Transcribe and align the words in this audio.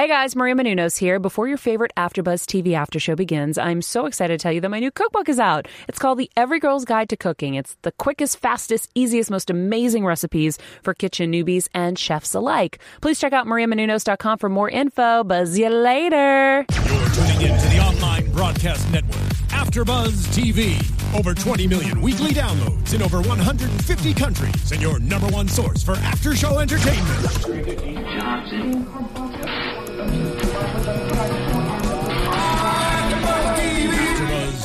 Hey 0.00 0.08
guys, 0.08 0.34
Maria 0.34 0.54
Menounos 0.54 0.96
here. 0.96 1.20
Before 1.20 1.46
your 1.46 1.58
favorite 1.58 1.92
AfterBuzz 1.94 2.46
TV 2.46 2.72
after 2.72 2.98
show 2.98 3.14
begins, 3.14 3.58
I'm 3.58 3.82
so 3.82 4.06
excited 4.06 4.38
to 4.38 4.42
tell 4.42 4.50
you 4.50 4.62
that 4.62 4.70
my 4.70 4.80
new 4.80 4.90
cookbook 4.90 5.28
is 5.28 5.38
out. 5.38 5.68
It's 5.88 5.98
called 5.98 6.16
The 6.16 6.30
Every 6.38 6.58
Girl's 6.58 6.86
Guide 6.86 7.10
to 7.10 7.18
Cooking. 7.18 7.52
It's 7.52 7.76
the 7.82 7.92
quickest, 7.92 8.38
fastest, 8.38 8.88
easiest, 8.94 9.30
most 9.30 9.50
amazing 9.50 10.06
recipes 10.06 10.56
for 10.82 10.94
kitchen 10.94 11.30
newbies 11.30 11.68
and 11.74 11.98
chefs 11.98 12.34
alike. 12.34 12.78
Please 13.02 13.20
check 13.20 13.34
out 13.34 13.46
mariamenounos.com 13.46 14.38
for 14.38 14.48
more 14.48 14.70
info. 14.70 15.22
Buzz 15.22 15.58
you 15.58 15.68
later. 15.68 16.64
You're 16.86 17.10
tuning 17.10 17.42
in 17.42 17.60
to 17.60 17.68
the 17.68 17.82
online 17.84 18.32
broadcast 18.32 18.90
network, 18.90 19.20
AfterBuzz 19.50 20.28
TV. 20.32 20.80
Over 21.18 21.34
20 21.34 21.66
million 21.66 22.00
weekly 22.00 22.30
downloads 22.30 22.94
in 22.94 23.02
over 23.02 23.20
150 23.20 24.14
countries, 24.14 24.72
and 24.72 24.80
your 24.80 24.98
number 24.98 25.26
one 25.26 25.46
source 25.46 25.82
for 25.82 25.92
after-show 25.92 26.58
entertainment. 26.58 27.20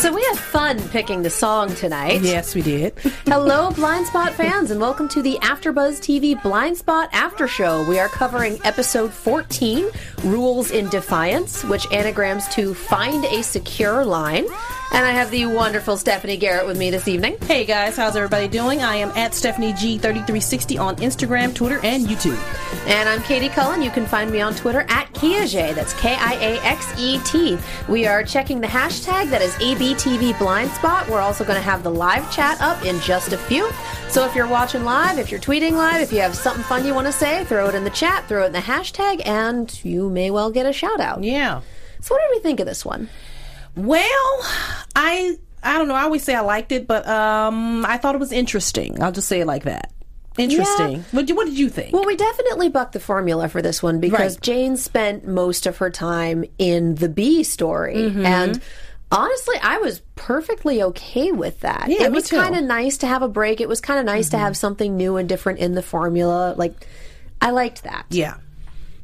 So 0.00 0.10
we 0.14 0.22
had 0.22 0.38
fun 0.38 0.80
picking 0.88 1.20
the 1.20 1.28
song 1.28 1.74
tonight. 1.74 2.22
Yes, 2.22 2.54
we 2.54 2.62
did. 2.62 2.94
Hello, 3.26 3.70
Blind 3.72 4.06
Spot 4.06 4.32
fans, 4.32 4.70
and 4.70 4.80
welcome 4.80 5.10
to 5.10 5.20
the 5.20 5.38
AfterBuzz 5.42 5.98
TV 5.98 6.42
Blind 6.42 6.78
Spot 6.78 7.10
After 7.12 7.46
Show. 7.46 7.86
We 7.86 7.98
are 7.98 8.08
covering 8.08 8.58
episode 8.64 9.12
14, 9.12 9.90
Rules 10.24 10.70
in 10.70 10.88
Defiance, 10.88 11.64
which 11.64 11.86
anagrams 11.92 12.48
to 12.54 12.72
Find 12.72 13.26
a 13.26 13.42
Secure 13.42 14.02
Line. 14.02 14.46
And 14.92 15.06
I 15.06 15.12
have 15.12 15.30
the 15.30 15.46
wonderful 15.46 15.96
Stephanie 15.96 16.36
Garrett 16.36 16.66
with 16.66 16.76
me 16.76 16.90
this 16.90 17.06
evening. 17.06 17.36
Hey 17.42 17.64
guys, 17.64 17.96
how's 17.96 18.16
everybody 18.16 18.48
doing? 18.48 18.82
I 18.82 18.96
am 18.96 19.10
at 19.10 19.34
Stephanie 19.34 19.72
G3360 19.72 20.80
on 20.80 20.96
Instagram, 20.96 21.54
Twitter, 21.54 21.78
and 21.84 22.06
YouTube. 22.06 22.36
And 22.88 23.08
I'm 23.08 23.22
Katie 23.22 23.48
Cullen. 23.48 23.82
You 23.82 23.90
can 23.90 24.04
find 24.04 24.32
me 24.32 24.40
on 24.40 24.52
Twitter 24.52 24.80
at 24.88 25.12
Kiaxet. 25.14 25.76
That's 25.76 25.92
K 25.94 26.16
I 26.18 26.32
A 26.34 26.60
X 26.64 26.92
E 26.98 27.20
T. 27.24 27.56
We 27.88 28.06
are 28.08 28.24
checking 28.24 28.60
the 28.60 28.66
hashtag 28.66 29.30
that 29.30 29.40
is 29.40 29.54
ABTV 29.54 30.36
Blind 30.40 30.72
Spot. 30.72 31.08
We're 31.08 31.20
also 31.20 31.44
going 31.44 31.58
to 31.58 31.62
have 31.64 31.84
the 31.84 31.90
live 31.90 32.30
chat 32.32 32.60
up 32.60 32.84
in 32.84 32.98
just 33.00 33.32
a 33.32 33.38
few. 33.38 33.70
So 34.08 34.26
if 34.26 34.34
you're 34.34 34.48
watching 34.48 34.82
live, 34.82 35.20
if 35.20 35.30
you're 35.30 35.40
tweeting 35.40 35.72
live, 35.72 36.00
if 36.02 36.12
you 36.12 36.20
have 36.20 36.34
something 36.34 36.64
fun 36.64 36.84
you 36.84 36.94
want 36.94 37.06
to 37.06 37.12
say, 37.12 37.44
throw 37.44 37.68
it 37.68 37.76
in 37.76 37.84
the 37.84 37.90
chat, 37.90 38.26
throw 38.26 38.42
it 38.42 38.48
in 38.48 38.52
the 38.52 38.58
hashtag, 38.58 39.24
and 39.24 39.84
you 39.84 40.10
may 40.10 40.32
well 40.32 40.50
get 40.50 40.66
a 40.66 40.72
shout 40.72 40.98
out. 40.98 41.22
Yeah. 41.22 41.60
So 42.00 42.14
what 42.14 42.22
did 42.22 42.34
we 42.36 42.40
think 42.40 42.58
of 42.58 42.66
this 42.66 42.84
one? 42.84 43.08
Well, 43.76 44.40
I 44.96 45.36
I 45.62 45.78
don't 45.78 45.88
know. 45.88 45.94
I 45.94 46.02
always 46.02 46.22
say 46.22 46.34
I 46.34 46.40
liked 46.40 46.72
it, 46.72 46.86
but 46.86 47.06
um, 47.06 47.84
I 47.86 47.96
thought 47.98 48.14
it 48.14 48.18
was 48.18 48.32
interesting. 48.32 49.02
I'll 49.02 49.12
just 49.12 49.28
say 49.28 49.40
it 49.40 49.46
like 49.46 49.64
that. 49.64 49.92
Interesting. 50.38 50.92
Yeah. 50.92 51.02
What, 51.10 51.26
did- 51.26 51.36
what 51.36 51.46
did 51.46 51.58
you 51.58 51.68
think? 51.68 51.92
Well, 51.92 52.04
we 52.06 52.16
definitely 52.16 52.68
bucked 52.70 52.92
the 52.92 53.00
formula 53.00 53.48
for 53.48 53.60
this 53.60 53.82
one 53.82 54.00
because 54.00 54.36
Right. 54.36 54.42
Jane 54.42 54.76
spent 54.76 55.26
most 55.26 55.66
of 55.66 55.78
her 55.78 55.90
time 55.90 56.44
in 56.58 56.94
the 56.94 57.08
B 57.08 57.42
story. 57.42 57.96
Mm-hmm. 57.96 58.24
And 58.24 58.60
honestly, 59.12 59.56
I 59.62 59.78
was 59.78 60.00
perfectly 60.14 60.82
okay 60.84 61.32
with 61.32 61.60
that. 61.60 61.86
Yeah, 61.88 62.04
it 62.04 62.12
was. 62.12 62.26
Mm-hmm. 62.28 62.36
kind 62.42 62.56
of 62.56 62.64
nice 62.64 62.98
to 62.98 63.06
have 63.06 63.22
a 63.22 63.28
break. 63.28 63.60
It 63.60 63.68
was 63.68 63.80
kind 63.80 63.98
of 63.98 64.06
nice 64.06 64.30
to 64.30 64.38
have 64.38 64.56
something 64.56 64.96
new 64.96 65.16
and 65.16 65.28
different 65.28 65.58
in 65.58 65.74
the 65.74 65.82
formula. 65.82 66.54
Like, 66.56 66.86
I 67.40 67.50
liked 67.50 67.82
that. 67.82 68.06
yeah. 68.10 68.36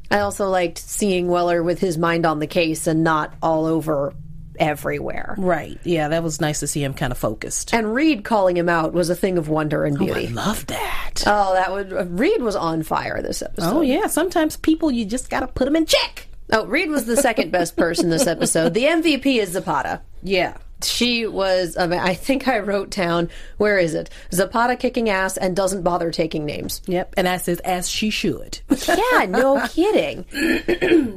I 0.09 0.19
also 0.19 0.47
liked 0.47 0.77
seeing 0.77 1.27
Weller 1.27 1.61
with 1.61 1.79
his 1.79 1.97
mind 1.97 2.25
on 2.25 2.39
the 2.39 2.47
case 2.47 2.87
and 2.87 3.03
not 3.03 3.33
all 3.43 3.65
over 3.65 4.13
everywhere. 4.59 5.35
Right. 5.37 5.79
Yeah, 5.83 6.09
that 6.09 6.23
was 6.23 6.41
nice 6.41 6.59
to 6.61 6.67
see 6.67 6.83
him 6.83 6.93
kind 6.93 7.11
of 7.11 7.17
focused. 7.17 7.73
And 7.73 7.93
Reade 7.93 8.23
calling 8.23 8.57
him 8.57 8.69
out 8.69 8.93
was 8.93 9.09
a 9.09 9.15
thing 9.15 9.37
of 9.37 9.49
wonder 9.49 9.85
and 9.85 9.97
beauty. 9.97 10.11
I 10.11 10.19
beauty. 10.21 10.33
love 10.33 10.65
that. 10.67 11.23
Oh, 11.25 11.53
that 11.53 11.71
would 11.71 12.19
Reade 12.19 12.41
was 12.41 12.55
on 12.55 12.83
fire 12.83 13.21
this 13.21 13.41
episode. 13.41 13.75
oh 13.77 13.81
yeah. 13.81 14.07
Sometimes 14.07 14.57
people 14.57 14.91
you 14.91 15.05
just 15.05 15.29
got 15.29 15.39
to 15.41 15.47
put 15.47 15.65
them 15.65 15.75
in 15.75 15.85
check. 15.85 16.27
Oh, 16.51 16.65
Reade 16.65 16.89
was 16.89 17.05
the 17.05 17.17
second 17.17 17.51
best 17.51 17.75
person 17.75 18.09
this 18.09 18.25
episode. 18.27 18.73
The 18.73 18.83
MVP 18.83 19.25
is 19.41 19.49
Zapata. 19.49 20.01
Yeah. 20.23 20.57
She 20.83 21.25
was, 21.25 21.75
I, 21.75 21.87
mean, 21.87 21.99
I 21.99 22.13
think 22.13 22.47
I 22.47 22.59
wrote 22.59 22.91
down, 22.91 23.29
where 23.57 23.79
is 23.79 23.95
it? 23.95 24.11
Zapata 24.31 24.75
kicking 24.75 25.09
ass 25.09 25.35
and 25.35 25.55
doesn't 25.55 25.81
bother 25.81 26.11
taking 26.11 26.45
names. 26.45 26.83
Yep. 26.85 27.15
And 27.17 27.27
I 27.27 27.37
says 27.37 27.59
as 27.61 27.89
she 27.89 28.11
should. 28.11 28.59
Yeah, 28.87 29.25
no 29.27 29.67
kidding. 29.71 30.25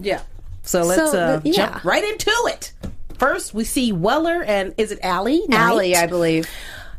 Yeah. 0.03 0.23
So 0.63 0.83
let's 0.83 1.13
So, 1.13 1.19
uh, 1.19 1.41
yeah. 1.45 1.53
jump 1.53 1.85
right 1.85 2.03
into 2.03 2.31
it. 2.47 2.73
First, 3.21 3.53
we 3.53 3.65
see 3.65 3.93
Weller 3.93 4.43
and 4.43 4.73
is 4.79 4.93
it 4.93 4.99
Allie? 5.03 5.43
Allie, 5.53 5.95
I 5.95 6.07
believe. 6.07 6.49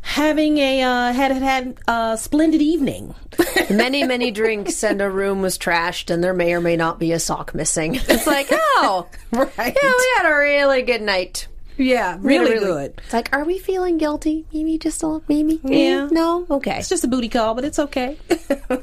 having 0.02 0.56
a 0.58 0.80
uh, 0.80 1.12
had 1.12 1.32
had 1.32 1.76
a 1.88 2.16
splendid 2.16 2.62
evening. 2.62 3.16
Many, 3.70 4.04
many 4.04 4.30
drinks 4.30 4.84
and 4.84 5.02
a 5.02 5.10
room 5.10 5.42
was 5.42 5.58
trashed 5.58 6.10
and 6.10 6.22
there 6.22 6.32
may 6.32 6.54
or 6.54 6.60
may 6.60 6.76
not 6.76 7.00
be 7.00 7.10
a 7.10 7.18
sock 7.18 7.56
missing. 7.56 7.96
It's 7.96 8.26
like, 8.26 8.46
oh, 8.52 9.08
right. 9.32 9.52
yeah, 9.58 9.92
we 9.98 10.12
had 10.16 10.30
a 10.30 10.36
really 10.36 10.82
good 10.82 11.02
night. 11.02 11.48
Yeah, 11.78 12.18
really, 12.20 12.58
good. 12.58 12.94
It's 13.04 13.12
like, 13.12 13.30
are 13.34 13.44
we 13.44 13.58
feeling 13.58 13.98
guilty? 13.98 14.44
Maybe 14.52 14.78
just 14.78 15.02
a 15.02 15.06
little, 15.06 15.24
maybe? 15.28 15.60
Yeah. 15.64 16.08
No? 16.10 16.46
Okay. 16.50 16.78
It's 16.78 16.88
just 16.88 17.04
a 17.04 17.08
booty 17.08 17.28
call, 17.28 17.54
but 17.54 17.64
it's 17.64 17.78
okay. 17.78 18.16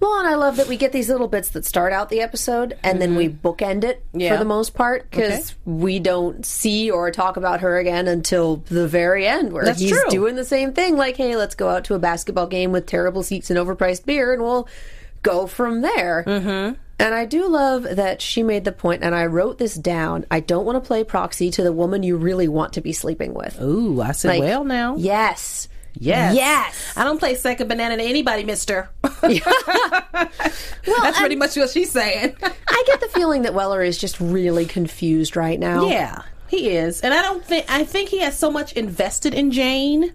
Well, 0.00 0.16
and 0.20 0.28
I 0.28 0.36
love 0.36 0.58
that 0.58 0.68
we 0.68 0.76
get 0.76 0.92
these 0.92 1.08
little 1.08 1.26
bits 1.26 1.48
that 1.50 1.64
start 1.64 1.92
out 1.92 2.08
the 2.08 2.20
episode 2.20 2.78
and 2.84 3.02
then 3.02 3.16
we 3.16 3.28
bookend 3.28 3.82
it 3.82 3.98
Mm-hmm. 4.08 4.20
Yeah. 4.20 4.32
for 4.34 4.38
the 4.38 4.44
most 4.44 4.74
part 4.74 5.10
because 5.10 5.56
we 5.64 5.98
don't 5.98 6.46
see 6.46 6.88
or 6.88 7.10
talk 7.10 7.36
about 7.36 7.62
her 7.62 7.78
again 7.78 8.06
until 8.06 8.58
the 8.68 8.86
very 8.86 9.26
end 9.26 9.52
where 9.52 9.64
That's 9.64 9.80
he's 9.80 9.90
true. 9.90 10.08
doing 10.08 10.36
the 10.36 10.44
same 10.44 10.72
thing. 10.72 10.96
Like, 10.96 11.16
hey, 11.16 11.34
let's 11.34 11.56
go 11.56 11.68
out 11.68 11.82
to 11.86 11.94
a 11.94 11.98
basketball 11.98 12.46
game 12.46 12.70
with 12.70 12.86
terrible 12.86 13.24
seats 13.24 13.50
and 13.50 13.58
overpriced 13.58 14.06
beer 14.06 14.32
and 14.32 14.40
we'll 14.40 14.68
go 15.22 15.46
from 15.46 15.80
there. 15.80 16.24
Mm-hmm. 16.26 16.74
And 17.00 17.14
I 17.14 17.26
do 17.26 17.46
love 17.48 17.84
that 17.84 18.20
she 18.20 18.42
made 18.42 18.64
the 18.64 18.72
point, 18.72 19.04
and 19.04 19.14
I 19.14 19.26
wrote 19.26 19.58
this 19.58 19.76
down. 19.76 20.26
I 20.32 20.40
don't 20.40 20.64
want 20.66 20.82
to 20.82 20.86
play 20.86 21.04
proxy 21.04 21.50
to 21.52 21.62
the 21.62 21.72
woman 21.72 22.02
you 22.02 22.16
really 22.16 22.48
want 22.48 22.72
to 22.72 22.80
be 22.80 22.92
sleeping 22.92 23.34
with. 23.34 23.60
Ooh, 23.62 24.00
I 24.02 24.10
said, 24.12 24.30
Like, 24.30 24.40
well 24.40 24.64
now. 24.64 24.96
Yes. 24.96 25.68
Yes. 25.94 26.34
Yes. 26.34 26.92
I 26.96 27.04
don't 27.04 27.18
play 27.18 27.34
second 27.36 27.68
banana 27.68 27.96
to 27.96 28.02
anybody, 28.02 28.44
mister. 28.44 28.88
Well, 30.86 31.02
That's 31.02 31.18
pretty 31.18 31.36
much 31.36 31.56
what 31.56 31.70
she's 31.70 31.90
saying. 31.90 32.34
I 32.42 32.84
get 32.86 33.00
the 33.00 33.08
feeling 33.08 33.42
that 33.42 33.54
Weller 33.54 33.82
is 33.82 33.98
just 33.98 34.18
really 34.20 34.64
confused 34.64 35.36
right 35.36 35.58
now. 35.58 35.86
yeah, 35.86 36.22
he 36.48 36.70
is. 36.70 37.00
And 37.02 37.12
I 37.12 37.20
don't 37.22 37.44
think, 37.44 37.66
I 37.68 37.84
think 37.84 38.08
he 38.08 38.18
has 38.20 38.38
so 38.38 38.50
much 38.50 38.72
invested 38.72 39.34
in 39.34 39.50
Jane 39.50 40.14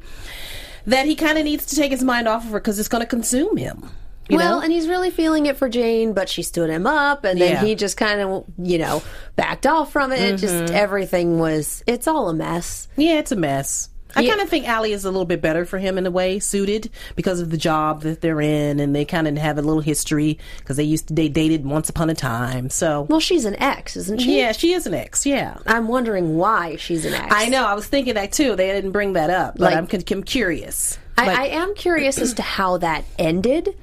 that 0.88 1.06
he 1.06 1.16
kind 1.16 1.38
of 1.38 1.44
needs 1.44 1.66
to 1.68 1.76
take 1.76 1.92
his 1.92 2.04
mind 2.04 2.28
off 2.28 2.44
of 2.46 2.52
her 2.52 2.60
because 2.60 2.80
it's 2.80 2.88
going 2.90 3.02
to 3.04 3.08
consume 3.08 3.56
him. 3.58 3.90
You 4.30 4.38
well, 4.38 4.58
know? 4.58 4.64
and 4.64 4.72
he's 4.72 4.88
really 4.88 5.12
feeling 5.12 5.46
it 5.48 5.58
for 5.58 5.68
Jane, 5.68 6.14
but 6.14 6.30
she 6.30 6.44
stood 6.44 6.70
him 6.70 6.88
up, 6.88 7.26
and 7.26 7.40
then 7.42 7.52
Yeah. 7.52 7.58
Mm-hmm. 7.58 7.66
he 7.66 7.76
just 7.76 7.98
kind 7.98 8.22
of, 8.22 8.46
you 8.58 8.78
know, 8.78 9.04
backed 9.36 9.66
off 9.68 9.92
from 9.92 10.12
it. 10.12 10.20
It 10.22 10.38
Just 10.38 10.72
everything 10.74 11.40
was, 11.40 11.84
it's 11.88 12.08
all 12.08 12.30
a 12.30 12.34
mess. 12.34 12.88
Yeah, 12.96 13.20
it's 13.20 13.32
a 13.32 13.36
mess. 13.36 13.90
I 14.16 14.22
Yeah. 14.22 14.30
kind 14.30 14.42
of 14.42 14.50
think 14.50 14.68
Allie 14.68 14.94
is 14.94 15.06
a 15.06 15.10
little 15.10 15.26
bit 15.26 15.42
better 15.42 15.66
for 15.66 15.80
him 15.80 15.98
in 15.98 16.06
a 16.06 16.12
way, 16.12 16.38
suited 16.38 16.92
because 17.16 17.40
of 17.42 17.50
the 17.50 17.58
job 17.58 18.04
that 18.04 18.22
they're 18.22 18.40
in, 18.40 18.80
and 18.80 18.96
they 18.96 19.06
kind 19.06 19.28
of 19.28 19.36
have 19.38 19.58
a 19.58 19.62
little 19.64 19.82
history 19.82 20.38
because 20.60 20.78
they 20.78 20.84
used 20.84 21.08
to 21.08 21.16
they 21.16 21.28
dated 21.30 21.66
once 21.66 21.90
upon 21.90 22.12
a 22.12 22.14
time. 22.14 22.70
So 22.70 23.08
Well, 23.10 23.20
she's 23.20 23.44
an 23.44 23.56
ex, 23.62 23.98
isn't 23.98 24.22
she? 24.22 24.38
yeah, 24.38 24.52
she 24.52 24.74
is 24.74 24.86
an 24.86 24.94
ex. 24.94 25.26
Yeah, 25.26 25.58
I'm 25.66 25.88
wondering 25.88 26.38
why 26.38 26.76
she's 26.76 27.06
an 27.06 27.16
ex. 27.16 27.26
I 27.36 27.50
know. 27.50 27.66
I 27.66 27.74
was 27.74 27.88
thinking 27.88 28.14
that 28.14 28.32
too. 28.32 28.56
They 28.56 28.68
didn't 28.68 28.92
bring 28.92 29.14
that 29.14 29.32
up, 29.32 29.56
but 29.58 29.74
Like- 29.74 29.78
I'm, 29.78 29.88
I'm 30.18 30.24
curious. 30.24 31.00
I, 31.18 31.26
Like, 31.28 31.38
I 31.40 31.46
am 31.48 31.74
curious 31.76 32.20
as 32.20 32.36
to 32.36 32.42
how 32.44 32.78
that 32.78 33.04
ended. 33.18 33.76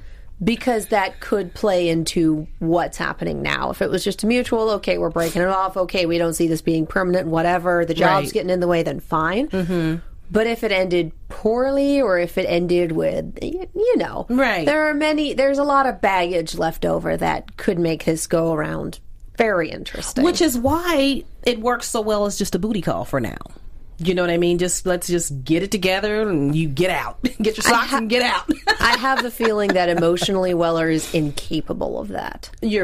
Because 0.43 0.87
that 0.87 1.19
could 1.19 1.53
play 1.53 1.87
into 1.89 2.47
what's 2.59 2.97
happening 2.97 3.41
now. 3.43 3.69
If 3.69 3.81
it 3.81 3.89
was 3.91 4.03
just 4.03 4.23
a 4.23 4.27
mutual, 4.27 4.71
okay, 4.71 4.97
we're 4.97 5.11
breaking 5.11 5.41
it 5.43 5.47
off. 5.47 5.77
Okay, 5.77 6.05
we 6.07 6.17
don't 6.17 6.33
see 6.33 6.47
this 6.47 6.61
being 6.63 6.87
permanent. 6.87 7.27
Whatever, 7.27 7.85
the 7.85 7.93
job's 7.93 8.27
Right. 8.27 8.33
getting 8.33 8.49
in 8.49 8.59
the 8.59 8.67
way, 8.67 8.81
then 8.81 8.99
fine. 8.99 9.47
Mm-hmm. 9.49 9.95
But 10.31 10.47
if 10.47 10.63
it 10.63 10.71
ended 10.71 11.11
poorly, 11.29 12.01
or 12.01 12.17
if 12.17 12.37
it 12.37 12.45
ended 12.47 12.93
with, 12.93 13.37
you 13.43 13.97
know, 13.97 14.25
Right. 14.29 14.65
There 14.65 14.87
are 14.87 14.93
many. 14.93 15.33
There's 15.33 15.57
a 15.59 15.63
lot 15.63 15.85
of 15.85 16.01
baggage 16.01 16.55
left 16.57 16.85
over 16.85 17.17
that 17.17 17.57
could 17.57 17.77
make 17.77 18.05
this 18.05 18.25
go 18.27 18.53
around 18.53 18.99
very 19.37 19.69
interesting. 19.69 20.23
which 20.23 20.41
is 20.41 20.57
why 20.57 21.23
it 21.43 21.59
works 21.59 21.87
so 21.87 21.99
well 22.01 22.25
as 22.25 22.37
just 22.37 22.55
a 22.55 22.59
booty 22.59 22.81
call 22.81 23.05
for 23.05 23.19
now. 23.19 23.37
You 24.03 24.15
know 24.15 24.23
what 24.23 24.31
I 24.31 24.37
mean? 24.37 24.57
Just 24.57 24.85
let's 24.85 25.07
just 25.07 25.43
get 25.43 25.63
it 25.63 25.71
together 25.71 26.27
and 26.27 26.55
you 26.55 26.67
get 26.67 26.89
out, 26.89 27.21
get 27.41 27.57
your 27.57 27.63
socks 27.63 27.91
ha- 27.91 27.97
and 27.97 28.09
get 28.09 28.21
out. 28.23 28.49
I 28.79 28.97
have 28.97 29.21
the 29.21 29.31
feeling 29.31 29.73
that 29.73 29.89
emotionally 29.89 30.53
Weller 30.53 30.89
is 30.89 31.13
incapable 31.13 31.99
of 31.99 32.09
that. 32.09 32.49
You're 32.61 32.83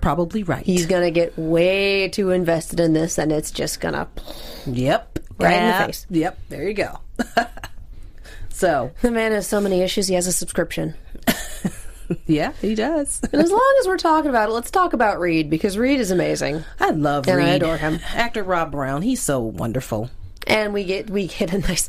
Probably 0.00 0.42
right. 0.42 0.64
He's 0.64 0.86
gonna 0.86 1.10
get 1.10 1.36
way 1.38 2.08
too 2.08 2.30
invested 2.30 2.80
in 2.80 2.92
this, 2.92 3.18
and 3.18 3.30
it's 3.32 3.50
just 3.50 3.80
gonna. 3.80 4.08
Yep. 4.66 5.18
Right 5.38 5.54
in 5.54 5.66
the 5.68 5.86
face. 5.86 6.06
Yep. 6.10 6.38
There 6.48 6.68
you 6.68 6.74
go. 6.74 6.98
so, 8.48 8.92
The 9.02 9.10
man 9.10 9.32
has 9.32 9.46
so 9.46 9.60
many 9.60 9.80
issues. 9.82 10.08
He 10.08 10.14
has 10.14 10.26
a 10.26 10.32
subscription. 10.32 10.94
yeah, 12.26 12.52
he 12.60 12.74
does. 12.74 13.20
And 13.32 13.40
as 13.42 13.50
long 13.50 13.76
as 13.80 13.86
we're 13.86 13.96
talking 13.96 14.30
about 14.30 14.48
it, 14.50 14.52
let's 14.52 14.70
talk 14.70 14.92
about 14.92 15.18
Reade 15.20 15.50
because 15.50 15.76
Reade 15.78 16.00
is 16.00 16.10
amazing, 16.10 16.64
I 16.78 16.90
love 16.90 17.26
And 17.28 17.40
I 17.40 17.50
adore 17.50 17.76
him. 17.76 18.00
Actor 18.14 18.44
Rob 18.44 18.72
Brown. 18.72 19.02
He's 19.02 19.22
so 19.22 19.40
wonderful. 19.40 20.10
and 20.46 20.72
we 20.72 20.84
get 20.84 21.10
we 21.10 21.26
get 21.28 21.52
a 21.52 21.58
nice. 21.58 21.88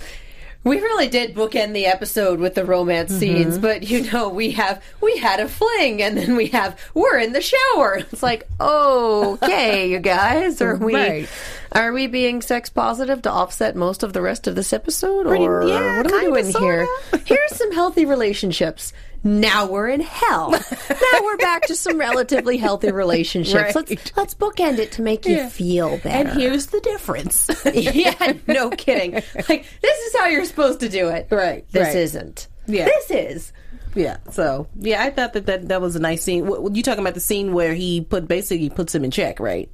We 0.65 0.77
really 0.79 1.09
did 1.09 1.35
bookend 1.35 1.73
the 1.73 1.85
episode 1.87 2.39
with 2.39 2.55
the 2.55 2.63
romance 2.63 3.11
Mm-hmm. 3.11 3.19
scenes, 3.19 3.57
but 3.57 3.83
you 3.83 4.09
know 4.11 4.29
we 4.29 4.51
have 4.51 4.81
we 5.01 5.17
had 5.17 5.39
a 5.41 5.47
fling, 5.49 6.01
and 6.01 6.17
then 6.17 6.35
we 6.37 6.47
have 6.47 6.79
we're 6.93 7.17
in 7.19 7.33
the 7.33 7.41
shower. 7.41 7.97
It's 8.11 8.23
like 8.23 8.47
okay, 8.61 9.89
you 9.89 9.99
guys, 9.99 10.61
are 10.61 10.75
we 10.77 10.93
Right. 10.95 11.29
are 11.73 11.91
we 11.91 12.07
being 12.07 12.41
sex 12.41 12.69
positive 12.69 13.21
to 13.23 13.31
offset 13.31 13.75
most 13.75 14.03
of 14.03 14.13
the 14.13 14.21
rest 14.21 14.47
of 14.47 14.55
this 14.55 14.71
episode, 14.73 15.25
Pretty- 15.25 15.45
or 15.45 15.63
yeah, 15.67 15.97
what 16.01 16.11
are 16.11 16.31
we 16.31 16.41
doing 16.41 16.53
here? 16.53 16.87
Here's 17.25 17.55
some 17.55 17.71
healthy 17.73 18.05
relationships. 18.05 18.93
Now 19.23 19.65
we're 19.67 19.87
in 19.89 20.01
hell. 20.01 20.51
now 20.51 21.19
we're 21.23 21.37
back 21.37 21.67
to 21.67 21.75
some 21.75 21.97
relatively 21.97 22.57
healthy 22.57 22.91
relationships. 22.91 23.75
Right. 23.75 23.89
Let's 23.89 24.17
let's 24.17 24.33
bookend 24.35 24.79
it 24.79 24.91
to 24.93 25.01
make 25.01 25.25
you 25.25 25.35
Yeah. 25.37 25.49
feel 25.49 25.97
better. 25.99 26.29
And 26.29 26.39
here's 26.41 26.67
the 26.67 26.81
difference. 26.81 27.49
yeah, 27.73 28.33
no 28.47 28.69
kidding. 28.77 29.13
Like 29.13 29.65
this 29.81 29.99
is 30.07 30.15
how 30.17 30.27
you're 30.27 30.45
supposed 30.45 30.81
to 30.81 30.89
do 30.89 31.07
it. 31.09 31.27
Right, 31.31 31.65
This 31.71 31.87
right. 31.87 31.95
isn't. 31.95 32.47
Yeah. 32.67 32.85
This 32.85 33.11
is. 33.11 33.53
yeah. 33.95 34.17
So, 34.31 34.67
yeah, 34.79 35.03
I 35.03 35.09
thought 35.09 35.33
that 35.33 35.45
that, 35.45 35.67
that 35.69 35.81
was 35.81 35.95
a 35.95 35.99
nice 35.99 36.23
scene. 36.23 36.45
What, 36.47 36.75
you 36.75 36.83
talking 36.83 37.01
about 37.03 37.13
the 37.13 37.19
scene 37.19 37.53
where 37.53 37.73
he 37.73 38.01
put 38.01 38.27
basically 38.27 38.69
puts 38.69 38.93
him 38.95 39.03
in 39.05 39.11
check, 39.11 39.39
right? 39.39 39.69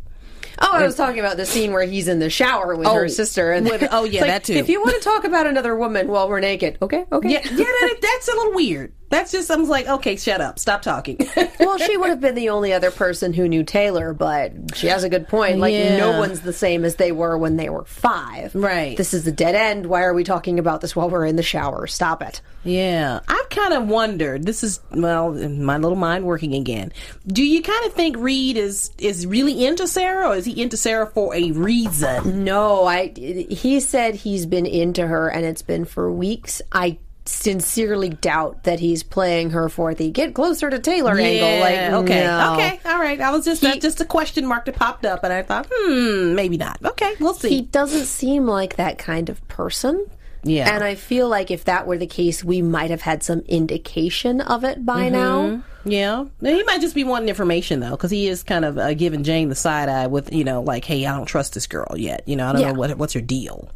Oh, 0.62 0.70
I 0.74 0.84
was 0.86 0.96
talking 0.96 1.20
about 1.20 1.38
the 1.38 1.46
scene 1.46 1.72
where 1.72 1.84
he's 1.84 2.08
in 2.08 2.20
the 2.20 2.30
shower 2.30 2.76
with 2.76 2.86
her 2.88 3.06
Oh, 3.06 3.08
sister. 3.08 3.52
And 3.54 3.66
with- 3.70 3.88
oh, 3.92 4.04
yeah, 4.04 4.22
Like, 4.22 4.30
that 4.30 4.44
too. 4.44 4.54
If 4.54 4.68
you 4.70 4.82
want 4.82 4.96
to 4.96 5.02
talk 5.02 5.24
about 5.24 5.48
another 5.48 5.76
woman 5.76 6.08
while 6.10 6.28
we're 6.28 6.40
naked, 6.42 6.78
okay, 6.82 7.06
okay. 7.12 7.30
Yeah, 7.32 7.40
yeah, 7.46 7.56
that, 7.64 7.96
that's 8.02 8.28
a 8.28 8.32
little 8.36 8.54
weird. 8.54 8.92
That's 9.10 9.32
just 9.32 9.50
I 9.50 9.56
was 9.56 9.70
like, 9.70 9.88
okay, 9.88 10.16
shut 10.18 10.40
up, 10.42 10.60
stop 10.60 10.82
talking. 10.82 11.18
well, 11.60 11.78
she 11.80 11.98
would 11.98 12.10
have 12.10 12.22
been 12.22 12.36
the 12.36 12.50
only 12.50 12.74
other 12.74 12.92
person 12.92 13.34
who 13.34 13.48
knew 13.48 13.64
Taylor, 13.64 14.14
but 14.14 14.76
she 14.76 14.88
has 14.88 15.04
a 15.04 15.10
good 15.10 15.28
point. 15.28 15.58
Like, 15.60 15.74
Yeah. 15.74 15.98
no 15.98 16.20
one's 16.20 16.42
the 16.42 16.54
same 16.54 16.86
as 16.86 16.96
they 16.96 17.12
were 17.12 17.38
when 17.38 17.58
they 17.58 17.70
were 17.70 17.86
five. 17.86 18.54
Right. 18.54 18.96
This 18.98 19.14
is 19.14 19.26
a 19.28 19.32
dead 19.32 19.56
end. 19.56 19.88
Why 19.88 20.04
are 20.04 20.14
we 20.14 20.24
talking 20.24 20.60
about 20.60 20.82
this 20.82 20.96
while 20.96 21.10
we're 21.10 21.26
in 21.26 21.36
the 21.38 21.44
shower? 21.44 21.88
Stop 21.88 22.22
it. 22.22 22.42
yeah, 22.64 23.20
I've 23.28 23.50
kind 23.50 23.74
of 23.74 23.88
wondered. 23.88 24.46
This 24.46 24.64
is 24.64 24.80
well, 24.92 25.32
my 25.34 25.78
little 25.78 25.98
mind 25.98 26.26
working 26.26 26.54
again. 26.54 26.92
Do 27.26 27.44
you 27.44 27.62
kind 27.64 27.86
of 27.86 27.94
think 27.94 28.16
Reade 28.18 28.58
is 28.58 28.92
is 29.00 29.26
really 29.26 29.66
into 29.66 29.88
Sarah, 29.88 30.30
or 30.30 30.36
is 30.36 30.46
he 30.46 30.62
into 30.62 30.78
Sarah 30.78 31.08
for 31.08 31.34
a 31.34 31.52
reason? 31.52 32.44
No, 32.44 32.86
I. 32.86 33.08
He 33.16 33.80
said 33.80 34.16
he's 34.16 34.46
been 34.46 34.66
into 34.66 35.06
her, 35.08 35.30
and 35.30 35.46
it's 35.46 35.62
been 35.62 35.86
for 35.86 36.12
weeks. 36.12 36.62
I 36.72 36.98
sincerely 37.30 38.10
doubt 38.10 38.64
that 38.64 38.80
he's 38.80 39.04
playing 39.04 39.52
her 39.52 39.70
for 39.70 39.94
the 39.94 40.10
get 40.12 40.34
closer 40.34 40.70
to 40.70 40.80
Taylor 40.80 41.18
angle. 41.18 41.60
Like, 41.60 42.04
okay, 42.04 42.24
no. 42.24 42.54
okay, 42.56 42.80
all 42.86 43.00
right. 43.00 43.20
I 43.22 43.32
was 43.32 43.46
just 43.46 43.62
that's 43.62 43.80
just 43.80 44.02
a 44.02 44.06
question 44.06 44.46
mark 44.46 44.66
that 44.66 44.76
popped 44.76 45.06
up, 45.06 45.24
and 45.24 45.32
I 45.32 45.42
thought, 45.44 45.68
hmm, 45.72 46.36
maybe 46.36 46.58
not. 46.58 46.80
Okay, 46.84 47.14
we'll 47.20 47.34
see. 47.34 47.50
He 47.50 47.62
doesn't 47.62 48.06
seem 48.06 48.46
like 48.48 48.76
that 48.76 48.98
kind 48.98 49.30
of 49.30 49.46
person. 49.48 50.06
Yeah. 50.44 50.74
And 50.74 50.84
I 50.86 50.96
feel 50.96 51.28
like 51.28 51.52
if 51.52 51.66
that 51.66 51.86
were 51.86 51.98
the 51.98 52.08
case, 52.08 52.44
we 52.46 52.62
might 52.62 52.92
have 52.92 53.02
had 53.02 53.24
some 53.24 53.40
indication 53.42 54.40
of 54.40 54.64
it 54.64 54.86
by 54.86 55.10
Mm-hmm. 55.10 55.14
now. 55.14 55.64
Yeah, 55.86 56.26
he 56.42 56.64
might 56.64 56.82
just 56.82 56.94
be 56.94 57.04
wanting 57.06 57.30
information 57.30 57.80
though, 57.80 57.92
because 57.92 58.12
he 58.12 58.28
is 58.28 58.44
kind 58.44 58.66
of 58.66 58.78
uh, 58.78 58.94
giving 58.94 59.24
Jane 59.24 59.48
the 59.50 59.56
side 59.56 59.88
eye 59.90 60.08
with, 60.08 60.32
you 60.34 60.44
know, 60.44 60.62
like, 60.62 60.84
hey, 60.86 61.06
I 61.06 61.16
don't 61.16 61.26
trust 61.26 61.54
this 61.54 61.68
girl 61.68 61.94
yet. 61.96 62.22
You 62.26 62.36
know, 62.36 62.48
I 62.50 62.52
don't 62.52 62.62
Yeah. 62.62 62.72
know 62.72 62.80
what 62.80 62.98
what's 62.98 63.14
her 63.14 63.22
deal. 63.22 63.70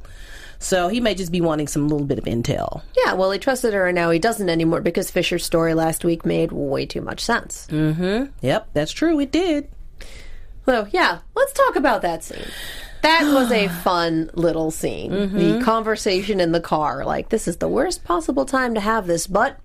So 0.64 0.88
he 0.88 1.00
may 1.02 1.14
just 1.14 1.32
be 1.32 1.42
wanting 1.42 1.68
some 1.68 1.90
little 1.90 2.08
bit 2.08 2.18
of 2.18 2.24
intel. 2.24 2.82
Yeah, 2.96 3.14
well, 3.14 3.32
he 3.32 3.38
trusted 3.40 3.74
her, 3.74 3.88
and 3.88 3.96
now 3.96 4.12
he 4.12 4.18
doesn't 4.20 4.50
anymore 4.50 4.80
because 4.82 5.12
Fisher's 5.12 5.46
story 5.46 5.74
last 5.74 6.06
week 6.06 6.26
made 6.26 6.52
way 6.54 6.86
too 6.86 7.02
much 7.02 7.20
sense. 7.20 7.68
Mhm. 7.70 8.30
Yep, 8.42 8.70
that's 8.74 8.92
true. 8.94 9.20
It 9.20 9.32
did. 9.32 9.68
So, 10.66 10.88
yeah, 10.92 11.20
let's 11.36 11.52
talk 11.52 11.76
about 11.76 12.02
that 12.04 12.24
scene. 12.24 12.48
That 13.02 13.24
was 13.34 13.52
a 13.52 13.68
fun 13.84 14.32
little 14.34 14.72
scene. 14.72 15.12
Mm-hmm. 15.12 15.38
The 15.38 15.62
conversation 15.66 16.40
in 16.40 16.54
the 16.54 16.62
car. 16.62 17.04
Like, 17.04 17.28
this 17.28 17.48
is 17.48 17.58
the 17.58 17.68
worst 17.68 18.06
possible 18.06 18.46
time 18.46 18.74
to 18.76 18.80
have 18.80 19.06
this, 19.06 19.28
but 19.28 19.58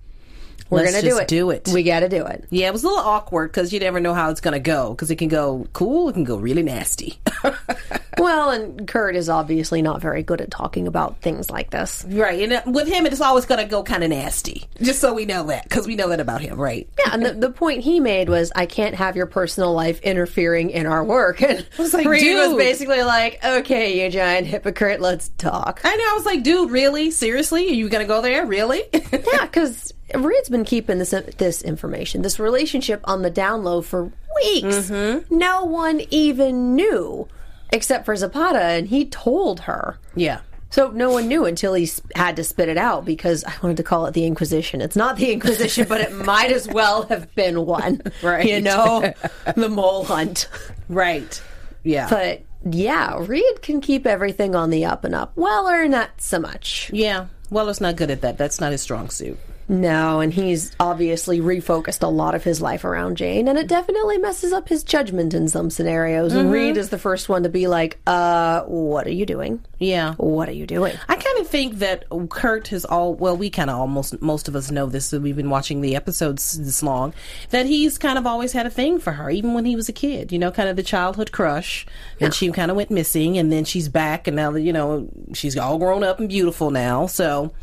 we're 0.69 0.83
Let's 0.83 1.01
to 1.01 1.01
do 1.01 1.17
it. 1.17 1.27
do 1.27 1.49
it. 1.49 1.69
We 1.73 1.83
got 1.83 2.01
to 2.01 2.09
do 2.09 2.25
it. 2.25 2.45
Yeah, 2.49 2.67
it 2.67 2.73
was 2.73 2.83
a 2.83 2.87
little 2.87 3.03
awkward 3.03 3.51
because 3.51 3.73
you 3.73 3.79
never 3.79 3.99
know 3.99 4.13
how 4.13 4.29
it's 4.29 4.41
going 4.41 4.53
to 4.53 4.59
go. 4.59 4.91
Because 4.91 5.09
it 5.09 5.15
can 5.15 5.27
go 5.27 5.67
cool, 5.73 6.09
it 6.09 6.13
can 6.13 6.23
go 6.23 6.37
really 6.37 6.63
nasty. 6.63 7.19
Well, 8.19 8.49
and 8.49 8.85
Kurt 8.87 9.15
is 9.15 9.29
obviously 9.29 9.81
not 9.81 10.01
very 10.01 10.23
good 10.23 10.41
at 10.41 10.51
talking 10.51 10.87
about 10.87 11.21
things 11.21 11.49
like 11.49 11.69
this. 11.69 12.05
right, 12.07 12.41
and 12.41 12.53
uh, 12.53 12.61
with 12.65 12.87
him, 12.87 13.05
it's 13.05 13.21
always 13.21 13.45
going 13.45 13.61
to 13.61 13.65
go 13.65 13.81
kind 13.81 14.03
of 14.03 14.09
nasty. 14.09 14.65
Just 14.81 14.99
so 14.99 15.13
we 15.13 15.25
know 15.25 15.43
that, 15.45 15.63
because 15.63 15.87
we 15.87 15.95
know 15.95 16.09
that 16.09 16.19
about 16.19 16.41
him, 16.41 16.59
right? 16.59 16.89
Yeah, 16.99 17.13
and 17.13 17.25
the, 17.25 17.33
the 17.33 17.49
point 17.49 17.81
he 17.81 17.99
made 18.01 18.27
was, 18.27 18.51
I 18.55 18.65
can't 18.65 18.95
have 18.95 19.15
your 19.15 19.25
personal 19.25 19.73
life 19.73 20.01
interfering 20.01 20.69
in 20.69 20.85
our 20.85 21.03
work. 21.03 21.41
And 21.49 21.65
I 21.79 21.81
was 21.81 21.95
like, 21.95 22.05
Reade 22.05 22.35
was 22.35 22.55
basically 22.57 23.01
like, 23.01 23.43
okay, 23.43 24.03
you 24.03 24.11
giant 24.11 24.45
hypocrite, 24.45 25.01
let's 25.01 25.29
talk. 25.37 25.81
I 25.83 25.95
know. 25.95 26.03
I 26.11 26.13
was 26.13 26.25
like, 26.25 26.43
dude, 26.43 26.69
really? 26.69 27.09
Seriously? 27.09 27.69
Are 27.69 27.73
you 27.73 27.89
going 27.89 28.03
to 28.03 28.07
go 28.07 28.21
there? 28.21 28.45
Really? 28.45 28.83
yeah, 28.93 29.45
because 29.45 29.93
Reade's 30.15 30.49
been 30.49 30.65
keeping 30.65 30.97
this 30.99 31.11
this 31.37 31.61
information, 31.61 32.21
this 32.21 32.39
relationship 32.39 33.01
on 33.05 33.21
the 33.21 33.29
down 33.29 33.63
low 33.63 33.81
for 33.81 34.05
weeks. 34.35 34.89
Mm-hmm. 34.89 35.37
No 35.37 35.65
one 35.65 36.01
even 36.09 36.75
knew, 36.75 37.27
except 37.71 38.05
for 38.05 38.15
Zapata, 38.15 38.59
and 38.61 38.87
he 38.87 39.05
told 39.05 39.61
her. 39.61 39.97
yeah. 40.15 40.41
So 40.71 40.91
no 40.91 41.09
one 41.09 41.27
knew 41.27 41.45
until 41.45 41.73
he 41.73 41.89
had 42.13 42.35
to 42.35 42.43
spit 42.43 42.69
it 42.69 42.77
out 42.77 43.03
because 43.03 43.43
I 43.43 43.53
wanted 43.63 43.77
to 43.77 43.83
call 43.83 44.05
it 44.05 44.13
the 44.13 44.25
Inquisition. 44.25 44.81
It's 44.81 44.95
not 44.95 45.17
the 45.17 45.31
Inquisition, 45.31 45.87
but 45.89 45.99
it 45.99 46.11
might 46.25 46.51
as 46.51 46.67
well 46.67 47.07
have 47.07 47.33
been 47.33 47.65
one. 47.65 48.03
Right. 48.21 48.45
You 48.45 48.61
know, 48.61 49.11
the 49.55 49.67
mole 49.67 50.03
hunt. 50.03 50.47
Right. 50.87 51.41
Yeah. 51.83 52.07
But 52.07 52.43
yeah, 52.71 53.17
Reade 53.19 53.63
can 53.63 53.81
keep 53.81 54.05
everything 54.05 54.53
on 54.55 54.69
the 54.69 54.85
up 54.85 55.03
and 55.05 55.15
up. 55.15 55.35
Weller, 55.35 55.87
not 55.87 56.09
so 56.21 56.37
much. 56.37 56.91
yeah. 56.93 57.25
Weller's 57.49 57.81
not 57.81 57.95
good 57.95 58.11
at 58.11 58.21
that. 58.21 58.37
That's 58.37 58.61
not 58.61 58.71
his 58.71 58.83
strong 58.83 59.09
suit. 59.09 59.39
No, 59.69 60.19
and 60.19 60.33
he's 60.33 60.75
obviously 60.79 61.39
refocused 61.39 62.01
a 62.01 62.07
lot 62.07 62.33
of 62.33 62.43
his 62.43 62.59
life 62.59 62.83
around 62.83 63.17
Jane, 63.17 63.47
and 63.47 63.55
it 63.55 63.67
definitely 63.67 64.17
messes 64.17 64.51
up 64.51 64.67
his 64.67 64.83
judgment 64.83 65.35
in 65.35 65.47
some 65.47 65.69
scenarios. 65.69 66.33
And 66.33 66.51
Reade 66.51 66.75
is 66.75 66.89
the 66.89 66.97
first 66.97 67.29
one 67.29 67.43
to 67.43 67.49
be 67.49 67.67
like, 67.67 67.99
uh, 68.07 68.63
what 68.63 69.05
are 69.05 69.11
you 69.11 69.27
doing? 69.27 69.63
Yeah. 69.77 70.15
What 70.15 70.49
are 70.49 70.53
you 70.53 70.65
doing? 70.65 70.95
I 71.07 71.15
kind 71.15 71.37
of 71.37 71.47
think 71.47 71.75
that 71.75 72.05
Kurt 72.29 72.69
has 72.69 72.83
all 72.83 73.13
well, 73.13 73.37
we 73.37 73.51
kind 73.51 73.69
of 73.69 73.77
almost 73.77 74.19
most 74.23 74.47
of 74.47 74.55
us 74.55 74.71
know 74.71 74.87
this. 74.87 75.11
We've 75.11 75.35
been 75.35 75.51
watching 75.51 75.81
the 75.81 75.95
episodes 75.95 76.57
this 76.57 76.81
long. 76.81 77.13
That 77.51 77.67
he's 77.67 77.99
kind 77.99 78.17
of 78.17 78.25
always 78.25 78.53
had 78.53 78.65
a 78.65 78.71
thing 78.71 78.99
for 78.99 79.11
her, 79.13 79.29
even 79.29 79.53
when 79.53 79.65
he 79.65 79.75
was 79.75 79.87
a 79.87 79.93
kid. 79.93 80.31
You 80.31 80.39
know, 80.39 80.51
kind 80.51 80.67
of 80.67 80.77
the 80.77 80.83
childhood 80.83 81.31
crush. 81.31 81.85
And 82.19 82.33
she 82.33 82.51
kind 82.51 82.71
of 82.71 82.77
went 82.77 82.89
missing, 82.89 83.37
and 83.37 83.51
then 83.51 83.65
she's 83.65 83.87
back, 83.87 84.27
and 84.27 84.35
now 84.35 84.49
that 84.51 84.61
you 84.61 84.73
know 84.73 85.07
she's 85.33 85.55
all 85.57 85.77
grown 85.77 86.03
up 86.03 86.19
and 86.19 86.27
beautiful 86.27 86.71
now. 86.71 87.05
So, 87.05 87.53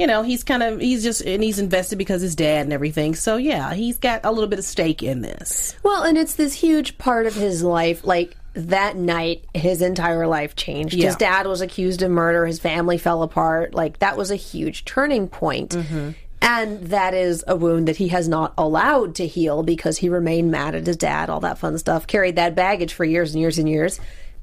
you 0.00 0.06
know, 0.06 0.22
he's 0.22 0.42
kind 0.42 0.62
of 0.62 0.80
he's 0.80 1.02
just 1.02 1.20
and 1.20 1.42
he's 1.44 1.58
invested 1.58 1.96
because 1.96 2.22
his 2.22 2.34
dad 2.34 2.62
and 2.62 2.72
everything. 2.72 3.14
So 3.14 3.36
yeah, 3.36 3.74
he's 3.74 3.98
got 3.98 4.22
a 4.24 4.32
little 4.32 4.48
bit 4.48 4.58
of 4.58 4.64
stake 4.64 5.02
in 5.02 5.20
this. 5.20 5.76
Well, 5.82 6.04
and 6.04 6.16
it's 6.16 6.36
this 6.36 6.54
huge 6.54 6.96
part 6.96 7.26
of 7.26 7.34
his 7.34 7.62
life. 7.62 8.02
Like 8.02 8.34
that 8.54 8.96
night, 8.96 9.44
his 9.52 9.82
entire 9.82 10.26
life 10.26 10.56
changed. 10.56 10.94
Yeah. 10.94 11.08
His 11.08 11.16
dad 11.16 11.46
was 11.46 11.60
accused 11.60 12.00
of 12.00 12.10
murder. 12.10 12.46
His 12.46 12.58
family 12.58 12.96
fell 12.96 13.22
apart. 13.22 13.74
Like 13.74 13.98
that 13.98 14.16
was 14.16 14.30
a 14.30 14.36
huge 14.36 14.86
turning 14.86 15.28
point. 15.28 15.72
Mm-hmm. 15.72 16.12
And 16.42 16.80
that 16.88 17.12
is 17.12 17.44
a 17.46 17.54
wound 17.54 17.88
that 17.88 17.98
he 17.98 18.08
has 18.08 18.26
not 18.26 18.54
allowed 18.56 19.16
to 19.16 19.26
heal 19.26 19.62
because 19.62 19.98
he 19.98 20.08
remained 20.08 20.50
mad 20.50 20.74
at 20.74 20.86
his 20.86 20.96
dad, 20.96 21.28
all 21.28 21.40
that 21.40 21.58
fun 21.58 21.76
stuff, 21.76 22.06
carried 22.06 22.36
that 22.36 22.54
baggage 22.54 22.94
for 22.94 23.04
years 23.04 23.34
and 23.34 23.42
years 23.42 23.58
and 23.58 23.68
years. 23.68 24.00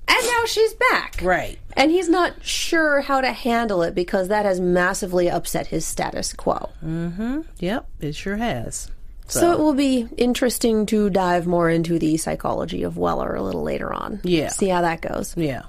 And 0.07 0.25
now 0.25 0.45
she's 0.45 0.73
back. 0.73 1.19
Right. 1.21 1.59
And 1.75 1.91
he's 1.91 2.09
not 2.09 2.43
sure 2.43 3.01
how 3.01 3.21
to 3.21 3.31
handle 3.31 3.83
it 3.83 3.93
because 3.93 4.29
that 4.29 4.45
has 4.45 4.59
massively 4.59 5.29
upset 5.29 5.67
his 5.67 5.85
status 5.85 6.33
quo. 6.33 6.69
Mm 6.83 7.13
hmm. 7.15 7.41
Yep, 7.59 7.87
it 7.99 8.15
sure 8.15 8.37
has. 8.37 8.89
So 9.27 9.51
it 9.51 9.59
will 9.59 9.73
be 9.73 10.07
interesting 10.15 10.85
to 10.87 11.09
dive 11.09 11.45
more 11.45 11.69
into 11.69 11.99
the 11.99 12.15
psychology 12.15 12.83
of 12.83 12.97
Weller 12.97 13.35
a 13.35 13.43
little 13.43 13.63
later 13.63 13.93
on. 13.93 14.21
Yeah. 14.23 14.47
See 14.49 14.69
how 14.69 14.81
that 14.81 15.01
goes. 15.01 15.35
Yeah. 15.35 15.63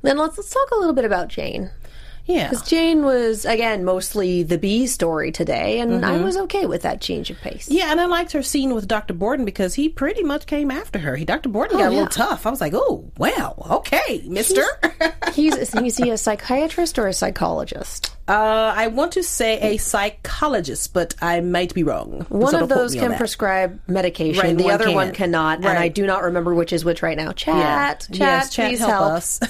Then 0.00 0.16
let's 0.16 0.38
let's 0.38 0.50
talk 0.50 0.70
a 0.70 0.76
little 0.76 0.94
bit 0.94 1.04
about 1.04 1.28
Jane. 1.28 1.70
Yeah. 2.26 2.48
Because 2.48 2.66
Jane 2.68 3.04
was 3.04 3.44
again 3.44 3.84
mostly 3.84 4.42
the 4.42 4.56
B 4.56 4.86
story 4.86 5.30
today, 5.30 5.80
and 5.80 6.04
I 6.06 6.12
Mm-hmm. 6.14 6.24
was 6.24 6.36
okay 6.38 6.64
with 6.64 6.82
that 6.82 7.00
change 7.00 7.30
of 7.30 7.38
pace. 7.40 7.68
Yeah, 7.68 7.90
and 7.92 8.00
I 8.00 8.06
liked 8.06 8.32
her 8.32 8.42
scene 8.42 8.74
with 8.74 8.88
Dr. 8.88 9.12
Borden 9.12 9.44
because 9.44 9.74
he 9.74 9.88
pretty 9.90 10.22
much 10.22 10.46
came 10.46 10.70
after 10.70 10.98
her. 11.00 11.16
He, 11.16 11.24
Dr. 11.26 11.50
Borden 11.50 11.76
got 11.78 11.88
a 11.88 11.90
little 11.90 12.06
tough. 12.06 12.46
I 12.46 12.50
was 12.50 12.60
like, 12.62 12.72
oh, 12.74 13.10
well, 13.18 13.66
okay, 13.70 14.22
mister. 14.26 14.64
He's 15.34 15.54
is 15.56 15.72
he 15.98 16.10
a 16.10 16.16
psychiatrist 16.16 16.98
or 16.98 17.08
a 17.08 17.12
psychologist? 17.12 18.13
Uh, 18.26 18.72
I 18.76 18.86
want 18.86 19.12
to 19.12 19.22
say 19.22 19.60
a 19.74 19.76
psychologist, 19.76 20.94
but 20.94 21.14
I 21.20 21.40
might 21.40 21.74
be 21.74 21.82
wrong. 21.82 22.24
One 22.30 22.54
of 22.54 22.68
those 22.70 22.94
me 22.94 23.00
on 23.02 23.08
can 23.10 23.18
prescribe 23.18 23.80
medication. 23.86 24.42
Right, 24.42 24.56
the 24.56 24.64
one 24.64 24.72
other 24.74 24.90
one 24.92 25.06
can't. 25.08 25.16
cannot, 25.16 25.58
and 25.58 25.66
I 25.78 25.88
do 25.88 26.06
not 26.06 26.22
remember 26.22 26.54
which 26.54 26.72
is 26.72 26.84
which 26.86 27.02
right 27.02 27.16
now. 27.18 27.32
Chat, 27.32 28.06
chat, 28.08 28.16
yes, 28.18 28.54
chat, 28.54 28.70
please 28.70 28.78
help, 28.78 28.90
help. 28.92 29.12
us. 29.12 29.40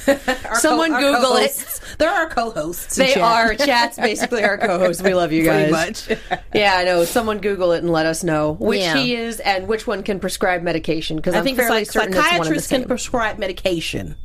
Someone 0.60 0.92
our 0.92 1.00
Google 1.00 1.36
it. 1.36 1.80
There 1.98 2.10
are 2.10 2.28
co-hosts. 2.28 2.96
They 2.96 3.14
chat. 3.14 3.22
are 3.22 3.54
chats 3.54 3.96
basically 3.96 4.42
our 4.42 4.58
co-hosts. 4.58 5.02
We 5.02 5.14
love 5.14 5.30
you 5.30 5.44
Pretty 5.48 5.70
guys. 5.70 6.08
much. 6.08 6.18
yeah, 6.54 6.74
I 6.76 6.84
know. 6.84 7.04
Someone 7.04 7.38
Google 7.38 7.72
it 7.72 7.78
and 7.78 7.90
let 7.92 8.06
us 8.06 8.24
know 8.24 8.52
which 8.54 8.80
Yeah. 8.80 8.96
he 8.96 9.14
is 9.14 9.38
and 9.38 9.68
which 9.68 9.86
one 9.86 10.02
can 10.02 10.18
prescribe 10.18 10.62
medication. 10.62 11.16
Because 11.16 11.34
I 11.34 11.38
I'm 11.38 11.44
think 11.44 11.58
fairly 11.58 11.84
psych- 11.84 11.92
certain 11.92 12.08
it's 12.08 12.16
one 12.16 12.24
of 12.24 12.36
the 12.36 12.38
psychiatrists 12.38 12.68
can 12.70 12.84
prescribe 12.86 13.38
medication, 13.38 14.16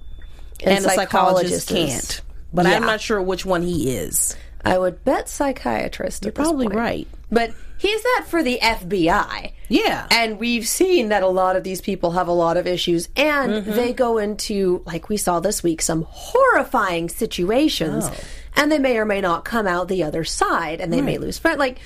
And 0.61 0.77
and, 0.77 0.85
the 0.85 0.89
psychologist 0.89 1.67
psychologists 1.67 2.19
can't. 2.19 2.28
But 2.53 2.65
I'm 2.65 2.85
not 2.85 3.01
sure 3.01 3.21
which 3.21 3.45
one 3.45 3.61
he 3.63 3.91
is. 3.95 4.35
I 4.65 4.77
would 4.77 5.03
bet 5.05 5.29
psychiatrist. 5.29 6.23
You're 6.25 6.31
probably 6.33 6.65
point. 6.67 6.77
right. 6.77 7.07
But 7.31 7.53
he's 7.77 8.01
that 8.01 8.25
for 8.27 8.43
the 8.43 8.59
FBI. 8.61 9.53
Yeah. 9.69 10.07
And 10.11 10.39
we've 10.39 10.67
seen 10.67 11.09
that 11.09 11.23
a 11.23 11.27
lot 11.27 11.55
of 11.55 11.63
these 11.63 11.79
people 11.79 12.11
have 12.11 12.27
a 12.27 12.31
lot 12.33 12.57
of 12.57 12.67
issues 12.67 13.07
and 13.15 13.51
Mm-hmm. 13.51 13.71
they 13.71 13.93
go 13.93 14.17
into, 14.17 14.81
like 14.85 15.07
we 15.09 15.15
saw 15.17 15.39
this 15.39 15.61
week, 15.63 15.81
some 15.81 16.05
horrifying 16.09 17.07
situations. 17.07 18.05
Oh. 18.07 18.13
And 18.55 18.71
they 18.71 18.79
may 18.79 18.97
or 18.97 19.05
may 19.05 19.21
not 19.21 19.45
come 19.45 19.67
out 19.67 19.87
the 19.87 20.03
other 20.03 20.23
side 20.23 20.81
and 20.81 20.91
they 20.91 21.01
may 21.01 21.17
lose 21.19 21.37
friends. 21.37 21.59
Like, 21.59 21.79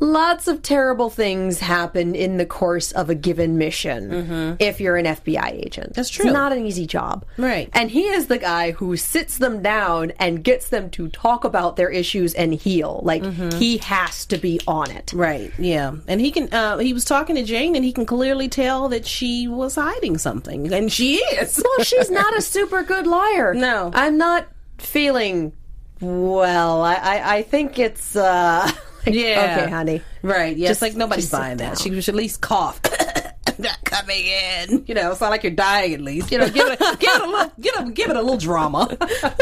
lots 0.00 0.48
of 0.48 0.62
terrible 0.62 1.10
things 1.10 1.60
happen 1.60 2.14
in 2.14 2.36
the 2.36 2.46
course 2.46 2.92
of 2.92 3.10
a 3.10 3.14
given 3.14 3.58
mission 3.58 4.56
if 4.60 4.80
you're 4.80 4.96
an 4.96 5.06
FBI 5.06 5.52
agent. 5.66 5.88
Mm-hmm. 5.88 5.92
That's 5.94 6.10
true. 6.10 6.26
It's 6.26 6.32
not 6.32 6.52
an 6.52 6.64
easy 6.66 6.86
job. 6.86 7.24
Right. 7.36 7.68
And 7.72 7.90
he 7.90 8.04
is 8.08 8.26
the 8.28 8.38
guy 8.38 8.72
who 8.72 8.96
sits 8.96 9.38
them 9.38 9.62
down 9.62 10.12
and 10.18 10.42
gets 10.44 10.68
them 10.68 10.90
to 10.90 11.08
talk 11.08 11.44
about 11.44 11.76
their 11.76 11.90
issues 11.90 12.34
and 12.34 12.52
heal. 12.54 13.00
Like, 13.04 13.22
Mm-hmm. 13.22 13.58
he 13.58 13.78
has 13.78 14.24
to 14.26 14.38
be 14.38 14.60
on 14.66 14.90
it. 14.90 15.12
Right. 15.12 15.52
Yeah. 15.58 15.92
And 16.06 16.20
he 16.20 16.30
can. 16.30 16.52
Uh, 16.52 16.78
he 16.78 16.92
was 16.92 17.04
talking 17.04 17.36
to 17.36 17.42
Jane, 17.42 17.76
and 17.76 17.84
he 17.84 17.92
can 17.92 18.06
clearly 18.06 18.48
tell 18.48 18.88
that 18.88 19.04
she 19.06 19.46
was 19.48 19.74
hiding 19.74 20.18
something, 20.18 20.72
and 20.72 20.90
she 20.90 21.16
is. 21.16 21.62
well, 21.64 21.84
she's 21.84 22.10
not 22.10 22.36
a 22.36 22.40
super 22.56 22.82
good 22.82 23.06
liar. 23.06 23.52
No. 23.54 23.90
I'm 23.94 24.16
not 24.16 24.48
feeling 24.78 25.52
well. 26.00 26.82
I, 26.82 26.94
I, 26.94 27.34
I 27.36 27.42
think 27.42 27.78
it's 27.78 28.14
uh 28.16 28.70
Yeah. 29.14 29.58
okay, 29.62 29.70
honey. 29.70 30.02
Right. 30.22 30.56
Yeah. 30.56 30.68
Just- 30.68 30.82
it's 30.82 30.92
like 30.92 30.96
nobody's 30.96 31.30
buying 31.30 31.58
that. 31.58 31.78
She 31.78 31.90
should 32.00 32.14
at 32.14 32.16
least 32.16 32.40
cough. 32.40 32.80
Not 33.58 33.78
coming 33.84 34.24
in. 34.24 34.84
You 34.86 34.94
know, 34.94 35.10
it's 35.10 35.20
not 35.20 35.30
like 35.30 35.42
you're 35.42 35.50
dying. 35.50 35.92
At 35.92 36.00
least, 36.00 36.30
you 36.30 36.38
know, 36.38 36.48
give 36.48 36.64
it, 36.68 36.80
a, 36.80 36.96
give 37.00 37.10
it 37.12 37.22
a 37.22 37.26
little, 37.26 37.52
give 37.60 37.74
it, 37.76 37.94
give 37.94 38.10
it 38.10 38.16
a 38.16 38.22
little 38.22 38.38
drama. 38.38 38.96
Ask 39.00 39.36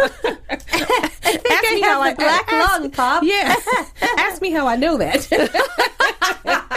me 1.73 1.81
how 1.83 2.01
I 2.01 2.15
black 2.15 2.51
lung, 2.51 2.91
Pop. 2.93 3.25
Yeah. 3.25 3.55
Ask 4.17 4.41
me 4.41 4.53
how 4.53 4.67
I 4.67 4.77
know 4.77 4.97
that. 4.97 5.29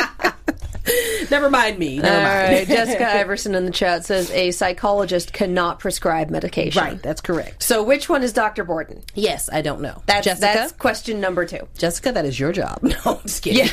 Never 1.32 1.50
mind 1.50 1.78
me. 1.78 1.98
Never 1.98 2.08
All 2.08 2.24
mind. 2.24 2.54
right, 2.54 2.68
Jessica 2.68 3.08
Iverson 3.20 3.56
in 3.56 3.66
the 3.66 3.72
chat 3.72 4.06
says 4.06 4.32
a 4.32 4.52
psychologist 4.52 5.34
cannot 5.34 5.80
prescribe 5.80 6.30
medication. 6.30 6.84
Right. 6.84 7.02
That's 7.02 7.22
correct. 7.22 7.64
So 7.64 7.84
which 7.84 8.10
one 8.10 8.24
is 8.24 8.34
Dr. 8.34 8.64
Borden? 8.64 9.04
Yes, 9.16 9.50
I 9.52 9.62
don't 9.62 9.82
know. 9.82 10.02
That's 10.06 10.26
Jessica. 10.26 10.52
that's 10.54 10.72
question 10.74 11.20
number 11.20 11.46
two. 11.46 11.68
Jessica, 11.78 12.12
that 12.12 12.26
is 12.26 12.40
your 12.40 12.52
job. 12.52 12.80
No, 12.90 12.96
I'm 13.06 13.22
just 13.22 13.44
kidding. 13.44 13.70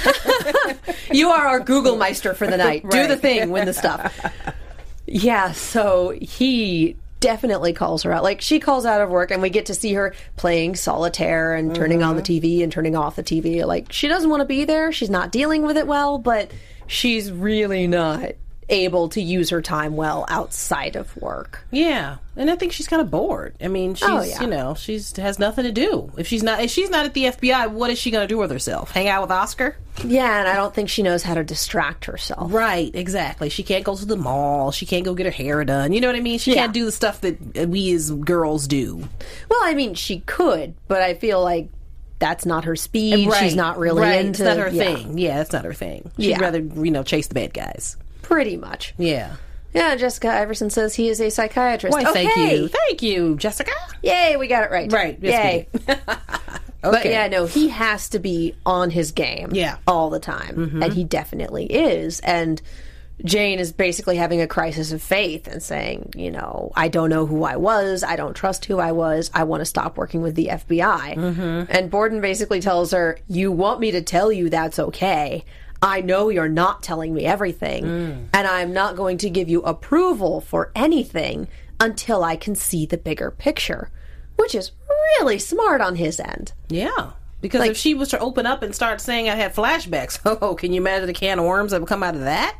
You 1.11 1.31
are 1.31 1.47
our 1.47 1.61
Google 1.61 1.97
Meister 1.97 2.35
for 2.35 2.47
the 2.47 2.59
night. 2.59 2.89
Do 2.91 3.07
the 3.07 3.17
thing, 3.17 3.51
win 3.51 3.65
the 3.65 3.73
stuff. 3.73 4.15
Yeah, 5.07 5.53
so 5.53 6.11
he 6.11 6.97
definitely 7.21 7.73
calls 7.73 8.03
her 8.03 8.13
out. 8.13 8.23
Like 8.23 8.41
she 8.41 8.61
calls 8.61 8.85
out 8.85 9.01
of 9.01 9.11
work 9.11 9.31
and 9.31 9.41
we 9.41 9.51
get 9.51 9.67
to 9.67 9.75
see 9.75 9.95
her 9.95 10.15
playing 10.37 10.77
solitaire 10.77 11.55
and 11.55 11.75
turning 11.75 12.03
on 12.03 12.17
the 12.17 12.23
mm-hmm. 12.23 12.47
TV 12.47 12.63
and 12.63 12.71
turning 12.71 12.95
off 12.95 13.17
the 13.17 13.23
TV. 13.23 13.65
Like 13.65 13.93
she 13.93 14.09
doesn't 14.09 14.29
want 14.29 14.41
to 14.41 14.47
be 14.47 14.65
there. 14.65 14.93
She's 14.93 15.11
not 15.11 15.33
dealing 15.33 15.63
with 15.63 15.77
it 15.77 15.87
well, 15.87 16.19
but 16.19 16.51
she's 16.87 17.31
really 17.33 17.87
not 17.87 18.33
able 18.69 19.09
to 19.11 19.21
use 19.23 19.51
her 19.51 19.63
time 19.63 19.95
well 19.95 20.27
outside 20.29 20.97
of 20.97 21.17
work. 21.19 21.65
Yeah, 21.71 22.17
and 22.35 22.51
I 22.51 22.57
think 22.57 22.73
she's 22.73 22.89
kind 22.89 23.01
of 23.01 23.13
bored. 23.13 23.55
I 23.61 23.69
mean, 23.69 23.93
oh, 23.93 23.95
she's 23.95 24.09
Oh, 24.09 24.23
yeah. 24.23 24.41
you 24.41 24.47
know 24.49 24.75
she's 24.75 25.15
has 25.19 25.39
nothing 25.39 25.63
to 25.65 25.71
do. 25.73 26.11
If 26.19 26.27
she's 26.27 26.43
not 26.43 26.61
if 26.61 26.71
she's 26.73 26.91
not 26.91 27.07
at 27.07 27.15
the 27.15 27.27
FBI, 27.27 27.71
what 27.71 27.91
is 27.91 27.99
she 27.99 28.11
going 28.11 28.25
to 28.27 28.29
do 28.33 28.39
with 28.39 28.51
herself? 28.51 28.91
Hang 28.91 29.07
out 29.07 29.23
with 29.23 29.31
Oscar? 29.31 29.77
Yeah, 30.05 30.41
and 30.41 30.49
I 30.49 30.57
don't 30.57 30.75
think 30.75 30.89
she 30.89 31.05
knows 31.05 31.23
how 31.23 31.35
to 31.35 31.45
distract 31.45 32.07
herself. 32.07 32.53
Right, 32.53 32.91
exactly. 32.93 33.51
She 33.51 33.63
can't 33.63 33.85
go 33.85 33.95
to 33.95 34.05
the 34.05 34.17
mall. 34.17 34.73
She 34.73 34.85
can't 34.85 35.05
go 35.05 35.15
get 35.15 35.27
her 35.27 35.33
hair 35.33 35.65
done. 35.65 35.93
You 35.93 36.01
know 36.01 36.09
what 36.09 36.17
I 36.17 36.21
mean? 36.21 36.41
She 36.41 36.51
Yeah. 36.55 36.63
can't 36.63 36.75
do 36.75 36.85
the 36.87 36.93
stuff 36.93 37.21
that 37.21 37.69
we 37.69 37.93
as 37.95 38.11
girls 38.11 38.67
do. 38.67 39.09
Well, 39.49 39.61
I 39.63 39.75
mean, 39.75 39.95
she 39.95 40.21
could, 40.27 40.75
but 40.89 41.03
I 41.03 41.15
feel 41.15 41.41
like 41.43 41.69
that's 42.19 42.47
not 42.47 42.65
her 42.65 42.77
speed. 42.77 43.31
She's 43.39 43.55
not 43.55 43.79
really 43.79 44.03
right. 44.03 44.21
into 44.25 44.31
It's 44.31 44.41
not 44.41 44.57
her 44.57 44.69
yeah, 44.71 44.83
thing. 44.83 45.19
Yeah, 45.19 45.41
it's 45.41 45.53
not 45.53 45.65
her 45.65 45.75
thing. 45.75 46.11
She'd 46.19 46.31
Yeah. 46.31 46.41
rather 46.41 46.61
you 46.61 46.91
know 46.91 47.03
chase 47.03 47.27
the 47.27 47.35
bad 47.35 47.53
guys. 47.55 47.97
Pretty 48.23 48.57
much. 48.57 48.95
Yeah. 48.99 49.37
Yeah, 49.75 49.95
Jessica 49.97 50.31
Iverson 50.31 50.71
says 50.71 50.95
he 50.95 51.09
is 51.09 51.21
a 51.21 51.31
psychiatrist. 51.31 51.93
Why? 51.93 52.05
Thank 52.11 52.35
you, 52.37 52.69
thank 52.69 53.03
you, 53.03 53.37
Jessica. 53.37 53.73
Yay, 54.03 54.37
we 54.37 54.47
got 54.47 54.65
it 54.65 54.71
right. 54.71 54.91
Right. 54.91 55.19
Yes, 55.21 55.45
Yay. 55.45 55.81
did. 55.87 55.99
But 56.83 57.05
yeah, 57.05 57.27
no, 57.27 57.47
he 57.47 57.69
has 57.69 58.11
to 58.11 58.19
be 58.21 58.55
on 58.65 58.91
his 58.91 59.11
game. 59.11 59.51
Yeah. 59.53 59.73
Mm-hmm. 59.73 59.83
All 59.89 60.09
the 60.09 60.21
time. 60.21 60.83
And 60.83 60.93
he 60.93 61.03
definitely 61.03 61.67
is. 61.67 62.21
And 62.21 62.63
Jane 63.25 63.59
is 63.59 63.73
basically 63.73 64.17
having 64.17 64.41
a 64.41 64.47
crisis 64.47 64.93
of 64.93 65.03
faith 65.03 65.47
and 65.47 65.63
saying, 65.63 66.13
you 66.15 66.31
know, 66.31 66.71
I 66.77 66.89
don't 66.89 67.09
know 67.09 67.25
who 67.25 67.45
I 67.45 67.57
was. 67.57 68.05
I 68.05 68.17
don't 68.17 68.35
trust 68.35 68.67
who 68.67 68.79
I 68.79 68.93
was. 68.93 69.31
I 69.33 69.45
want 69.45 69.63
to 69.63 69.65
stop 69.65 69.97
working 69.97 70.21
with 70.21 70.35
the 70.35 70.49
FBI. 70.49 71.15
Mm-hmm. 71.15 71.65
And 71.71 71.91
Borden 71.91 72.21
basically 72.21 72.61
tells 72.61 72.93
her, 72.93 73.19
You 73.27 73.53
want 73.53 73.81
me 73.81 73.91
to 73.93 74.03
tell 74.03 74.31
you 74.31 74.51
that's 74.51 74.79
okay. 74.79 75.45
I 75.81 76.01
know 76.01 76.29
you're 76.29 76.49
not 76.49 76.83
telling 76.83 77.15
me 77.15 77.25
everything. 77.25 77.85
Mm. 77.85 78.27
And 78.33 78.47
I'm 78.47 78.73
not 78.73 78.97
going 78.97 79.19
to 79.19 79.31
give 79.31 79.49
you 79.49 79.63
approval 79.63 80.41
for 80.41 80.73
anything 80.75 81.49
until 81.81 82.25
I 82.25 82.37
can 82.37 82.55
see 82.55 82.87
the 82.87 82.97
bigger 82.97 83.31
picture, 83.31 83.91
which 84.37 84.55
is 84.55 84.73
really 85.21 85.39
smart 85.39 85.81
on 85.81 85.97
his 85.97 86.19
end. 86.19 86.53
Yeah. 86.69 87.13
Because 87.41 87.61
Like- 87.61 87.73
if 87.73 87.77
she 87.77 87.95
was 87.95 88.09
to 88.09 88.19
open 88.19 88.47
up 88.47 88.63
and 88.63 88.75
start 88.75 89.01
saying 89.01 89.29
I 89.29 89.35
had 89.35 89.55
flashbacks, 89.55 90.19
oh, 90.43 90.55
can 90.55 90.73
you 90.73 90.81
imagine 90.81 91.09
a 91.09 91.13
can 91.13 91.39
of 91.39 91.45
worms 91.45 91.71
that 91.73 91.81
would 91.81 91.89
come 91.89 92.03
out 92.03 92.15
of 92.15 92.23
that? 92.23 92.57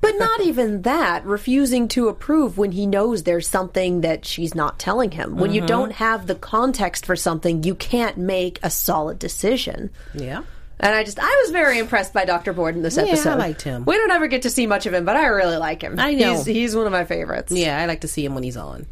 But 0.00 0.16
not 0.18 0.40
even 0.40 0.82
that, 0.82 1.24
refusing 1.24 1.88
to 1.88 2.08
approve 2.08 2.58
when 2.58 2.72
he 2.72 2.86
knows 2.86 3.22
there's 3.22 3.48
something 3.48 4.00
that 4.02 4.24
she's 4.24 4.54
not 4.54 4.78
telling 4.78 5.10
him. 5.12 5.36
When 5.36 5.50
Mm-hmm. 5.50 5.54
you 5.54 5.66
don't 5.66 5.92
have 5.92 6.26
the 6.26 6.34
context 6.34 7.06
for 7.06 7.16
something, 7.16 7.62
you 7.62 7.74
can't 7.74 8.16
make 8.18 8.58
a 8.62 8.70
solid 8.70 9.18
decision. 9.18 9.90
Yeah. 10.14 10.42
And 10.80 10.94
I 10.94 11.04
just, 11.04 11.18
I 11.20 11.40
was 11.42 11.52
very 11.52 11.78
impressed 11.78 12.12
by 12.12 12.24
Dr. 12.24 12.52
Borden 12.52 12.82
this 12.82 12.98
episode. 12.98 13.30
I 13.30 13.34
liked 13.36 13.62
him. 13.62 13.84
We 13.84 13.94
don't 13.96 14.10
ever 14.10 14.26
get 14.26 14.42
to 14.42 14.50
see 14.50 14.66
much 14.66 14.86
of 14.86 14.92
him, 14.92 15.04
but 15.04 15.16
I 15.16 15.26
really 15.26 15.56
like 15.56 15.80
him. 15.82 15.98
I 16.00 16.14
know. 16.14 16.34
He's, 16.34 16.44
he's 16.46 16.76
one 16.76 16.86
of 16.86 16.92
my 16.92 17.04
favorites. 17.04 17.52
Yeah, 17.52 17.78
I 17.80 17.86
like 17.86 18.00
to 18.02 18.08
see 18.08 18.24
him 18.24 18.34
when 18.34 18.42
he's 18.42 18.56
on. 18.56 18.86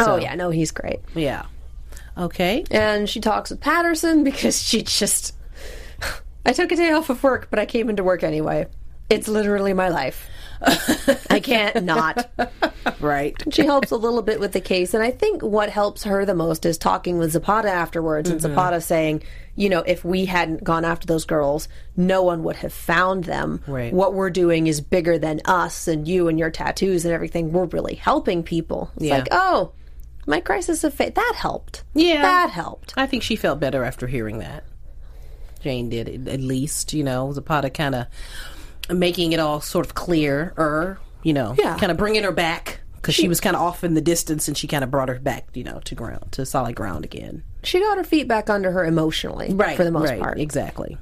Oh, 0.00 0.04
So- 0.04 0.16
yeah, 0.16 0.34
no, 0.34 0.50
he's 0.50 0.70
great. 0.72 1.00
Yeah. 1.14 1.44
Okay. 2.16 2.64
And 2.70 3.08
she 3.08 3.20
talks 3.20 3.50
with 3.50 3.60
Patterson 3.60 4.24
because 4.24 4.62
she 4.62 4.82
just. 4.82 5.34
I 6.46 6.52
took 6.52 6.70
a 6.72 6.76
day 6.76 6.92
off 6.92 7.10
of 7.10 7.22
work, 7.22 7.48
but 7.50 7.58
I 7.58 7.66
came 7.66 7.88
into 7.88 8.04
work 8.04 8.22
anyway. 8.22 8.66
It's 9.08 9.28
literally 9.28 9.72
my 9.72 9.88
life. 9.88 10.28
I 11.30 11.40
can't 11.42 11.84
not. 11.84 12.30
Right. 13.00 13.34
She 13.52 13.64
helps 13.66 13.90
a 13.90 13.96
little 13.96 14.22
bit 14.22 14.40
with 14.40 14.52
the 14.52 14.60
case, 14.60 14.94
and 14.94 15.02
I 15.02 15.10
think 15.10 15.42
what 15.42 15.68
helps 15.68 16.04
her 16.04 16.24
the 16.24 16.34
most 16.34 16.64
is 16.64 16.78
talking 16.78 17.18
with 17.18 17.32
Zapata 17.32 17.68
afterwards, 17.68 18.30
and 18.30 18.40
mm-hmm. 18.40 18.54
Zapata 18.54 18.80
saying, 18.80 19.22
you 19.56 19.68
know, 19.68 19.80
if 19.80 20.04
we 20.04 20.24
hadn't 20.24 20.64
gone 20.64 20.84
after 20.84 21.06
those 21.06 21.24
girls, 21.24 21.68
no 21.96 22.22
one 22.22 22.44
would 22.44 22.56
have 22.56 22.72
found 22.72 23.24
them. 23.24 23.62
Right. 23.66 23.92
What 23.92 24.14
we're 24.14 24.30
doing 24.30 24.66
is 24.66 24.80
bigger 24.80 25.18
than 25.18 25.40
us 25.44 25.86
and 25.88 26.08
you 26.08 26.28
and 26.28 26.38
your 26.38 26.50
tattoos 26.50 27.04
and 27.04 27.12
everything. 27.12 27.52
We're 27.52 27.66
really 27.66 27.94
helping 27.94 28.42
people. 28.42 28.90
It's 28.96 29.06
Yeah. 29.06 29.18
like, 29.18 29.28
oh, 29.32 29.72
my 30.26 30.40
crisis 30.40 30.84
of 30.84 30.94
faith 30.94 31.14
that 31.14 31.34
helped. 31.36 31.84
Yeah. 31.94 32.22
that 32.22 32.50
helped. 32.50 32.94
I 32.96 33.06
think 33.06 33.22
she 33.22 33.36
felt 33.36 33.60
better 33.60 33.84
after 33.84 34.06
hearing 34.06 34.38
that. 34.38 34.64
Jane 35.60 35.88
did, 35.88 36.28
at 36.28 36.40
least. 36.40 36.92
You 36.92 37.04
know, 37.04 37.26
was 37.26 37.38
a 37.38 37.42
part 37.42 37.64
of 37.64 37.72
kind 37.72 37.94
of 37.94 38.06
making 38.90 39.32
it 39.32 39.40
all 39.40 39.60
sort 39.60 39.86
of 39.86 39.94
clearer, 39.94 40.98
you 41.22 41.32
know, 41.32 41.54
Yeah. 41.58 41.78
kind 41.78 41.90
of 41.90 41.98
bringing 41.98 42.22
her 42.24 42.32
back. 42.32 42.80
Because 42.96 43.14
she 43.14 43.28
was 43.28 43.38
kind 43.38 43.54
of 43.54 43.60
off 43.60 43.84
in 43.84 43.92
the 43.92 44.00
distance 44.00 44.48
and 44.48 44.56
she 44.56 44.66
kind 44.66 44.82
of 44.82 44.90
brought 44.90 45.10
her 45.10 45.18
back, 45.18 45.48
you 45.52 45.62
know, 45.62 45.78
to 45.84 45.94
ground, 45.94 46.32
to 46.32 46.46
solid 46.46 46.74
ground 46.74 47.04
again. 47.04 47.42
She 47.62 47.78
got 47.78 47.98
her 47.98 48.04
feet 48.04 48.26
back 48.28 48.48
under 48.48 48.70
her 48.70 48.82
emotionally, 48.82 49.50
for 49.76 49.84
the 49.84 49.90
most 49.90 50.08
right, 50.08 50.20
part. 50.20 50.38
Exactly. 50.40 50.96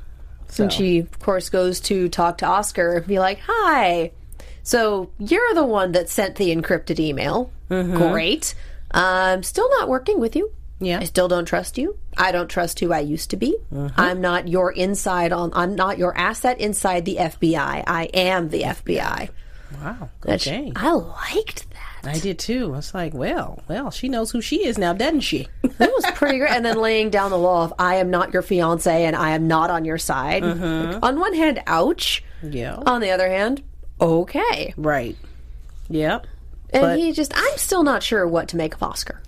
So 0.49 0.64
And 0.64 0.73
she, 0.73 0.99
of 0.99 1.19
course, 1.21 1.49
goes 1.49 1.79
to 1.83 2.09
talk 2.09 2.38
to 2.38 2.47
Oscar 2.47 2.95
and 2.97 3.07
be 3.07 3.21
like, 3.21 3.38
Hi. 3.47 4.11
So 4.64 5.11
you're 5.19 5.55
the 5.55 5.64
one 5.64 5.93
that 5.93 6.09
sent 6.09 6.37
the 6.37 6.55
encrypted 6.55 6.99
email. 6.99 7.52
Mm-hmm. 7.71 7.97
Great. 7.97 8.55
I'm 8.92 9.42
still 9.42 9.68
not 9.70 9.88
working 9.88 10.20
with 10.20 10.37
you. 10.37 10.52
Yeah. 10.80 10.99
I 11.00 11.04
still 11.04 11.28
don't 11.28 11.44
trust 11.44 11.78
you. 11.78 11.96
I 12.16 12.32
don't 12.32 12.49
trust 12.49 12.80
who 12.80 12.92
I 12.92 13.00
used 13.00 13.30
to 13.30 13.37
be. 13.37 13.56
Uh-huh. 13.75 13.88
I'm 13.96 14.20
not 14.20 14.49
your 14.49 14.72
inside 14.72 15.32
on 15.32 15.52
I'm 15.54 15.76
not 15.76 15.96
your 15.96 16.16
asset 16.16 16.61
inside 16.61 17.04
the 17.04 17.16
FBI. 17.16 17.84
I 17.87 18.04
am 18.12 18.49
the 18.49 18.62
FBI. 18.62 19.28
wow, 19.80 20.08
game. 20.38 20.72
I 20.75 20.90
liked 20.92 21.70
that. 21.70 21.92
I 22.04 22.18
did 22.18 22.40
too. 22.40 22.72
I 22.72 22.76
was 22.76 22.94
like, 22.94 23.14
well, 23.14 23.62
well, 23.68 23.92
she 23.92 24.08
knows 24.08 24.32
who 24.32 24.40
she 24.40 24.66
is 24.66 24.76
now, 24.76 24.92
doesn't 24.92 25.20
she? 25.20 25.49
That 25.78 25.90
was 25.92 26.04
pretty 26.14 26.38
great. 26.38 26.50
And 26.52 26.64
then 26.64 26.76
laying 26.76 27.11
down 27.11 27.30
the 27.30 27.38
law 27.38 27.64
of 27.64 27.72
I 27.78 27.96
am 27.96 28.11
not 28.11 28.32
your 28.32 28.42
fiance 28.42 29.04
and 29.04 29.16
I 29.16 29.30
am 29.30 29.49
not 29.49 29.70
on 29.70 29.84
your 29.84 29.99
side. 29.99 30.44
Uh-huh. 30.44 30.99
On 31.02 31.18
one 31.18 31.34
hand, 31.34 31.62
ouch. 31.66 32.22
yeah. 32.42 32.76
On 32.87 33.00
the 33.00 33.11
other 33.11 33.28
hand, 33.28 33.62
okay. 34.00 34.75
right. 34.76 35.16
Yep. 35.88 36.26
And 36.73 36.83
But- 36.83 36.99
he 36.99 37.12
just, 37.12 37.33
I'm 37.35 37.59
still 37.59 37.83
not 37.83 38.02
sure 38.02 38.26
what 38.26 38.49
to 38.49 38.57
make 38.57 38.75
of 38.75 38.83
Oscar. 38.83 39.21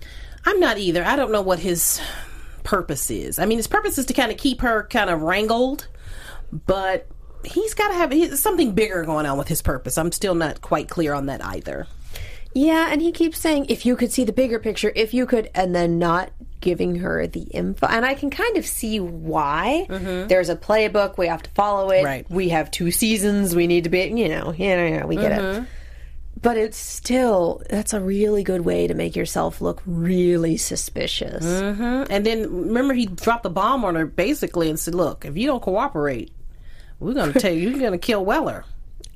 I'm 0.45 0.59
not 0.59 0.77
either. 0.77 1.03
I 1.03 1.15
don't 1.15 1.31
know 1.31 1.41
what 1.41 1.59
his 1.59 1.99
purpose 2.63 3.09
is. 3.09 3.39
I 3.39 3.45
mean, 3.45 3.57
his 3.57 3.67
purpose 3.67 3.97
is 3.97 4.05
to 4.07 4.13
kind 4.13 4.31
of 4.31 4.37
keep 4.37 4.61
her 4.61 4.87
kind 4.89 5.09
of 5.09 5.21
wrangled, 5.21 5.87
but 6.51 7.07
he's 7.43 7.73
got 7.73 7.89
to 7.89 7.93
have 7.93 8.37
something 8.37 8.73
bigger 8.73 9.03
going 9.03 9.25
on 9.25 9.37
with 9.37 9.47
his 9.47 9.61
purpose. 9.61 9.97
I'm 9.97 10.11
still 10.11 10.35
not 10.35 10.61
quite 10.61 10.89
clear 10.89 11.13
on 11.13 11.27
that 11.27 11.43
either. 11.43 11.87
Yeah, 12.53 12.87
and 12.89 13.01
he 13.01 13.11
keeps 13.11 13.37
saying, 13.37 13.65
if 13.67 13.85
you 13.85 13.95
could 13.97 14.11
see 14.11 14.23
the 14.23 14.31
bigger 14.31 14.59
picture, 14.59 14.91
if 14.95 15.13
you 15.13 15.25
could, 15.25 15.49
and 15.53 15.75
then 15.75 15.99
not 15.99 16.31
giving 16.61 16.95
her 16.95 17.27
the 17.27 17.41
info. 17.41 17.85
And 17.85 18.05
I 18.05 18.13
can 18.13 18.29
kind 18.29 18.55
of 18.55 18.65
see 18.65 18.99
why. 18.99 19.85
Mm-hmm. 19.89 20.27
There's 20.27 20.49
a 20.49 20.55
playbook, 20.55 21.17
we 21.17 21.27
have 21.27 21.43
to 21.43 21.49
follow 21.51 21.89
it. 21.89 22.03
Right. 22.03 22.25
We 22.31 22.49
have 22.49 22.71
two 22.71 22.91
seasons, 22.91 23.55
we 23.55 23.67
need 23.67 23.83
to 23.83 23.89
be, 23.89 24.03
you 24.03 24.29
know, 24.29 24.53
you 24.57 24.69
know, 24.69 24.85
you 24.85 24.99
know 24.99 25.05
we 25.05 25.17
get 25.17 25.33
it. 25.33 25.39
Mm-hmm. 25.39 25.65
But 26.45 26.57
it's 26.57 26.77
still, 26.77 27.63
that's 27.71 27.91
a 27.93 27.99
really 27.99 28.43
good 28.43 28.61
way 28.61 28.85
to 28.85 28.93
make 28.93 29.15
yourself 29.15 29.61
look 29.61 29.81
really 29.87 30.57
suspicious. 30.57 31.43
Mm-hmm. 31.43 32.03
And 32.11 32.23
then 32.23 32.67
remember, 32.67 32.93
he 32.93 33.07
dropped 33.07 33.41
the 33.41 33.49
bomb 33.49 33.83
on 33.83 33.95
her 33.95 34.05
basically 34.05 34.69
and 34.69 34.79
said, 34.79 34.93
"Look, 34.93 35.25
if 35.25 35.35
you 35.35 35.47
don't 35.47 35.63
cooperate, 35.63 36.31
we're 36.99 37.15
going 37.15 37.33
to 37.33 37.39
tell 37.39 37.51
you 37.51 37.71
you're 37.71 37.79
going 37.79 37.93
to 37.93 37.97
kill 37.97 38.23
Weller." 38.23 38.63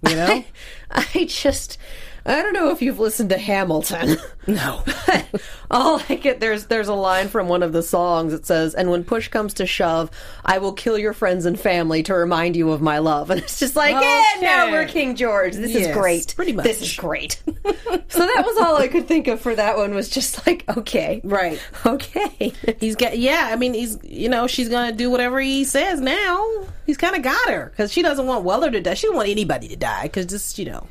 You 0.09 0.15
know? 0.15 0.43
I 0.89 1.27
just 1.29 1.77
I 2.25 2.41
don't 2.41 2.53
know 2.53 2.69
if 2.69 2.81
you've 2.81 2.99
listened 2.99 3.29
to 3.29 3.37
Hamilton. 3.37 4.17
no. 4.47 4.83
All 5.71 6.01
I 6.09 6.15
get 6.15 6.39
there's 6.39 6.65
there's 6.65 6.87
a 6.87 6.93
line 6.93 7.27
from 7.27 7.47
one 7.47 7.61
of 7.63 7.73
the 7.73 7.83
songs 7.83 8.31
that 8.31 8.45
says, 8.45 8.73
"And 8.73 8.89
when 8.89 9.03
push 9.03 9.27
comes 9.27 9.53
to 9.55 9.65
shove, 9.67 10.09
I 10.43 10.57
will 10.57 10.73
kill 10.73 10.97
your 10.97 11.13
friends 11.13 11.45
and 11.45 11.59
family 11.59 12.01
to 12.03 12.13
remind 12.15 12.55
you 12.55 12.71
of 12.71 12.81
my 12.81 12.97
love." 12.97 13.29
And 13.29 13.39
it's 13.39 13.59
just 13.59 13.75
like, 13.75 13.91
yeah, 13.91 14.23
now 14.41 14.71
we're 14.71 14.87
King 14.87 15.15
George. 15.15 15.53
This 15.55 15.71
Yes, 15.71 15.87
is 15.87 15.95
great. 15.95 16.33
pretty 16.35 16.53
much. 16.53 16.65
This 16.65 16.81
is 16.91 16.95
great. 16.95 17.41
so 17.45 18.19
that 18.25 18.43
was 18.45 18.57
all 18.57 18.77
I 18.77 18.87
could 18.87 19.07
think 19.07 19.27
of 19.27 19.39
for 19.41 19.53
that 19.55 19.77
one. 19.77 19.93
Was 19.93 20.09
just 20.09 20.45
like, 20.47 20.63
okay, 20.77 21.21
Right. 21.23 21.59
okay. 21.85 22.53
He's 22.79 22.95
got 22.95 23.17
yeah. 23.19 23.49
I 23.51 23.55
mean, 23.55 23.73
he's 23.75 23.97
you 24.03 24.29
know 24.29 24.47
she's 24.47 24.69
gonna 24.69 24.91
do 24.91 25.09
whatever 25.11 25.39
he 25.39 25.63
says 25.65 25.99
now. 26.01 26.45
He's 26.87 26.97
kind 26.97 27.15
of 27.15 27.21
got 27.21 27.49
her 27.49 27.67
because 27.69 27.91
she 27.93 28.01
doesn't 28.01 28.25
want 28.25 28.43
Weller 28.43 28.71
to 28.71 28.81
die. 28.81 28.95
She 28.95 29.05
don't 29.07 29.15
want 29.15 29.29
anybody 29.29 29.67
to 29.67 29.75
die 29.75 30.03
because 30.03 30.25
just 30.25 30.57
you 30.57 30.65
know, 30.65 30.87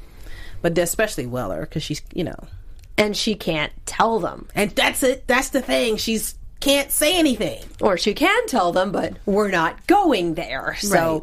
but 0.62 0.76
especially 0.78 1.26
Weller 1.26 1.60
because 1.62 1.82
she's 1.82 2.02
you 2.12 2.24
know, 2.24 2.38
and 2.96 3.16
she 3.16 3.34
can't 3.34 3.72
tell 3.86 4.18
them, 4.20 4.46
and 4.54 4.70
that's 4.72 5.02
it. 5.02 5.26
That's 5.26 5.50
the 5.50 5.62
thing. 5.62 5.96
She's 5.96 6.34
can't 6.60 6.90
say 6.90 7.16
anything. 7.18 7.62
or 7.80 7.96
she 7.96 8.14
can 8.14 8.46
tell 8.48 8.72
them, 8.72 8.90
but 8.92 9.14
we're 9.26 9.50
not 9.50 9.86
going 9.86 10.34
there. 10.34 10.76
So. 10.80 11.18
Right. 11.18 11.22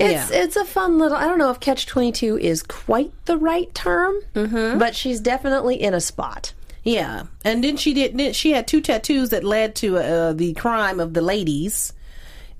It's 0.00 0.30
Yeah. 0.30 0.42
it's 0.44 0.54
a 0.56 0.64
fun 0.64 0.98
little. 0.98 1.16
I 1.16 1.26
don't 1.26 1.38
know 1.38 1.50
if 1.50 1.58
Catch 1.58 1.86
Twenty 1.86 2.12
Two 2.12 2.38
is 2.38 2.62
quite 2.62 3.10
the 3.24 3.36
right 3.36 3.74
term, 3.74 4.14
Mm-hmm. 4.34 4.78
but 4.78 4.94
she's 4.94 5.18
definitely 5.18 5.82
in 5.82 5.92
a 5.92 6.00
spot. 6.00 6.52
Yeah, 6.84 7.24
and 7.44 7.64
then 7.64 7.76
she 7.76 7.94
did. 7.94 8.16
Then 8.16 8.32
she 8.32 8.52
had 8.52 8.68
two 8.68 8.80
tattoos 8.80 9.30
that 9.30 9.42
led 9.42 9.74
to 9.76 9.98
uh, 9.98 10.32
the 10.34 10.54
crime 10.54 11.00
of 11.00 11.14
the 11.14 11.20
ladies, 11.20 11.92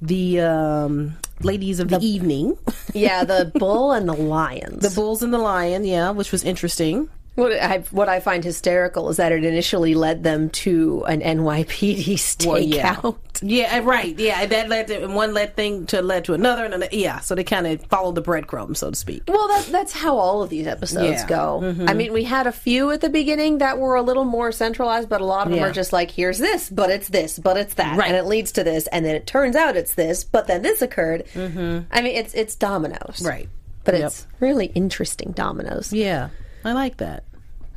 the 0.02 0.40
um, 0.40 1.16
ladies 1.42 1.80
of 1.80 1.88
the, 1.88 1.98
evening, 2.00 2.56
Yeah, 2.94 3.24
the 3.24 3.50
bull 3.58 3.92
and 3.92 4.08
the 4.08 4.12
lions. 4.14 4.82
the 4.82 4.90
bulls 4.94 5.22
and 5.22 5.32
the 5.32 5.38
lion. 5.38 5.84
Yeah, 5.84 6.10
which 6.10 6.32
was 6.32 6.44
interesting. 6.44 7.08
What 7.38 7.52
I 7.52 7.78
what 7.90 8.08
I 8.08 8.20
find 8.20 8.42
hysterical 8.44 9.08
is 9.08 9.16
that 9.18 9.32
it 9.32 9.44
initially 9.44 9.94
led 9.94 10.24
them 10.24 10.50
to 10.50 11.04
an 11.06 11.20
NYPD 11.20 12.14
stakeout. 12.14 12.66
yeah. 12.68 13.10
Yeah, 13.40 13.78
right. 13.84 14.18
Yeah, 14.18 14.44
that 14.46 14.68
led 14.68 14.88
to 14.88 15.06
one 15.06 15.32
led 15.32 15.54
thing 15.54 15.86
to 15.86 16.02
led 16.02 16.24
to 16.24 16.34
another, 16.34 16.64
and 16.64 16.74
another, 16.74 16.90
yeah. 16.94 17.20
So 17.20 17.36
they 17.36 17.44
kind 17.44 17.68
of 17.68 17.84
followed 17.84 18.16
the 18.16 18.20
breadcrumbs, 18.20 18.80
so 18.80 18.90
to 18.90 18.96
speak. 18.96 19.22
Well, 19.28 19.46
that, 19.46 19.66
that's 19.66 19.92
how 19.92 20.18
all 20.18 20.42
of 20.42 20.50
these 20.50 20.66
episodes 20.66 21.20
Yeah. 21.20 21.24
Mm-hmm. 21.26 21.84
go. 21.84 21.90
I 21.90 21.94
mean, 21.94 22.12
we 22.12 22.24
had 22.24 22.48
a 22.48 22.52
few 22.52 22.90
at 22.90 23.00
the 23.00 23.08
beginning 23.08 23.58
that 23.58 23.78
were 23.78 23.94
a 23.94 24.02
little 24.02 24.24
more 24.24 24.50
centralized, 24.50 25.08
but 25.08 25.20
a 25.20 25.24
lot 25.24 25.46
of 25.46 25.52
them 25.52 25.60
Yeah. 25.60 25.68
are 25.68 25.72
just 25.72 25.92
like, 25.92 26.10
here's 26.10 26.38
this, 26.38 26.68
but 26.68 26.90
it's 26.90 27.08
this, 27.08 27.38
but 27.38 27.56
it's 27.56 27.74
that, 27.74 27.96
Right. 27.96 28.08
and 28.08 28.16
it 28.16 28.24
leads 28.26 28.50
to 28.52 28.64
this, 28.64 28.88
and 28.88 29.06
then 29.06 29.14
it 29.14 29.28
turns 29.28 29.54
out 29.54 29.76
it's 29.76 29.94
this, 29.94 30.24
but 30.24 30.48
then 30.48 30.62
this 30.62 30.82
occurred. 30.82 31.24
Mm-hmm. 31.34 31.86
I 31.92 32.02
mean, 32.02 32.16
it's 32.16 32.34
it's 32.34 32.56
dominoes, 32.56 33.22
Right. 33.24 33.48
But 33.84 33.94
Yep. 33.94 34.06
it's 34.08 34.26
really 34.40 34.66
interesting 34.74 35.30
dominoes. 35.30 35.92
Yeah, 35.92 36.30
I 36.68 36.72
like 36.72 36.98
that. 36.98 37.24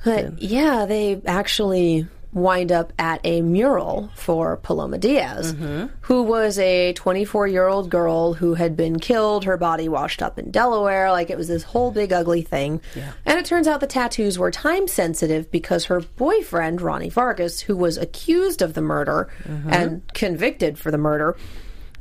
But 0.03 0.41
yeah, 0.41 0.85
they 0.85 1.21
actually 1.25 2.07
wind 2.33 2.71
up 2.71 2.93
at 2.97 3.19
a 3.23 3.41
mural 3.41 4.09
for 4.15 4.57
Paloma 4.57 4.97
Diaz, 4.97 5.53
mm-hmm. 5.53 5.87
who 6.01 6.23
was 6.23 6.57
a 6.59 6.93
24 6.93 7.47
year 7.47 7.67
old 7.67 7.89
girl 7.89 8.33
who 8.33 8.53
had 8.53 8.77
been 8.77 8.99
killed, 8.99 9.43
her 9.45 9.57
body 9.57 9.89
washed 9.89 10.21
up 10.21 10.39
in 10.39 10.51
Delaware. 10.51 11.11
Like 11.11 11.29
it 11.29 11.37
was 11.37 11.47
this 11.47 11.63
whole 11.63 11.91
big 11.91 12.13
ugly 12.13 12.41
thing. 12.41 12.81
And 13.25 13.37
it 13.37 13.45
turns 13.45 13.67
out 13.67 13.79
the 13.79 13.87
tattoos 13.87 14.39
were 14.39 14.51
time 14.51 14.87
sensitive 14.87 15.51
because 15.51 15.85
her 15.85 15.99
boyfriend, 15.99 16.81
Ronnie 16.81 17.09
Vargas, 17.09 17.59
who 17.59 17.75
was 17.75 17.97
accused 17.97 18.61
of 18.61 18.73
the 18.73 18.81
murder 18.81 19.29
mm-hmm. 19.43 19.69
and 19.71 20.13
convicted 20.13 20.79
for 20.79 20.91
the 20.91 20.97
murder, 20.97 21.35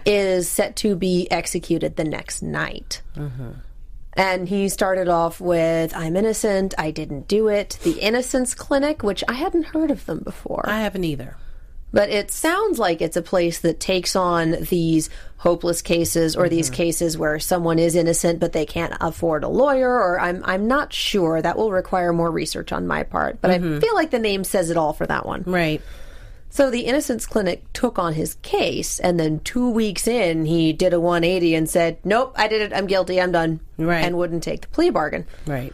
is 0.06 0.48
set 0.48 0.76
to 0.76 0.94
be 0.94 1.30
executed 1.30 1.96
the 1.96 2.04
next 2.04 2.42
night. 2.42 3.02
Mm-hmm. 3.16 3.50
And 4.20 4.46
he 4.46 4.68
started 4.68 5.08
off 5.08 5.40
with, 5.40 5.96
I'm 5.96 6.14
innocent, 6.14 6.74
I 6.76 6.90
didn't 6.90 7.26
do 7.26 7.48
it. 7.48 7.78
The 7.82 8.00
Innocence 8.00 8.54
Clinic, 8.54 9.02
which 9.02 9.24
I 9.26 9.32
hadn't 9.32 9.64
heard 9.64 9.90
of 9.90 10.04
them 10.04 10.18
before. 10.18 10.68
I 10.68 10.80
haven't 10.80 11.04
either. 11.04 11.38
But 11.90 12.10
it 12.10 12.30
sounds 12.30 12.78
like 12.78 13.00
it's 13.00 13.16
a 13.16 13.22
place 13.22 13.60
that 13.60 13.80
takes 13.80 14.14
on 14.14 14.56
these 14.68 15.08
hopeless 15.38 15.80
cases 15.80 16.36
or 16.36 16.50
these 16.50 16.66
mm-hmm. 16.66 16.74
cases 16.74 17.16
where 17.16 17.40
someone 17.40 17.78
is 17.78 17.96
innocent 17.96 18.40
but 18.40 18.52
they 18.52 18.66
can't 18.66 18.92
afford 19.00 19.42
a 19.42 19.48
lawyer 19.48 19.88
or 19.90 20.20
I'm 20.20 20.42
I'm 20.44 20.68
not 20.68 20.92
sure. 20.92 21.40
That 21.40 21.56
will 21.56 21.72
require 21.72 22.12
more 22.12 22.30
research 22.30 22.72
on 22.72 22.86
my 22.86 23.04
part. 23.04 23.40
But 23.40 23.52
I 23.52 23.58
mm-hmm. 23.58 23.80
feel 23.80 23.94
like 23.94 24.10
the 24.10 24.18
name 24.18 24.44
says 24.44 24.68
it 24.68 24.76
all 24.76 24.92
for 24.92 25.06
that 25.06 25.24
one. 25.24 25.44
Right. 25.46 25.80
So 26.50 26.68
the 26.70 26.80
Innocence 26.80 27.26
Clinic 27.26 27.62
took 27.72 27.98
on 27.98 28.14
his 28.14 28.34
case, 28.42 28.98
and 28.98 29.18
then 29.20 29.38
two 29.40 29.70
weeks 29.70 30.08
in, 30.08 30.44
he 30.46 30.72
did 30.72 30.92
a 30.92 30.98
180 31.00 31.54
and 31.54 31.70
said, 31.70 31.98
"Nope, 32.04 32.32
I 32.36 32.48
did 32.48 32.60
it. 32.60 32.72
I'm 32.76 32.86
guilty. 32.88 33.20
I'm 33.20 33.30
done," 33.32 33.60
Right. 33.78 34.04
and 34.04 34.16
wouldn't 34.18 34.42
take 34.42 34.62
the 34.62 34.68
plea 34.68 34.90
bargain. 34.90 35.26
Right. 35.46 35.72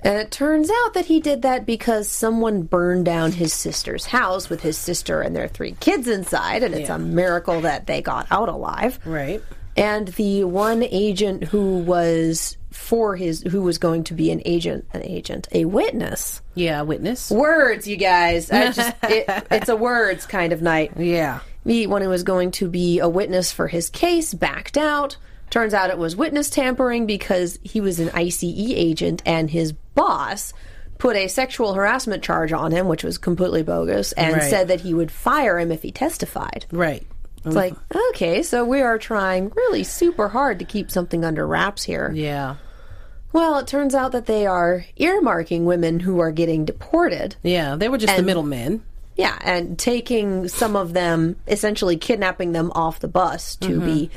And 0.00 0.16
it 0.18 0.30
turns 0.32 0.68
out 0.84 0.94
that 0.94 1.04
he 1.06 1.20
did 1.20 1.42
that 1.42 1.64
because 1.64 2.08
someone 2.08 2.62
burned 2.62 3.04
down 3.04 3.32
his 3.32 3.52
sister's 3.52 4.06
house 4.06 4.48
with 4.50 4.62
his 4.62 4.76
sister 4.76 5.20
and 5.20 5.36
their 5.36 5.46
three 5.46 5.76
kids 5.78 6.08
inside, 6.08 6.62
and 6.64 6.74
it's 6.74 6.90
a 6.90 6.98
miracle 6.98 7.60
that 7.60 7.86
they 7.86 8.02
got 8.02 8.26
out 8.30 8.48
alive. 8.48 8.98
Right. 9.04 9.40
And 9.76 10.08
the 10.08 10.44
one 10.44 10.82
agent 10.82 11.44
who 11.44 11.78
was 11.78 12.56
for 12.72 13.16
his, 13.16 13.42
who 13.42 13.62
was 13.62 13.78
going 13.78 14.04
to 14.04 14.14
be 14.14 14.30
an 14.30 14.42
agent, 14.44 14.86
an 14.92 15.02
agent, 15.02 15.48
a 15.52 15.64
witness. 15.64 16.40
Yeah. 16.54 16.82
Witness. 16.82 17.30
Words, 17.30 17.86
you 17.86 17.96
guys. 17.96 18.50
I 18.50 18.72
just, 18.72 18.96
it, 19.04 19.24
it's 19.50 19.68
a 19.68 19.76
words 19.76 20.26
kind 20.26 20.52
of 20.52 20.62
night. 20.62 20.92
Yeah. 20.96 21.40
The 21.64 21.86
one 21.86 22.02
who 22.02 22.08
was 22.08 22.22
going 22.24 22.50
to 22.52 22.68
be 22.68 22.98
a 22.98 23.08
witness 23.08 23.52
for 23.52 23.68
his 23.68 23.88
case 23.90 24.34
backed 24.34 24.76
out. 24.76 25.16
Turns 25.50 25.74
out 25.74 25.90
it 25.90 25.98
was 25.98 26.16
witness 26.16 26.48
tampering 26.50 27.06
because 27.06 27.58
he 27.62 27.80
was 27.80 28.00
an 28.00 28.10
ICE 28.14 28.42
agent 28.44 29.22
and 29.26 29.50
his 29.50 29.72
boss 29.72 30.54
put 30.98 31.14
a 31.16 31.28
sexual 31.28 31.74
harassment 31.74 32.22
charge 32.22 32.52
on 32.52 32.72
him, 32.72 32.88
which 32.88 33.04
was 33.04 33.18
completely 33.18 33.62
bogus, 33.62 34.12
and 34.12 34.34
Right. 34.34 34.42
said 34.50 34.68
that 34.68 34.80
he 34.80 34.94
would 34.94 35.10
fire 35.10 35.58
him 35.58 35.70
if 35.72 35.82
he 35.82 35.90
testified. 35.90 36.64
Right. 36.72 37.06
It's 37.44 37.56
like, 37.56 37.74
okay, 38.10 38.44
so 38.44 38.64
we 38.64 38.82
are 38.82 38.98
trying 38.98 39.50
really 39.56 39.82
super 39.82 40.28
hard 40.28 40.60
to 40.60 40.64
keep 40.64 40.92
something 40.92 41.24
under 41.24 41.44
wraps 41.44 41.82
here. 41.82 42.12
Yeah. 42.14 42.54
Well, 43.32 43.58
it 43.58 43.66
turns 43.66 43.94
out 43.94 44.12
that 44.12 44.26
they 44.26 44.46
are 44.46 44.84
earmarking 44.98 45.64
women 45.64 46.00
who 46.00 46.18
are 46.20 46.30
getting 46.32 46.64
deported. 46.64 47.36
Yeah. 47.42 47.76
They 47.76 47.88
were 47.88 47.98
just 47.98 48.16
the 48.16 48.22
middlemen. 48.22 48.82
Yeah, 49.16 49.38
and 49.42 49.78
taking 49.78 50.48
some 50.48 50.74
of 50.74 50.94
them, 50.94 51.36
essentially 51.46 51.96
kidnapping 51.98 52.52
them 52.52 52.72
off 52.74 53.00
the 53.00 53.08
bus 53.08 53.56
to 53.56 53.68
mm-hmm. 53.68 53.84
be. 53.84 54.10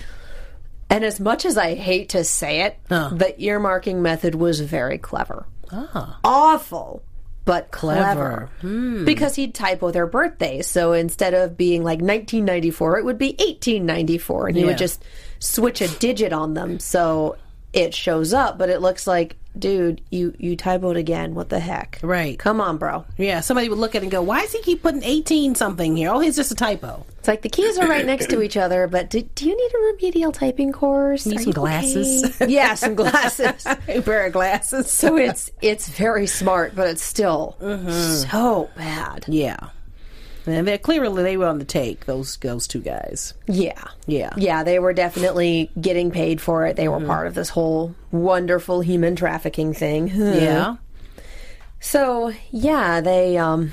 And 0.90 1.04
as 1.04 1.20
much 1.20 1.46
as 1.46 1.58
I 1.58 1.76
hate 1.76 2.10
to 2.10 2.24
say 2.24 2.62
it, 2.62 2.78
the 2.88 3.36
earmarking 3.40 3.98
method 3.98 4.36
was 4.36 4.60
very 4.62 4.98
clever. 4.98 5.46
Ah. 5.72 6.20
Awful. 6.24 7.04
but 7.44 7.70
clever. 7.70 8.50
Hmm. 8.62 9.06
Because 9.06 9.36
he'd 9.36 9.54
typo 9.54 9.92
their 9.92 10.08
birthdays. 10.08 10.66
So 10.68 10.94
instead 10.94 11.36
of 11.36 11.56
being 11.56 11.84
like 11.84 12.00
1994, 12.00 13.00
it 13.00 13.06
would 13.06 13.20
be 13.20 13.36
1894. 13.38 14.48
And 14.48 14.56
he 14.56 14.62
Yeah. 14.64 14.68
would 14.70 14.80
just 14.80 15.04
switch 15.40 15.80
a 15.82 15.88
digit 16.00 16.34
on 16.34 16.56
them. 16.56 16.80
So 16.80 17.36
it 17.76 17.94
shows 17.94 18.34
up, 18.34 18.58
but 18.58 18.70
it 18.70 18.82
looks 18.82 19.06
like, 19.06 19.36
dude, 19.60 20.02
you, 20.10 20.34
you 20.40 20.56
typoed 20.56 20.98
again. 20.98 21.36
What 21.36 21.50
the 21.50 21.60
heck? 21.60 22.00
Right. 22.02 22.40
Come 22.40 22.62
on, 22.62 22.78
bro. 22.78 23.06
Yeah, 23.18 23.42
somebody 23.42 23.68
would 23.68 23.78
look 23.78 23.96
at 23.96 24.02
it 24.02 24.06
and 24.06 24.12
go, 24.12 24.22
"Why 24.22 24.42
does 24.42 24.54
he 24.54 24.62
keep 24.62 24.82
putting 24.82 25.04
eighteen 25.04 25.56
something 25.56 25.96
here? 25.98 26.10
Oh, 26.10 26.20
he's 26.20 26.38
just 26.38 26.52
a 26.52 26.56
typo." 26.56 27.06
It's 27.20 27.28
like 27.28 27.42
the 27.42 27.50
keys 27.50 27.78
are 27.78 27.88
right 27.88 28.06
next 28.06 28.30
to 28.30 28.42
each 28.42 28.56
other, 28.56 28.88
but 28.88 29.10
do, 29.10 29.22
do 29.22 29.50
you 29.50 29.58
need 29.58 29.72
a 29.74 29.94
remedial 29.94 30.32
typing 30.32 30.72
course? 30.72 31.26
Need 31.26 31.40
Are 31.40 31.44
some 31.44 31.54
glasses. 31.54 32.24
okay? 32.24 32.48
yeah, 32.50 32.76
some 32.76 32.96
glasses. 32.96 33.66
A 33.88 34.02
pair 34.02 34.28
of 34.28 34.34
glasses. 34.34 34.90
so 34.92 35.18
it's 35.18 35.52
it's 35.62 35.90
very 35.90 36.28
smart, 36.28 36.76
but 36.76 36.88
it's 36.88 37.04
still 37.04 37.58
mm-hmm. 37.60 37.90
so 38.30 38.70
bad. 38.78 39.26
yeah, 39.28 39.70
and 40.46 40.68
they're 40.68 40.78
clearly 40.78 41.24
they 41.24 41.38
were 41.38 41.48
on 41.48 41.60
the 41.60 41.66
take. 41.66 42.06
Those 42.06 42.38
those 42.38 42.68
two 42.68 42.82
guys. 42.82 43.34
Yeah. 43.48 43.84
Yeah. 44.06 44.34
Yeah, 44.38 44.64
they 44.64 44.80
were 44.80 44.94
definitely 44.94 45.72
getting 45.80 46.12
paid 46.12 46.42
for 46.42 46.66
it. 46.66 46.76
They 46.76 46.88
were 46.88 47.00
part 47.06 47.28
of 47.28 47.34
this 47.34 47.50
whole 47.50 47.96
wonderful 48.12 48.82
human 48.82 49.16
trafficking 49.16 49.74
thing. 49.74 50.08
Yeah. 50.08 50.78
So, 51.80 52.34
yeah, 52.52 53.02
they 53.02 53.38
um 53.38 53.72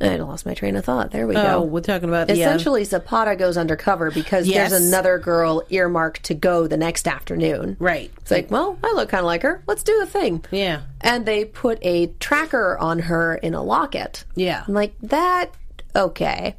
I 0.00 0.16
lost 0.16 0.44
my 0.44 0.54
train 0.54 0.76
of 0.76 0.84
thought. 0.84 1.12
There 1.12 1.26
we 1.26 1.36
Oh, 1.36 1.42
go. 1.42 1.62
we're 1.62 1.80
talking 1.80 2.08
about 2.08 2.26
the, 2.26 2.34
uh, 2.34 2.36
Essentially, 2.36 2.84
Zapata 2.84 3.36
goes 3.36 3.56
undercover 3.56 4.10
because 4.10 4.46
Yes. 4.46 4.70
there's 4.70 4.86
another 4.86 5.18
girl 5.18 5.62
earmarked 5.70 6.24
to 6.24 6.34
go 6.34 6.66
the 6.66 6.76
next 6.76 7.06
afternoon. 7.08 7.76
Right. 7.78 8.10
It's 8.20 8.30
like, 8.30 8.50
well, 8.50 8.76
I 8.82 8.92
look 8.94 9.08
kind 9.08 9.20
of 9.20 9.26
like 9.26 9.42
her. 9.42 9.62
Let's 9.66 9.82
do 9.84 9.98
the 10.00 10.06
thing. 10.06 10.44
Yeah. 10.50 10.80
And 11.00 11.24
they 11.24 11.44
put 11.44 11.78
a 11.82 12.08
tracker 12.18 12.76
on 12.78 12.98
her 13.00 13.36
in 13.36 13.54
a 13.54 13.62
locket. 13.62 14.24
Yeah. 14.34 14.64
I'm 14.66 14.74
like, 14.74 14.94
that, 15.02 15.50
okay. 15.94 16.56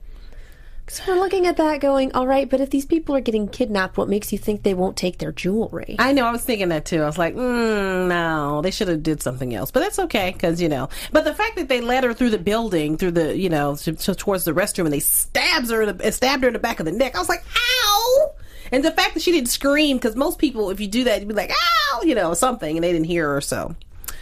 So 0.87 1.03
we're 1.07 1.19
looking 1.19 1.47
at 1.47 1.57
that 1.57 1.79
going, 1.81 2.11
all 2.13 2.27
right, 2.27 2.47
but 2.47 2.61
if 2.61 2.69
these 2.69 2.85
people 2.85 3.15
are 3.15 3.21
getting 3.21 3.47
kidnapped, 3.47 3.97
what 3.97 4.07
makes 4.07 4.31
you 4.31 4.37
think 4.37 4.61
they 4.61 4.75
won't 4.75 4.95
take 4.95 5.17
their 5.17 5.31
jewelry? 5.31 5.95
I 5.97 6.13
know. 6.13 6.25
I 6.25 6.31
was 6.31 6.43
thinking 6.43 6.69
that 6.69 6.85
too. 6.85 7.01
I 7.01 7.05
was 7.07 7.17
like, 7.17 7.33
mm, 7.35 8.07
no, 8.07 8.61
they 8.61 8.69
should 8.69 8.87
have 8.89 9.01
did 9.01 9.21
something 9.23 9.55
else. 9.55 9.71
But 9.71 9.79
that's 9.79 9.97
okay 9.97 10.31
because 10.31 10.61
you 10.61 10.69
know. 10.69 10.89
But 11.11 11.25
the 11.25 11.33
fact 11.33 11.55
that 11.55 11.69
they 11.69 11.81
led 11.81 12.03
her 12.03 12.13
through 12.13 12.29
the 12.29 12.37
building, 12.37 12.97
through 12.97 13.11
the 13.11 13.35
you 13.35 13.49
know, 13.49 13.75
to, 13.77 13.93
to- 13.93 14.13
towards 14.15 14.43
the 14.43 14.51
restroom, 14.53 14.85
and 14.85 14.93
they 14.93 14.99
stabs 14.99 15.71
her, 15.71 15.81
in 15.81 15.97
the, 15.97 16.11
stabbed 16.11 16.43
her 16.43 16.49
in 16.49 16.53
the 16.53 16.59
back 16.59 16.79
of 16.79 16.85
the 16.85 16.91
neck. 16.91 17.15
I 17.15 17.19
was 17.19 17.29
like, 17.29 17.43
ow! 17.57 18.31
And 18.71 18.85
the 18.85 18.91
fact 18.91 19.15
that 19.15 19.23
she 19.23 19.31
didn't 19.31 19.49
scream 19.49 19.97
because 19.97 20.15
most 20.15 20.37
people, 20.37 20.69
if 20.69 20.79
you 20.79 20.87
do 20.87 21.03
that, 21.05 21.19
you'd 21.19 21.27
be 21.27 21.33
like, 21.33 21.51
ow, 21.51 22.01
you 22.03 22.13
know, 22.13 22.35
something, 22.35 22.77
and 22.77 22.83
they 22.83 22.91
didn't 22.91 23.07
hear 23.07 23.27
her. 23.33 23.41
So 23.41 23.75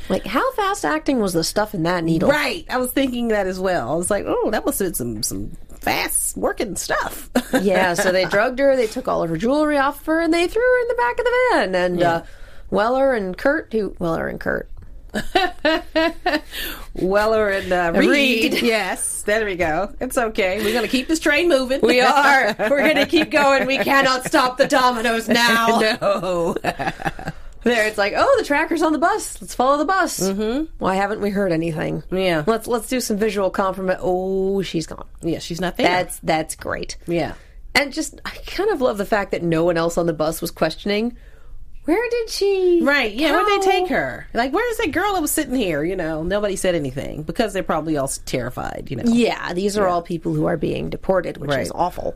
Like, 0.10 0.26
how 0.26 0.52
fast 0.54 0.84
acting 0.86 1.20
was 1.20 1.34
the 1.34 1.44
stuff 1.44 1.74
in 1.74 1.84
that 1.84 2.04
needle? 2.04 2.30
right, 2.30 2.66
I 2.70 2.78
was 2.78 2.92
thinking 2.92 3.30
that 3.30 3.48
as 3.48 3.60
well. 3.60 3.92
I 3.92 3.96
was 3.96 4.12
like, 4.12 4.26
oh, 4.28 4.52
that 4.52 4.66
must 4.66 4.80
have 4.80 4.88
been 4.88 4.94
some 4.96 5.24
some 5.24 5.52
fast 5.80 6.38
working 6.38 6.76
stuff. 6.76 7.30
yeah, 7.62 7.94
so 7.94 8.12
they 8.12 8.26
drugged 8.26 8.60
her, 8.60 8.76
they 8.76 8.88
took 8.88 9.08
all 9.08 9.24
of 9.24 9.30
her 9.30 9.38
jewelry 9.38 9.78
off 9.78 10.02
of 10.02 10.06
her, 10.08 10.20
and 10.22 10.34
they 10.34 10.48
threw 10.48 10.62
her 10.62 10.82
in 10.82 10.88
the 10.88 10.96
back 10.96 11.20
of 11.20 11.26
the 11.26 11.32
van. 11.52 11.76
And 11.76 12.04
uh, 12.04 12.24
Weller 12.70 13.14
and 13.14 13.38
Kurt, 13.38 13.72
who, 13.74 13.96
Weller 14.00 14.28
and 14.28 14.40
Kurt, 14.40 14.70
Weller 16.96 17.50
and 17.50 17.72
uh, 17.72 17.92
Reade. 17.96 18.54
Reade. 18.54 18.54
Yes, 18.64 19.22
there 19.24 19.46
we 19.46 19.56
go. 19.56 19.94
It's 20.00 20.18
okay. 20.18 20.64
We're 20.64 20.74
gonna 20.74 20.88
keep 20.88 21.08
this 21.08 21.20
train 21.20 21.50
moving. 21.50 21.82
We 21.82 22.02
are. 22.02 22.56
We're 22.58 22.82
going 22.82 22.96
to 22.96 23.06
keep 23.06 23.30
going. 23.30 23.68
We 23.68 23.78
cannot 23.78 24.26
stop 24.26 24.58
the 24.58 24.68
dominoes 24.68 25.28
now. 25.30 25.98
no. 26.02 26.56
There, 27.64 27.88
it's 27.88 27.98
like, 27.98 28.14
oh, 28.16 28.36
the 28.38 28.46
tracker's 28.46 28.82
on 28.82 28.92
the 28.94 28.98
bus. 29.00 29.42
Let's 29.42 29.56
follow 29.56 29.78
the 29.78 29.86
bus. 29.86 30.20
Mm-hmm. 30.20 30.66
Why 30.80 30.96
haven't 30.96 31.22
we 31.22 31.30
heard 31.30 31.52
anything? 31.52 32.04
Yeah. 32.12 32.44
Let's 32.46 32.68
let's 32.68 32.88
do 32.90 33.00
some 33.00 33.18
visual 33.18 33.50
confirmation. 33.50 34.02
Oh, 34.04 34.62
she's 34.62 34.86
gone. 34.88 35.08
Yeah, 35.22 35.40
she's 35.40 35.62
not 35.62 35.78
there. 35.78 35.88
That's 35.88 36.20
that's 36.20 36.56
great. 36.56 36.98
yeah. 37.08 37.34
And 37.76 37.92
just, 37.92 38.22
I 38.24 38.30
kind 38.46 38.70
of 38.70 38.82
love 38.82 39.00
the 39.00 39.06
fact 39.06 39.32
that 39.32 39.42
no 39.42 39.64
one 39.64 39.78
else 39.78 39.98
on 39.98 40.06
the 40.06 40.14
bus 40.14 40.42
was 40.42 40.52
questioning. 40.52 41.18
Where 41.86 42.08
did 42.10 42.30
she? 42.30 42.82
Right. 42.84 43.12
Yeah. 43.12 43.32
Where'd 43.32 43.48
they 43.62 43.66
take 43.66 43.88
her? 43.90 44.28
Like, 44.34 44.54
where's 44.54 44.78
that 44.78 44.92
girl 44.92 45.14
that 45.14 45.22
was 45.24 45.32
sitting 45.32 45.56
here? 45.56 45.84
You 45.84 45.96
know, 45.96 46.22
nobody 46.22 46.56
said 46.56 46.76
anything 46.76 47.24
because 47.24 47.52
they're 47.52 47.64
probably 47.64 47.98
all 47.98 48.08
terrified. 48.26 48.88
You 48.92 48.98
know. 48.98 49.04
Yeah, 49.08 49.54
these 49.54 49.76
are 49.76 49.88
all 49.88 50.02
people 50.04 50.34
who 50.34 50.46
are 50.46 50.56
being 50.56 50.92
deported, 50.92 51.38
which 51.38 51.50
is 51.50 51.56
Right. 51.56 51.72
awful. 51.74 52.16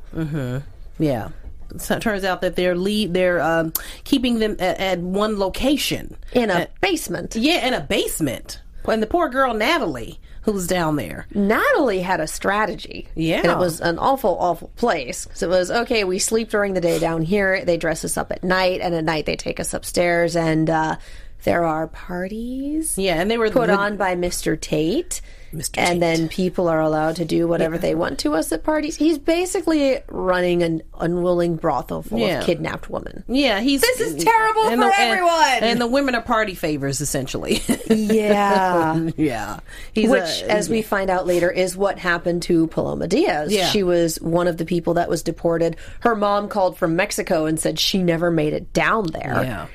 Yeah. 0.99 1.29
So 1.77 1.95
it 1.97 2.01
turns 2.01 2.23
out 2.23 2.41
that 2.41 2.56
they're 2.56 2.75
lead. 2.75 3.13
They're 3.13 3.41
um, 3.41 3.73
keeping 4.03 4.39
them 4.39 4.56
at, 4.60 4.80
at 4.80 4.99
one 4.99 5.38
location 5.38 6.15
In 6.34 6.49
a 6.49 6.53
Uh, 6.53 6.65
basement. 6.82 7.36
yeah, 7.36 7.67
in 7.67 7.73
a 7.73 7.82
basement. 7.82 8.62
And 8.88 9.03
the 9.03 9.08
poor 9.08 9.27
girl 9.27 9.53
Natalie, 9.53 10.17
who's 10.43 10.65
down 10.65 10.95
there. 10.95 11.27
Natalie 11.34 11.99
had 11.99 12.21
a 12.21 12.27
strategy. 12.27 13.10
Yeah. 13.15 13.39
And 13.39 13.47
it 13.47 13.58
was 13.58 13.82
an 13.82 13.99
awful, 13.99 14.38
awful 14.39 14.71
place. 14.77 15.25
Because 15.25 15.43
it 15.43 15.49
was, 15.49 15.69
okay, 15.69 16.06
we 16.06 16.19
sleep 16.19 16.49
during 16.49 16.73
the 16.73 16.80
day 16.80 16.97
down 16.97 17.21
here. 17.21 17.65
They 17.65 17.75
dress 17.75 18.06
us 18.06 18.15
up 18.15 18.32
at 18.32 18.45
night. 18.45 18.80
And 18.80 18.95
at 18.95 19.03
night 19.03 19.25
they 19.25 19.36
take 19.36 19.60
us 19.60 19.73
upstairs. 19.73 20.38
And 20.38 20.69
uh, 20.69 20.95
there 21.43 21.63
are 21.65 21.88
parties. 21.88 22.97
Yeah, 22.97 23.21
and 23.21 23.30
they 23.32 23.38
were 23.38 23.50
Put 23.50 23.69
with- 23.69 23.80
on 23.80 23.97
by 23.97 24.15
Mr. 24.15 24.60
Tate. 24.60 25.21
Mr. 25.54 25.78
And 25.78 26.02
then 26.02 26.28
people 26.28 26.67
are 26.67 26.82
allowed 26.82 27.15
to 27.15 27.26
do 27.26 27.47
whatever 27.47 27.78
they 27.78 27.95
want 27.95 28.19
to 28.19 28.34
us 28.36 28.52
at 28.52 28.63
parties. 28.65 28.97
He's 28.97 29.17
basically 29.17 29.97
running 30.10 30.62
an 30.62 30.84
unwilling 31.00 31.56
brothel 31.56 32.02
full 32.02 32.19
Yeah. 32.19 32.39
of 32.39 32.45
kidnapped 32.45 32.89
women. 32.89 33.23
Yeah, 33.30 33.62
he's. 33.62 33.80
This 33.80 34.02
is 34.02 34.23
terrible 34.26 34.63
and 34.63 34.82
for 34.82 34.89
the- 34.89 35.00
and- 35.00 35.10
everyone. 35.12 35.58
And, 35.62 35.80
the 35.80 35.88
women 35.88 36.15
are 36.15 36.21
party 36.21 36.54
favors, 36.54 37.00
essentially. 37.00 37.62
Yeah. 37.89 39.10
yeah, 39.17 39.60
he's 39.93 40.10
Which, 40.10 40.21
a- 40.23 40.52
as 40.52 40.69
we 40.69 40.82
find 40.82 41.10
out 41.10 41.26
later, 41.26 41.50
is 41.50 41.78
what 41.78 41.97
happened 41.97 42.41
to 42.43 42.67
Paloma 42.67 43.08
Diaz. 43.08 43.52
Yeah. 43.54 43.67
She 43.69 43.84
was 43.84 44.17
one 44.21 44.47
of 44.47 44.58
the 44.58 44.65
people 44.65 44.95
that 44.95 45.08
was 45.10 45.23
deported. 45.23 45.78
Her 46.02 46.15
mom 46.15 46.50
called 46.50 46.78
from 46.78 46.97
Mexico 46.97 47.45
and 47.45 47.58
said 47.58 47.80
she 47.80 48.04
never 48.04 48.30
made 48.32 48.52
it 48.54 48.73
down 48.73 49.08
there. 49.08 49.41
Yeah. 49.43 49.65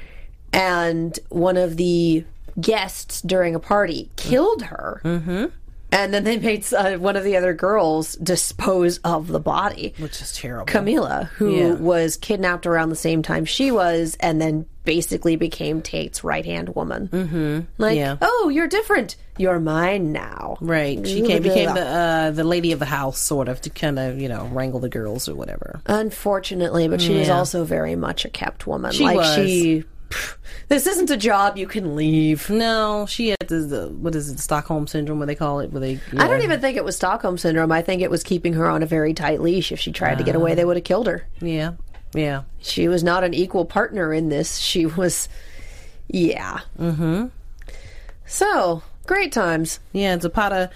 And 0.52 1.18
one 1.28 1.56
of 1.56 1.76
the 1.76 2.24
guests 2.60 3.22
during 3.22 3.54
a 3.54 3.60
party 3.60 4.10
killed 4.16 4.62
her. 4.62 5.00
Mm-hmm. 5.04 5.46
And 5.94 6.14
then 6.14 6.24
they 6.24 6.38
made 6.38 6.64
uh, 6.72 6.94
one 6.96 7.16
of 7.16 7.24
the 7.24 7.36
other 7.36 7.52
girls 7.52 8.14
dispose 8.16 8.96
of 8.98 9.28
the 9.28 9.40
body. 9.40 9.92
which 9.98 10.22
is 10.22 10.32
terrible. 10.32 10.64
Camila, 10.66 11.26
who 11.26 11.54
Yeah. 11.54 11.72
was 11.74 12.16
kidnapped 12.16 12.66
around 12.66 12.88
the 12.88 12.96
same 12.96 13.22
time 13.22 13.44
she 13.44 13.70
was, 13.70 14.16
and 14.20 14.40
then 14.40 14.64
basically 14.84 15.36
became 15.36 15.82
Tate's 15.82 16.24
right 16.24 16.46
hand 16.46 16.74
woman. 16.74 17.08
Mm-hmm. 17.08 17.60
Like, 17.76 17.98
Yeah. 17.98 18.16
oh, 18.22 18.48
you're 18.50 18.68
different. 18.68 19.16
You're 19.36 19.60
mine 19.60 20.12
now. 20.12 20.56
Right, 20.62 21.06
she 21.06 21.22
came, 21.26 21.42
became 21.42 21.74
the 21.74 21.86
uh, 21.86 22.30
the 22.32 22.44
lady 22.44 22.72
of 22.72 22.78
the 22.78 22.84
house, 22.86 23.18
sort 23.18 23.48
of, 23.48 23.60
to 23.62 23.70
kind 23.70 23.98
of 23.98 24.18
you 24.20 24.28
know 24.28 24.44
wrangle 24.46 24.80
the 24.80 24.88
girls 24.90 25.28
or 25.28 25.34
whatever. 25.34 25.80
Unfortunately, 25.86 26.86
but 26.88 27.00
she 27.00 27.14
was 27.14 27.28
also 27.30 27.64
very 27.64 27.96
much 27.96 28.24
a 28.24 28.28
kept 28.30 28.66
woman. 28.66 28.92
She 28.92 29.04
like 29.04 29.16
was. 29.16 29.34
she, 29.36 29.84
this 30.68 30.86
isn't 30.86 31.10
a 31.10 31.16
job 31.16 31.56
you 31.56 31.66
can 31.66 31.96
leave. 31.96 32.48
No, 32.50 33.06
she 33.08 33.28
had 33.30 33.48
the, 33.48 33.56
the 33.60 33.88
what 33.88 34.14
is 34.14 34.28
it, 34.28 34.38
Stockholm 34.38 34.86
syndrome? 34.86 35.18
What 35.18 35.26
they 35.26 35.34
call 35.34 35.60
it? 35.60 35.70
Where 35.72 35.80
they? 35.80 36.00
I 36.16 36.28
don't 36.28 36.42
even 36.42 36.60
think 36.60 36.76
it 36.76 36.84
was 36.84 36.96
Stockholm 36.96 37.38
syndrome. 37.38 37.70
I 37.72 37.82
think 37.82 38.02
it 38.02 38.10
was 38.10 38.22
keeping 38.22 38.52
her 38.54 38.68
on 38.68 38.82
a 38.82 38.86
very 38.86 39.14
tight 39.14 39.40
leash. 39.40 39.72
If 39.72 39.80
she 39.80 39.92
tried 39.92 40.18
to 40.18 40.24
get 40.24 40.34
away, 40.34 40.54
they 40.54 40.64
would 40.64 40.76
have 40.76 40.84
killed 40.84 41.06
her. 41.06 41.26
Yeah, 41.40 41.72
yeah. 42.14 42.42
She 42.60 42.88
was 42.88 43.02
not 43.04 43.24
an 43.24 43.34
equal 43.34 43.64
partner 43.64 44.12
in 44.12 44.28
this. 44.28 44.56
She 44.58 44.86
was, 44.86 45.28
yeah. 46.08 46.60
Mm-hmm. 46.78 47.26
So 48.26 48.82
great 49.06 49.32
times. 49.32 49.80
Yeah, 49.92 50.18
Zapata. 50.18 50.70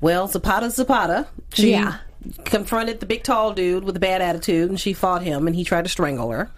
Well, 0.00 0.28
Zapata, 0.28 0.70
Zapata. 0.70 1.26
She 1.52 1.70
Yeah. 1.70 1.98
confronted 2.44 3.00
the 3.00 3.06
big 3.06 3.22
tall 3.22 3.52
dude 3.52 3.84
with 3.84 3.96
a 3.96 4.00
bad 4.00 4.20
attitude, 4.20 4.68
and 4.68 4.78
she 4.80 4.92
fought 4.92 5.22
him, 5.22 5.46
and 5.46 5.54
he 5.56 5.64
tried 5.64 5.84
to 5.84 5.88
strangle 5.88 6.30
her. 6.30 6.50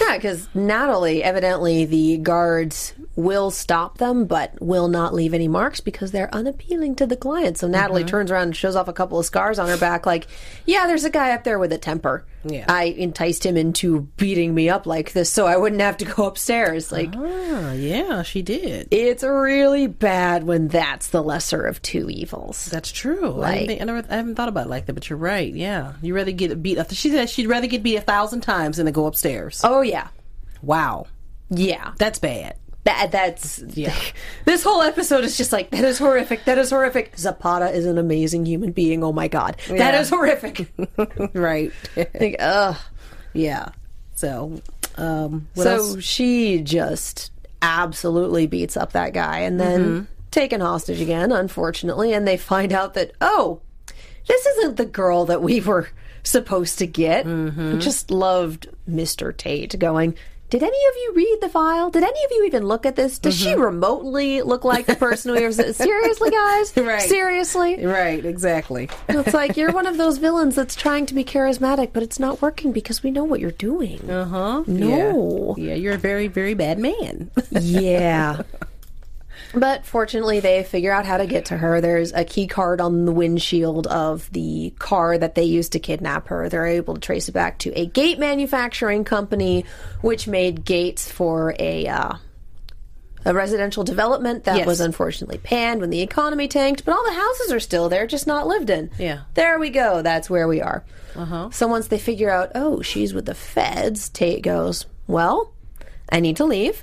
Yeah, 0.00 0.16
because 0.16 0.48
Natalie, 0.54 1.22
evidently, 1.22 1.84
the 1.84 2.18
guards 2.18 2.94
will 3.16 3.50
stop 3.50 3.98
them, 3.98 4.24
but 4.24 4.54
will 4.60 4.88
not 4.88 5.12
leave 5.12 5.34
any 5.34 5.48
marks 5.48 5.80
because 5.80 6.10
they're 6.12 6.32
unappealing 6.34 6.94
to 6.96 7.06
the 7.06 7.16
client. 7.16 7.58
So 7.58 7.66
Natalie 7.66 8.04
turns 8.04 8.30
around 8.30 8.44
and 8.44 8.56
shows 8.56 8.76
off 8.76 8.88
a 8.88 8.92
couple 8.92 9.18
of 9.18 9.26
scars 9.26 9.58
on 9.58 9.68
her 9.68 9.76
back, 9.76 10.06
like, 10.06 10.26
yeah, 10.64 10.86
there's 10.86 11.04
a 11.04 11.10
guy 11.10 11.32
up 11.32 11.44
there 11.44 11.58
with 11.58 11.72
a 11.72 11.78
temper. 11.78 12.24
Yeah. 12.44 12.64
I 12.68 12.84
enticed 12.84 13.44
him 13.44 13.58
into 13.58 14.02
beating 14.16 14.54
me 14.54 14.70
up 14.70 14.86
like 14.86 15.12
this 15.12 15.30
so 15.30 15.46
I 15.46 15.58
wouldn't 15.58 15.82
have 15.82 15.98
to 15.98 16.06
go 16.06 16.24
upstairs. 16.26 16.90
Like, 16.90 17.10
Ah, 17.14 17.72
yeah, 17.72 18.22
she 18.22 18.40
did. 18.40 18.88
it's 18.92 19.22
really 19.22 19.86
bad 19.88 20.44
when 20.44 20.68
that's 20.68 21.08
the 21.08 21.22
lesser 21.22 21.62
of 21.66 21.82
two 21.82 22.08
evils. 22.08 22.66
That's 22.66 22.90
true. 22.90 23.26
I, 23.34 23.38
Like- 23.38 23.54
didn't 23.58 23.68
think, 23.68 23.82
I, 23.82 23.84
never, 23.84 24.08
I 24.10 24.16
haven't 24.16 24.36
thought 24.36 24.48
about 24.48 24.66
it 24.66 24.70
like 24.70 24.86
that, 24.86 24.94
but 24.94 25.10
you're 25.10 25.18
right. 25.18 25.52
Yeah, 25.52 25.92
You'd 26.00 26.14
rather 26.14 26.32
get 26.32 26.62
beat. 26.62 26.78
Up. 26.78 26.90
She 26.92 27.10
said 27.10 27.28
she'd 27.28 27.48
rather 27.48 27.66
get 27.66 27.82
beat 27.82 27.96
a 27.96 28.00
thousand 28.00 28.40
times 28.40 28.78
than 28.78 28.86
to 28.86 28.92
go 28.92 29.04
upstairs. 29.06 29.60
Oh, 29.62 29.79
yeah. 29.82 30.08
Wow, 30.62 31.06
Yeah. 31.50 31.92
that's 31.98 32.18
bad. 32.18 32.56
That, 32.84 33.10
that's 33.12 33.58
Yeah. 33.74 33.94
This 34.46 34.62
whole 34.64 34.80
episode 34.82 35.24
is 35.24 35.36
just 35.36 35.52
like 35.52 35.70
that 35.70 35.84
is 35.84 35.98
horrific. 35.98 36.44
That 36.46 36.58
is 36.58 36.70
horrific. 36.70 37.16
Zapata 37.18 37.70
is 37.70 37.84
an 37.86 37.98
amazing 37.98 38.46
human 38.46 38.72
being. 38.72 39.04
Oh 39.04 39.12
my 39.12 39.28
god, 39.28 39.56
that 39.68 39.76
Yeah. 39.94 40.00
is 40.00 40.08
horrific. 40.08 40.72
right. 41.34 41.72
like, 41.96 42.36
ugh. 42.40 42.76
yeah. 43.34 43.68
So, 44.14 44.60
um, 44.96 45.48
what 45.54 45.64
so 45.64 45.70
else? 45.76 46.02
she 46.02 46.60
just 46.62 47.32
absolutely 47.62 48.46
beats 48.46 48.76
up 48.76 48.92
that 48.92 49.12
guy, 49.12 49.40
and 49.40 49.58
then 49.60 50.08
taken 50.30 50.60
hostage 50.60 51.00
again, 51.00 51.32
unfortunately, 51.32 52.12
and 52.12 52.26
they 52.26 52.36
find 52.36 52.72
out 52.72 52.94
that, 52.94 53.12
oh, 53.20 53.60
this 54.28 54.46
isn't 54.46 54.76
the 54.76 54.86
girl 54.86 55.24
that 55.26 55.42
we 55.42 55.60
were 55.60 55.88
supposed 56.22 56.78
to 56.78 56.86
get. 56.86 57.26
Mm-hmm. 57.26 57.78
Just 57.78 58.10
loved 58.10 58.68
Mr. 58.88 59.36
Tate 59.36 59.78
going, 59.78 60.14
did 60.50 60.64
any 60.64 60.68
of 60.88 60.94
you 60.96 61.12
read 61.14 61.38
the 61.40 61.48
file? 61.48 61.90
Did 61.90 62.02
any 62.02 62.24
of 62.24 62.30
you 62.32 62.44
even 62.44 62.66
look 62.66 62.84
at 62.84 62.96
this? 62.96 63.20
Does 63.20 63.38
she 63.38 63.54
remotely 63.54 64.42
look 64.42 64.64
like 64.64 64.86
the 64.86 64.96
person 64.96 65.32
we 65.32 65.42
were? 65.42 65.52
Seriously, 65.52 66.30
guys? 66.30 66.72
Mm-hmm. 66.72 66.80
Right. 66.90 67.02
Seriously? 67.02 67.86
Right, 67.86 68.24
exactly. 68.24 68.90
It's 69.08 69.32
like 69.32 69.56
you're 69.56 69.70
one 69.70 69.86
of 69.86 69.96
those 69.96 70.18
villains 70.26 70.56
that's 70.56 70.74
trying 70.74 71.06
to 71.06 71.14
be 71.14 71.22
charismatic, 71.22 71.90
but 71.92 72.02
it's 72.02 72.18
not 72.18 72.42
working 72.42 72.72
because 72.72 73.04
we 73.04 73.12
know 73.12 73.22
what 73.22 73.38
you're 73.38 73.52
doing. 73.52 74.10
Uh 74.10 74.24
huh. 74.24 74.64
No. 74.66 75.54
Yeah. 75.56 75.66
yeah, 75.68 75.74
you're 75.74 75.94
a 75.94 75.98
very, 75.98 76.26
very 76.26 76.54
bad 76.54 76.80
man. 76.80 77.30
Yeah. 77.52 78.42
But 79.54 79.84
fortunately, 79.84 80.40
they 80.40 80.62
figure 80.62 80.92
out 80.92 81.06
how 81.06 81.16
to 81.16 81.26
get 81.26 81.46
to 81.46 81.56
her. 81.56 81.80
There's 81.80 82.12
a 82.12 82.24
key 82.24 82.46
card 82.46 82.80
on 82.80 83.04
the 83.04 83.12
windshield 83.12 83.86
of 83.88 84.30
the 84.32 84.72
car 84.78 85.18
that 85.18 85.34
they 85.34 85.44
used 85.44 85.72
to 85.72 85.78
kidnap 85.80 86.28
her. 86.28 86.48
They're 86.48 86.66
able 86.66 86.94
to 86.94 87.00
trace 87.00 87.28
it 87.28 87.32
back 87.32 87.58
to 87.60 87.70
a 87.78 87.86
gate 87.86 88.18
manufacturing 88.18 89.04
company, 89.04 89.64
which 90.02 90.26
made 90.28 90.64
gates 90.64 91.10
for 91.10 91.54
a 91.58 91.86
uh, 91.86 92.12
a 93.26 93.34
residential 93.34 93.84
development 93.84 94.44
that 94.44 94.56
Yes. 94.56 94.66
was 94.66 94.80
unfortunately 94.80 95.36
panned 95.38 95.80
when 95.82 95.90
the 95.90 96.00
economy 96.00 96.48
tanked. 96.48 96.84
But 96.86 96.92
all 96.96 97.04
the 97.04 97.12
houses 97.12 97.52
are 97.52 97.60
still 97.60 97.88
there, 97.90 98.06
just 98.06 98.26
not 98.26 98.46
lived 98.46 98.70
in. 98.70 98.90
Yeah. 98.98 99.20
there 99.34 99.58
we 99.58 99.68
go. 99.70 100.00
That's 100.00 100.30
where 100.30 100.48
we 100.48 100.62
are. 100.62 100.84
So 101.50 101.66
once 101.66 101.88
they 101.88 101.98
figure 101.98 102.30
out, 102.30 102.52
oh, 102.54 102.80
she's 102.80 103.12
with 103.12 103.26
the 103.26 103.34
feds, 103.34 104.08
Tate 104.08 104.40
goes, 104.42 104.86
well, 105.06 105.52
I 106.10 106.20
need 106.20 106.36
to 106.36 106.46
leave, 106.46 106.82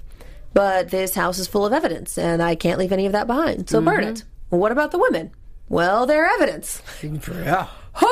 but 0.58 0.90
this 0.90 1.14
house 1.14 1.38
is 1.38 1.46
full 1.46 1.68
of 1.68 1.72
evidence, 1.72 2.18
and 2.18 2.42
I 2.42 2.56
can't 2.56 2.80
leave 2.80 2.92
any 2.92 3.06
of 3.06 3.12
that 3.12 3.28
behind. 3.28 3.70
So 3.70 3.80
burn 3.80 4.02
mm-hmm. 4.02 4.14
it. 4.14 4.24
Well, 4.50 4.60
what 4.60 4.72
about 4.72 4.90
the 4.90 4.98
women? 4.98 5.30
Well, 5.70 6.08
they're 6.08 6.26
evidence. 6.26 6.82
yeah. 7.04 7.68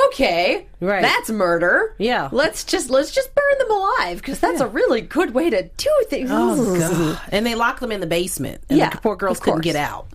Okay, 0.08 0.68
Right. 0.80 1.02
That's 1.02 1.32
murder. 1.32 1.96
Yeah. 1.98 2.30
Let's 2.32 2.64
just 2.64 2.92
let's 2.92 3.12
just 3.12 3.34
burn 3.34 3.58
them 3.58 3.72
alive 3.72 4.18
because 4.18 4.40
that's 4.40 4.62
a 4.62 4.68
really 4.68 5.02
good 5.02 5.34
way 5.34 5.50
to 5.50 5.64
do 5.64 5.90
things. 6.08 6.30
Oh 6.32 6.78
god. 6.78 7.22
And 7.32 7.46
they 7.46 7.56
lock 7.56 7.80
them 7.80 7.92
in 7.92 8.00
the 8.00 8.08
basement. 8.08 8.62
And 8.70 8.78
Yeah, 8.78 8.90
the 8.90 8.98
poor 8.98 9.16
girls 9.16 9.40
couldn't 9.40 9.62
get 9.62 9.76
out. 9.76 10.08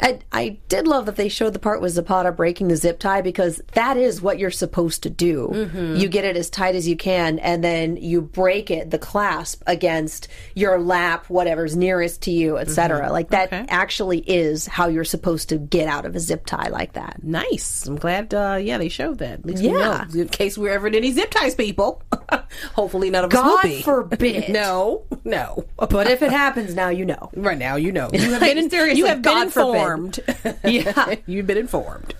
I, 0.00 0.18
I 0.30 0.58
did 0.68 0.86
love 0.86 1.06
that 1.06 1.16
they 1.16 1.28
showed 1.28 1.52
the 1.54 1.58
part 1.58 1.80
with 1.80 1.92
Zapata 1.92 2.30
breaking 2.32 2.68
the 2.68 2.76
zip 2.76 2.98
tie 2.98 3.22
because 3.22 3.60
that 3.72 3.96
is 3.96 4.20
what 4.20 4.38
you're 4.38 4.50
supposed 4.50 5.02
to 5.04 5.10
do. 5.10 5.48
Mm-hmm. 5.52 5.96
You 5.96 6.08
get 6.08 6.24
it 6.24 6.36
as 6.36 6.50
tight 6.50 6.74
as 6.74 6.86
you 6.86 6.96
can, 6.96 7.38
and 7.38 7.64
then 7.64 7.96
you 7.96 8.20
break 8.20 8.70
it, 8.70 8.90
the 8.90 8.98
clasp, 8.98 9.62
against 9.66 10.28
your 10.54 10.78
lap, 10.80 11.26
whatever's 11.30 11.76
nearest 11.76 12.22
to 12.22 12.30
you, 12.30 12.58
etc. 12.58 13.10
Like 13.10 13.30
that 13.30 13.50
Mm-hmm. 13.50 13.64
Okay. 13.64 13.66
actually 13.72 14.18
is 14.28 14.66
how 14.66 14.88
you're 14.88 15.04
supposed 15.04 15.48
to 15.50 15.56
get 15.58 15.86
out 15.88 16.04
of 16.04 16.16
a 16.16 16.20
zip 16.20 16.46
tie 16.46 16.68
like 16.68 16.94
that. 16.94 17.22
Nice. 17.22 17.86
I'm 17.86 17.96
glad. 17.96 18.34
Uh, 18.34 18.58
yeah, 18.60 18.76
they 18.78 18.88
showed 18.88 19.18
that. 19.18 19.40
At 19.40 19.46
least 19.46 19.62
Yeah. 19.62 20.04
we 20.06 20.14
know. 20.14 20.22
In 20.22 20.28
case 20.28 20.58
we're 20.58 20.72
ever 20.72 20.88
in 20.88 20.94
any 20.94 21.12
zip 21.12 21.30
ties, 21.30 21.54
people. 21.54 22.02
Hopefully, 22.74 23.08
none 23.10 23.24
of 23.24 23.32
us 23.32 23.40
God 23.40 23.46
will 23.46 23.62
be. 23.70 23.82
forbid. 23.82 24.48
no, 24.52 25.04
no. 25.24 25.64
But 25.78 26.08
if 26.10 26.22
it 26.22 26.30
happens 26.32 26.74
now, 26.74 26.88
you 26.88 27.04
know. 27.04 27.30
right 27.36 27.58
now, 27.58 27.76
you 27.76 27.92
know. 27.92 28.10
You 28.16 28.32
have 28.32 28.40
been. 28.40 28.58
In, 28.58 28.70
serious. 28.70 28.98
you 28.98 29.06
have 29.06 29.22
been 29.22 29.32
God 29.34 29.52
forbid. 29.52 29.68
informed. 29.68 29.85
Yeah. 30.64 31.14
You've 31.26 31.46
been 31.46 31.58
informed. 31.58 32.14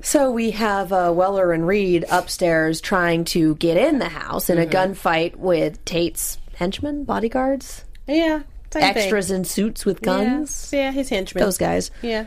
So 0.00 0.30
we 0.30 0.52
have 0.52 0.92
uh, 0.92 1.12
Weller 1.14 1.52
and 1.52 1.66
Reade 1.66 2.04
upstairs 2.10 2.80
trying 2.80 3.24
to 3.26 3.56
get 3.56 3.76
in 3.76 3.98
the 3.98 4.08
house 4.08 4.48
in 4.48 4.58
a 4.58 4.64
gunfight 4.66 5.34
with 5.36 5.84
Tate's 5.84 6.38
henchmen, 6.54 7.04
bodyguards, 7.04 7.84
Yeah. 8.06 8.42
same 8.72 8.82
extras 8.84 9.30
in 9.32 9.44
suits 9.44 9.84
with 9.84 10.00
guns. 10.02 10.70
Yeah. 10.72 10.80
yeah, 10.86 10.92
his 10.92 11.08
henchmen. 11.08 11.42
Those 11.42 11.58
guys. 11.58 11.90
Yeah. 12.02 12.26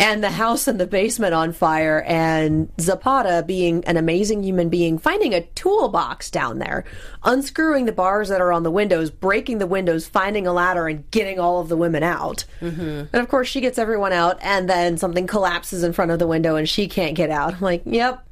And 0.00 0.24
the 0.24 0.30
house 0.30 0.66
and 0.66 0.80
the 0.80 0.86
basement 0.86 1.34
on 1.34 1.52
fire, 1.52 2.02
and 2.06 2.72
Zapata, 2.80 3.44
being 3.46 3.84
an 3.84 3.98
amazing 3.98 4.42
human 4.42 4.70
being, 4.70 4.98
finding 4.98 5.34
a 5.34 5.42
toolbox 5.42 6.30
down 6.30 6.58
there, 6.58 6.84
unscrewing 7.22 7.84
the 7.84 7.92
bars 7.92 8.30
that 8.30 8.40
are 8.40 8.50
on 8.50 8.62
the 8.62 8.70
windows, 8.70 9.10
breaking 9.10 9.58
the 9.58 9.66
windows, 9.66 10.06
finding 10.06 10.46
a 10.46 10.54
ladder, 10.54 10.88
and 10.88 11.08
getting 11.10 11.38
all 11.38 11.60
of 11.60 11.68
the 11.68 11.76
women 11.76 12.02
out. 12.02 12.44
Mm-hmm. 12.62 12.80
And 12.80 13.14
of 13.14 13.28
course, 13.28 13.46
she 13.46 13.60
gets 13.60 13.78
everyone 13.78 14.14
out, 14.14 14.38
and 14.40 14.70
then 14.70 14.96
something 14.96 15.26
collapses 15.26 15.84
in 15.84 15.92
front 15.92 16.10
of 16.10 16.18
the 16.18 16.26
window, 16.26 16.56
and 16.56 16.66
she 16.66 16.88
can't 16.88 17.14
get 17.14 17.28
out. 17.28 17.52
I'm 17.52 17.60
like, 17.60 17.82
yep. 17.84 18.26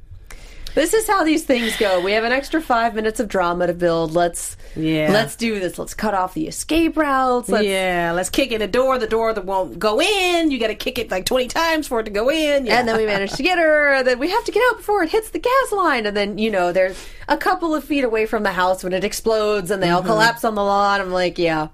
This 0.75 0.93
is 0.93 1.07
how 1.07 1.23
these 1.23 1.43
things 1.43 1.77
go. 1.77 1.99
We 1.99 2.13
have 2.13 2.23
an 2.23 2.31
extra 2.31 2.61
five 2.61 2.95
minutes 2.95 3.19
of 3.19 3.27
drama 3.27 3.67
to 3.67 3.73
build. 3.73 4.13
Let's 4.13 4.57
Yeah. 4.75 5.09
let's 5.11 5.35
do 5.35 5.59
this. 5.59 5.77
Let's 5.79 5.93
cut 5.93 6.13
off 6.13 6.33
the 6.33 6.47
escape 6.47 6.95
routes. 6.97 7.49
Let's, 7.49 7.65
yeah, 7.65 8.11
let's 8.15 8.29
kick 8.29 8.51
in 8.51 8.61
a 8.61 8.67
door. 8.67 8.97
The 8.99 9.07
door 9.07 9.33
that 9.33 9.45
won't 9.45 9.79
go 9.79 9.99
in. 10.01 10.51
You 10.51 10.59
got 10.59 10.67
to 10.67 10.75
kick 10.75 10.99
it 10.99 11.09
like 11.11 11.25
twenty 11.25 11.47
times 11.47 11.87
for 11.87 11.99
it 11.99 12.03
to 12.05 12.11
go 12.11 12.29
in. 12.29 12.65
Yeah. 12.65 12.79
And 12.79 12.87
then 12.87 12.97
we 12.97 13.05
manage 13.05 13.31
to 13.33 13.43
get 13.43 13.57
her. 13.57 14.03
Then 14.03 14.19
we 14.19 14.29
have 14.29 14.43
to 14.45 14.51
get 14.51 14.63
out 14.71 14.77
before 14.77 15.03
it 15.03 15.09
hits 15.09 15.29
the 15.31 15.39
gas 15.39 15.71
line. 15.71 16.05
And 16.05 16.15
then, 16.15 16.37
you 16.37 16.51
know, 16.51 16.71
there's 16.71 16.97
a 17.27 17.37
couple 17.37 17.73
of 17.75 17.83
feet 17.83 18.03
away 18.03 18.25
from 18.25 18.43
the 18.43 18.51
house 18.51 18.83
when 18.83 18.93
it 18.93 19.03
explodes 19.03 19.71
and 19.71 19.81
they 19.81 19.89
all 19.89 19.99
mm-hmm. 19.99 20.09
collapse 20.09 20.43
on 20.43 20.55
the 20.55 20.63
lawn. 20.63 21.01
I'm 21.01 21.11
like, 21.11 21.37
yeah. 21.37 21.69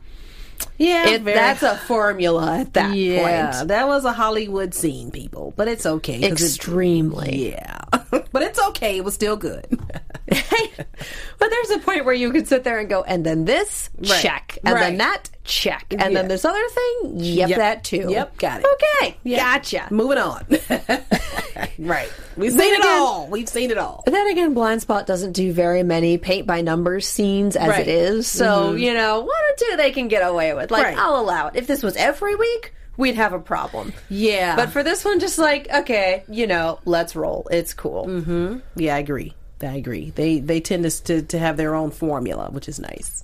yeah, 0.78 1.08
It, 1.10 1.26
that's 1.26 1.64
a 1.64 1.76
formula 1.78 2.58
at 2.60 2.74
that 2.74 2.96
yeah. 2.96 3.52
point. 3.58 3.68
That 3.70 3.88
was 3.88 4.06
a 4.06 4.14
Hollywood 4.14 4.74
scene, 4.74 5.12
people, 5.12 5.54
but 5.56 5.68
it's 5.68 5.86
okay. 5.86 6.22
'cause 6.22 6.42
it- 6.42 6.46
Extremely. 6.56 7.50
yeah, 7.52 7.80
but 8.32 8.42
it's 8.42 8.60
okay. 8.70 8.98
It 8.98 9.04
was 9.04 9.14
still 9.14 9.36
good. 9.38 9.66
but 10.28 11.50
there's 11.50 11.70
a 11.72 11.80
point 11.80 12.06
where 12.06 12.14
you 12.14 12.32
could 12.32 12.48
sit 12.48 12.64
there 12.64 12.80
and 12.80 12.90
go, 12.90 13.04
and 13.04 13.26
then 13.26 13.46
this, 13.46 13.90
Right. 13.98 14.22
check. 14.22 14.58
And 14.64 14.76
then 14.76 14.98
that, 14.98 15.30
check. 15.44 15.86
And 15.92 16.02
Yeah. 16.02 16.10
then 16.10 16.28
this 16.28 16.46
other 16.46 16.64
thing, 16.70 17.20
yep, 17.20 17.50
Yep. 17.50 17.58
that 17.60 17.84
too. 17.84 18.08
Yep, 18.10 18.38
got 18.38 18.62
it. 18.62 18.66
Okay, 18.74 19.18
gotcha. 19.36 19.88
Moving 19.92 20.18
on. 20.18 20.46
right. 21.80 22.10
We've 22.38 22.52
seen 22.52 22.74
it 22.74 22.86
all. 22.86 23.28
We've 23.28 23.48
seen 23.50 23.72
it 23.72 23.78
all. 23.78 24.04
Then 24.06 24.28
again, 24.28 24.54
Blind 24.54 24.82
Spot 24.82 25.06
doesn't 25.06 25.34
do 25.34 25.54
very 25.54 25.84
many 25.84 26.18
paint 26.18 26.48
by 26.48 26.62
numbers 26.62 27.08
scenes 27.08 27.56
as 27.56 27.70
Right. 27.70 27.82
it 27.82 27.88
is. 27.88 28.28
So, 28.28 28.70
mm-hmm. 28.70 28.78
you 28.78 28.94
know, 28.94 29.20
one 29.20 29.28
or 29.28 29.56
two 29.58 29.78
they 29.78 29.92
can 29.92 30.08
get 30.08 30.28
away 30.28 30.54
with. 30.54 30.72
Like, 30.72 30.84
Right. 30.84 30.98
I'll 30.98 31.20
allow 31.20 31.48
it. 31.48 31.56
If 31.56 31.68
this 31.68 31.84
was 31.84 31.96
every 31.96 32.36
week, 32.36 32.74
we'd 32.98 33.16
have 33.16 33.34
a 33.34 33.40
problem. 33.40 33.94
Yeah. 34.10 34.56
But 34.56 34.70
for 34.70 34.84
this 34.84 35.04
one, 35.06 35.20
just 35.20 35.38
like, 35.38 35.68
okay, 35.74 36.24
you 36.30 36.48
know, 36.48 36.80
let's 36.86 37.16
roll. 37.16 37.48
It's 37.52 37.74
cool. 37.74 38.06
Mm-hmm. 38.08 38.60
yeah, 38.76 38.96
I 38.96 39.00
agree. 39.00 39.34
I 39.62 39.76
agree. 39.76 40.12
They 40.12 40.40
they 40.40 40.60
tend 40.60 40.90
to, 40.90 41.22
to 41.22 41.40
have 41.40 41.58
their 41.58 41.76
own 41.76 41.92
formula, 41.92 42.50
which 42.52 42.68
is 42.68 42.80
nice. 42.80 43.24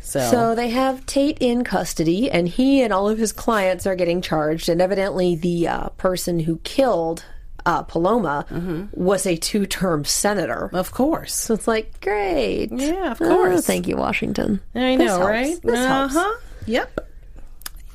So, 0.00 0.20
So 0.30 0.54
they 0.54 0.68
have 0.70 1.04
Tate 1.06 1.38
in 1.40 1.64
custody, 1.64 2.30
and 2.30 2.46
he 2.48 2.82
and 2.82 2.92
all 2.92 3.08
of 3.08 3.18
his 3.18 3.32
clients 3.32 3.86
are 3.86 3.96
getting 3.96 4.20
charged. 4.22 4.68
And 4.68 4.80
evidently, 4.80 5.34
the 5.34 5.66
uh, 5.66 5.88
person 5.96 6.38
who 6.38 6.58
killed 6.58 7.24
uh, 7.64 7.82
Paloma 7.82 8.46
was 8.92 9.26
a 9.26 9.36
two 9.36 9.66
term 9.66 10.04
senator. 10.04 10.70
of 10.72 10.92
course. 10.92 11.34
So 11.34 11.54
it's 11.54 11.66
like, 11.66 12.00
great. 12.00 12.68
Yeah, 12.70 13.10
of 13.12 13.20
Oh, 13.20 13.28
course. 13.34 13.66
thank 13.66 13.88
you, 13.88 13.96
Washington. 13.96 14.60
I 14.76 14.94
know, 14.94 15.26
right? 15.26 15.58
Uh 15.66 16.06
huh. 16.08 16.34
Yep. 16.66 17.05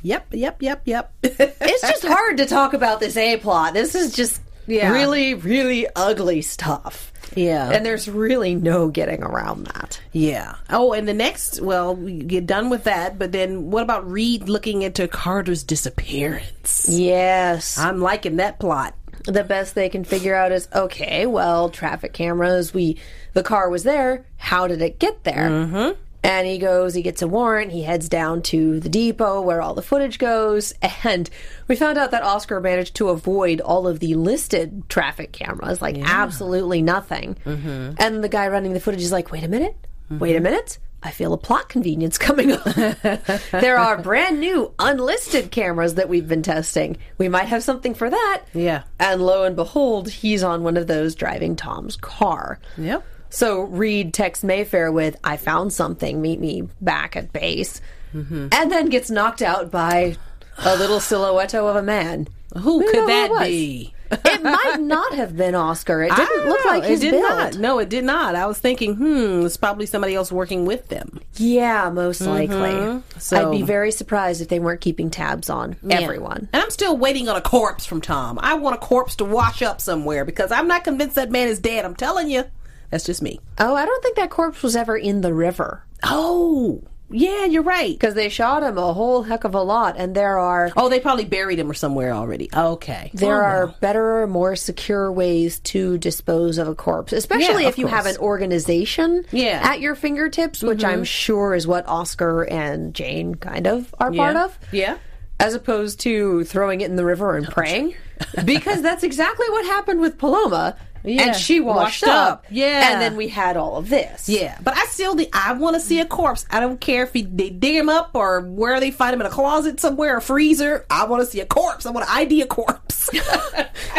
Yep. 0.03 0.27
Yep. 0.31 0.61
Yep. 0.61 0.81
Yep. 0.85 1.13
It's 1.23 1.81
just 1.81 2.05
hard 2.05 2.37
to 2.37 2.45
talk 2.45 2.73
about 2.73 2.99
this 2.99 3.15
A 3.17 3.37
plot. 3.37 3.73
This 3.73 3.95
is 3.95 4.13
just 4.15 4.41
Yeah. 4.67 4.91
really, 4.91 5.33
really 5.33 5.87
ugly 5.95 6.41
stuff. 6.41 7.11
Yeah. 7.35 7.69
And 7.69 7.85
there's 7.85 8.09
really 8.09 8.55
no 8.55 8.89
getting 8.89 9.23
around 9.23 9.65
that. 9.67 10.01
Yeah. 10.11 10.55
Oh, 10.69 10.91
and 10.93 11.07
the 11.07 11.13
next, 11.13 11.61
well, 11.61 11.95
we 11.95 12.23
get 12.23 12.45
done 12.45 12.69
with 12.69 12.83
that, 12.83 13.17
but 13.17 13.31
then 13.31 13.71
what 13.71 13.83
about 13.83 14.09
Reade 14.09 14.49
looking 14.49 14.81
into 14.81 15.07
Carter's 15.07 15.63
disappearance? 15.63 16.87
Yes. 16.89 17.77
I'm 17.77 18.01
liking 18.01 18.35
that 18.37 18.59
plot. 18.59 18.95
the 19.27 19.43
best 19.43 19.75
they 19.75 19.87
can 19.87 20.03
figure 20.03 20.35
out 20.35 20.51
is 20.51 20.67
okay, 20.73 21.25
well, 21.27 21.69
traffic 21.69 22.11
cameras, 22.11 22.73
we 22.73 22.97
the 23.33 23.43
car 23.43 23.69
was 23.69 23.83
there. 23.83 24.25
How 24.37 24.67
did 24.67 24.81
it 24.81 24.99
get 24.99 25.23
there? 25.23 25.47
Mm-hmm. 25.49 26.01
And 26.23 26.45
he 26.45 26.59
goes, 26.59 26.93
he 26.93 27.01
gets 27.01 27.21
a 27.21 27.27
warrant, 27.27 27.71
he 27.71 27.81
heads 27.81 28.07
down 28.07 28.43
to 28.43 28.79
the 28.79 28.89
depot 28.89 29.41
where 29.41 29.61
all 29.61 29.73
the 29.73 29.81
footage 29.81 30.19
goes, 30.19 30.73
and 31.03 31.29
we 31.67 31.75
found 31.75 31.97
out 31.97 32.11
that 32.11 32.23
Oscar 32.23 32.59
managed 32.59 32.95
to 32.95 33.09
avoid 33.09 33.59
all 33.61 33.87
of 33.87 33.99
the 33.99 34.15
listed 34.15 34.83
traffic 34.87 35.31
cameras, 35.31 35.81
like 35.81 35.97
absolutely 35.97 36.81
nothing. 36.81 37.37
Mm-hmm. 37.45 37.93
And 37.97 38.23
the 38.23 38.29
guy 38.29 38.47
running 38.49 38.73
the 38.73 38.79
footage 38.79 39.01
is 39.01 39.11
like, 39.11 39.31
wait 39.31 39.43
a 39.43 39.47
minute, 39.47 39.75
wait 40.09 40.35
a 40.35 40.41
minute. 40.41 40.77
I 41.03 41.09
feel 41.09 41.33
a 41.33 41.37
plot 41.37 41.67
convenience 41.67 42.17
coming 42.19 42.51
up. 42.51 42.63
there 43.51 43.77
are 43.77 43.97
brand 43.97 44.39
new 44.39 44.71
unlisted 44.77 45.49
cameras 45.49 45.95
that 45.95 46.09
we've 46.09 46.27
been 46.27 46.43
testing. 46.43 46.97
We 47.17 47.27
might 47.27 47.47
have 47.47 47.63
something 47.63 47.95
for 47.95 48.09
that. 48.09 48.43
Yeah. 48.53 48.83
And 48.99 49.21
lo 49.21 49.43
and 49.43 49.55
behold, 49.55 50.09
he's 50.09 50.43
on 50.43 50.63
one 50.63 50.77
of 50.77 50.85
those 50.85 51.15
driving 51.15 51.55
Tom's 51.55 51.95
car. 51.95 52.59
Yep. 52.77 53.03
So 53.31 53.61
Reade 53.61 54.13
texts 54.13 54.43
Mayfair 54.43 54.91
with, 54.91 55.15
I 55.23 55.37
found 55.37 55.73
something, 55.73 56.21
meet 56.21 56.39
me 56.39 56.67
back 56.81 57.15
at 57.15 57.33
base. 57.33 57.81
Mm-hmm. 58.13 58.49
And 58.51 58.71
then 58.71 58.89
gets 58.89 59.09
knocked 59.09 59.41
out 59.41 59.71
by 59.71 60.17
a 60.59 60.75
little 60.77 60.99
silhouette 61.01 61.55
of 61.55 61.75
a 61.75 61.81
man. 61.81 62.27
Who 62.57 62.81
could 62.91 63.07
that 63.07 63.31
it 63.31 63.39
be? 63.39 63.93
it 64.11 64.43
might 64.43 64.81
not 64.81 65.13
have 65.13 65.37
been 65.37 65.55
Oscar. 65.55 66.03
It 66.03 66.13
didn't 66.13 66.45
look 66.49 66.65
know. 66.65 66.71
like 66.71 66.83
his 66.83 67.01
it 67.01 67.11
did 67.11 67.21
build. 67.21 67.23
not. 67.23 67.57
No, 67.57 67.79
it 67.79 67.87
did 67.87 68.03
not. 68.03 68.35
I 68.35 68.45
was 68.45 68.59
thinking, 68.59 68.95
hmm, 68.95 69.45
it's 69.45 69.55
probably 69.55 69.85
somebody 69.85 70.13
else 70.15 70.29
working 70.33 70.65
with 70.65 70.89
them. 70.89 71.21
Yeah, 71.37 71.89
most 71.89 72.19
likely. 72.19 72.55
Mm-hmm. 72.57 73.19
So- 73.19 73.49
I'd 73.49 73.51
be 73.57 73.61
very 73.61 73.91
surprised 73.91 74.41
if 74.41 74.49
they 74.49 74.59
weren't 74.59 74.81
keeping 74.81 75.09
tabs 75.09 75.49
on 75.49 75.77
everyone. 75.89 76.49
And 76.51 76.61
I'm 76.61 76.69
still 76.71 76.97
waiting 76.97 77.29
on 77.29 77.37
a 77.37 77.41
corpse 77.41 77.85
from 77.85 78.01
Tom. 78.01 78.37
I 78.41 78.55
want 78.55 78.75
a 78.75 78.79
corpse 78.79 79.15
to 79.17 79.23
wash 79.23 79.61
up 79.61 79.79
somewhere 79.79 80.25
because 80.25 80.51
I'm 80.51 80.67
not 80.67 80.83
convinced 80.83 81.15
that 81.15 81.31
man 81.31 81.47
is 81.47 81.59
dead. 81.59 81.85
I'm 81.85 81.95
telling 81.95 82.29
you. 82.29 82.43
That's 82.91 83.05
just 83.05 83.21
me. 83.21 83.39
Oh, 83.57 83.73
I 83.75 83.85
don't 83.85 84.03
think 84.03 84.17
that 84.17 84.29
corpse 84.29 84.61
was 84.61 84.75
ever 84.75 84.95
in 84.97 85.21
the 85.21 85.33
river 85.33 85.83
Oh, 86.03 86.83
yeah, 87.13 87.43
you're 87.45 87.61
right. 87.63 87.91
because 87.97 88.13
they 88.15 88.29
shot 88.29 88.63
him 88.63 88.77
a 88.77 88.93
whole 88.93 89.23
heck 89.23 89.43
of 89.43 89.53
a 89.53 89.61
lot, 89.61 89.95
and 89.97 90.15
there 90.15 90.37
are 90.37 90.71
Oh, 90.77 90.87
they 90.89 90.99
probably 91.01 91.25
buried 91.25 91.59
him 91.59 91.69
or 91.69 91.73
somewhere 91.73 92.13
already. 92.13 92.49
Okay. 92.55 93.11
there 93.13 93.41
Oh, 93.43 93.45
are 93.45 93.65
well. 93.67 93.75
better, 93.81 94.27
more 94.27 94.55
secure 94.55 95.11
ways 95.11 95.59
to 95.59 95.97
dispose 95.97 96.57
of 96.57 96.67
a 96.69 96.75
corpse, 96.75 97.11
especially 97.13 97.63
Yeah, 97.63 97.69
if 97.69 97.77
you 97.77 97.87
have 97.87 98.05
an 98.05 98.15
organization 98.17 99.25
Yeah. 99.31 99.57
Mm-hmm. 99.59 99.65
at 99.67 99.81
your 99.81 99.95
fingertips, 99.95 100.63
which 100.63 100.83
I'm 100.83 101.03
sure 101.03 101.53
is 101.53 101.67
what 101.67 101.87
Oscar 101.87 102.43
and 102.43 102.93
Jane 102.93 103.35
kind 103.35 103.67
of 103.67 103.93
are 103.99 104.11
part 104.11 104.35
of. 104.37 104.57
Yeah. 104.71 104.97
as 105.39 105.53
opposed 105.55 105.99
to 106.01 106.43
throwing 106.45 106.81
it 106.81 106.89
in 106.89 106.95
the 106.95 107.05
river 107.05 107.35
and 107.35 107.47
praying. 107.47 107.95
because 108.45 108.81
that's 108.83 109.03
exactly 109.03 109.49
what 109.49 109.65
happened 109.65 109.99
with 109.99 110.17
Paloma. 110.17 110.77
Yeah. 111.03 111.23
And 111.27 111.35
she 111.35 111.59
washed, 111.59 111.77
Washed 111.77 112.03
up. 112.03 112.31
up. 112.31 112.45
Yeah. 112.49 112.91
And 112.93 113.01
then 113.01 113.15
we 113.15 113.27
had 113.27 113.57
all 113.57 113.77
of 113.77 113.89
this. 113.89 114.29
Yeah, 114.29 114.57
but 114.63 114.77
I 114.77 114.85
still 114.85 115.17
I 115.33 115.53
want 115.53 115.75
to 115.75 115.79
see 115.79 115.99
a 115.99 116.05
corpse. 116.05 116.45
I 116.49 116.59
don't 116.59 116.79
care 116.79 117.03
if 117.03 117.13
he, 117.13 117.23
they 117.23 117.49
dig 117.49 117.75
him 117.75 117.89
up 117.89 118.11
or 118.13 118.41
where 118.41 118.79
they 118.79 118.91
find 118.91 119.13
him 119.13 119.21
in 119.21 119.27
a 119.27 119.31
closet 119.31 119.79
somewhere, 119.79 120.17
a 120.17 120.21
freezer. 120.21 120.85
I 120.89 121.05
want 121.05 121.21
to 121.23 121.25
see 121.25 121.39
a 121.39 121.45
corpse. 121.45 121.85
I 121.85 121.91
want 121.91 122.07
to 122.07 122.13
ID 122.13 122.41
a 122.41 122.47
corpse. 122.47 123.09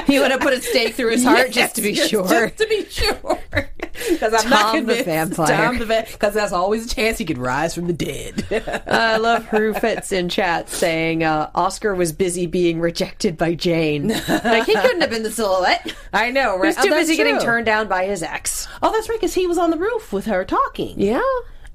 You 0.08 0.20
want 0.20 0.32
to 0.32 0.38
put 0.38 0.52
a 0.52 0.60
stake 0.60 0.94
through 0.94 1.10
his 1.10 1.24
heart 1.24 1.52
just 1.52 1.76
to 1.76 1.82
be 1.82 1.92
Yes, 1.92 2.08
sure. 2.08 2.26
Just 2.28 2.56
to 2.58 2.66
be 2.66 2.84
sure. 2.88 3.40
Because 4.08 4.32
I'm 4.34 4.50
not 4.50 4.60
Tom 4.62 4.86
the 4.86 4.94
convinced. 4.94 5.04
vampire. 5.36 5.56
Tom 5.66 5.78
the 5.78 5.84
vampire. 5.84 6.12
Because 6.12 6.34
there's 6.34 6.52
always 6.52 6.86
a 6.86 6.94
chance 6.94 7.18
he 7.18 7.24
could 7.26 7.38
rise 7.38 7.74
from 7.74 7.86
the 7.86 7.92
dead. 7.92 8.44
I 8.86 9.18
love 9.18 9.44
Rufitz 9.50 10.12
in 10.12 10.28
chat 10.28 10.68
saying 10.70 11.22
uh, 11.22 11.50
Oscar 11.54 11.94
was 11.94 12.10
busy 12.10 12.46
being 12.46 12.80
rejected 12.80 13.36
by 13.36 13.54
Jane. 13.54 14.08
like 14.08 14.64
he 14.64 14.74
couldn't 14.74 15.02
have 15.02 15.10
been 15.10 15.22
the 15.22 15.30
silhouette. 15.30 15.94
I 16.12 16.30
know, 16.30 16.58
right? 16.58 16.74
Was 16.92 17.06
too 17.06 17.06
that's 17.06 17.08
busy 17.10 17.16
getting 17.16 17.40
turned 17.40 17.66
down 17.66 17.88
by 17.88 18.06
his 18.06 18.22
ex. 18.22 18.68
Oh, 18.82 18.92
that's 18.92 19.08
right, 19.08 19.18
because 19.18 19.34
he 19.34 19.46
was 19.46 19.58
on 19.58 19.70
the 19.70 19.76
roof 19.76 20.12
with 20.12 20.26
her 20.26 20.44
talking. 20.44 21.00
Yeah. 21.00 21.20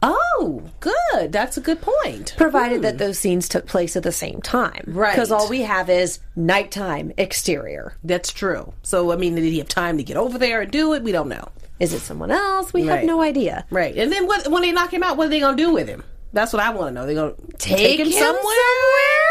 Oh, 0.03 0.61
good. 0.79 1.31
That's 1.31 1.57
a 1.57 1.61
good 1.61 1.81
point. 1.81 2.35
Provided 2.37 2.83
that 2.83 2.93
hmm. 2.93 2.97
those 2.99 3.17
scenes 3.17 3.49
took 3.49 3.65
place 3.65 3.95
at 3.95 4.03
the 4.03 4.11
same 4.11 4.41
time. 4.41 4.83
Right. 4.87 5.13
Because 5.13 5.31
all 5.31 5.49
we 5.49 5.61
have 5.61 5.89
is 5.89 6.19
nighttime 6.35 7.11
exterior. 7.17 7.97
That's 8.03 8.31
true. 8.31 8.73
So, 8.83 9.11
I 9.11 9.15
mean, 9.15 9.35
did 9.35 9.43
he 9.43 9.57
have 9.57 9.67
time 9.67 9.97
to 9.97 10.03
get 10.03 10.17
over 10.17 10.37
there 10.37 10.61
and 10.61 10.71
do 10.71 10.93
it? 10.93 11.01
We 11.01 11.11
don't 11.11 11.29
know. 11.29 11.49
Is 11.79 11.93
it 11.93 12.01
someone 12.01 12.31
else? 12.31 12.73
We 12.73 12.85
have 12.85 13.05
no 13.05 13.21
idea. 13.21 13.65
Right. 13.69 13.95
And 13.97 14.11
then 14.11 14.27
what, 14.27 14.47
when 14.47 14.61
they 14.61 14.71
knock 14.71 14.93
him 14.93 15.03
out, 15.03 15.17
what 15.17 15.27
are 15.27 15.29
they 15.29 15.39
going 15.39 15.57
to 15.57 15.63
do 15.63 15.73
with 15.73 15.87
him? 15.87 16.03
That's 16.33 16.53
what 16.53 16.61
I 16.61 16.69
want 16.71 16.89
to 16.89 16.91
know. 16.93 17.05
They're 17.05 17.15
going 17.15 17.35
to 17.35 17.57
Take, 17.57 17.99
him, 17.99 18.07
him 18.07 18.13
somewhere? 18.13 18.33
somewhere? 18.33 19.26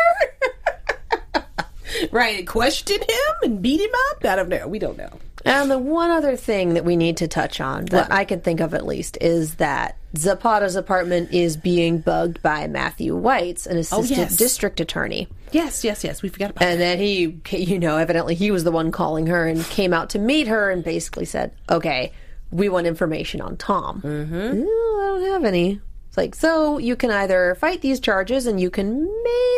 Right. 2.10 2.38
And 2.38 2.46
question 2.46 3.00
him 3.00 3.34
and 3.42 3.62
beat 3.62 3.80
him 3.80 3.90
up? 4.10 4.24
I 4.24 4.36
don't 4.36 4.48
know. 4.48 4.68
We 4.68 4.78
don't 4.78 4.96
know. 4.96 5.10
And 5.44 5.70
the 5.70 5.78
one 5.78 6.10
other 6.10 6.36
thing 6.36 6.74
that 6.74 6.84
we 6.84 6.96
need 6.96 7.18
to 7.18 7.28
touch 7.28 7.60
on, 7.60 7.84
that 7.86 8.10
I 8.10 8.24
can 8.24 8.40
think 8.40 8.58
of 8.60 8.74
at 8.74 8.84
least, 8.84 9.16
is 9.20 9.56
that 9.56 9.96
Zapata's 10.16 10.74
apartment 10.74 11.32
is 11.32 11.56
being 11.56 11.98
bugged 11.98 12.42
by 12.42 12.66
Matthew 12.66 13.14
Weitz, 13.14 13.64
an 13.66 13.76
assistant 13.76 14.18
yes. 14.18 14.36
district 14.36 14.80
attorney. 14.80 15.28
Yes, 15.52 15.84
yes, 15.84 16.02
yes. 16.02 16.20
We 16.20 16.30
forgot 16.30 16.50
about 16.50 16.60
that. 16.60 16.72
And 16.72 16.80
then 16.80 16.98
he, 16.98 17.38
you 17.52 17.78
know, 17.78 17.96
evidently 17.96 18.34
he 18.34 18.50
was 18.50 18.64
the 18.64 18.72
one 18.72 18.90
calling 18.90 19.28
her 19.28 19.46
and 19.46 19.62
came 19.66 19.92
out 19.92 20.10
to 20.10 20.18
meet 20.18 20.48
her 20.48 20.68
and 20.68 20.82
basically 20.82 21.26
said, 21.26 21.54
okay, 21.70 22.12
we 22.50 22.68
want 22.68 22.88
information 22.88 23.40
on 23.40 23.56
Tom. 23.56 24.02
Mm-hmm. 24.02 24.62
I 24.62 25.06
don't 25.06 25.30
have 25.30 25.44
any. 25.44 25.80
It's 26.16 26.22
like, 26.22 26.34
so 26.34 26.78
you 26.78 26.96
can 26.96 27.10
either 27.10 27.54
fight 27.56 27.82
these 27.82 28.00
charges 28.00 28.46
and 28.46 28.58
you 28.58 28.70
can 28.70 29.06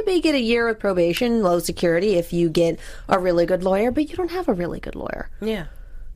maybe 0.04 0.20
get 0.20 0.34
a 0.34 0.40
year 0.40 0.66
of 0.66 0.80
probation, 0.80 1.40
low 1.44 1.60
security, 1.60 2.16
if 2.16 2.32
you 2.32 2.50
get 2.50 2.80
a 3.08 3.16
really 3.16 3.46
good 3.46 3.62
lawyer, 3.62 3.92
but 3.92 4.10
you 4.10 4.16
don't 4.16 4.32
have 4.32 4.48
a 4.48 4.52
really 4.52 4.80
good 4.80 4.96
lawyer. 4.96 5.30
Yeah. 5.40 5.66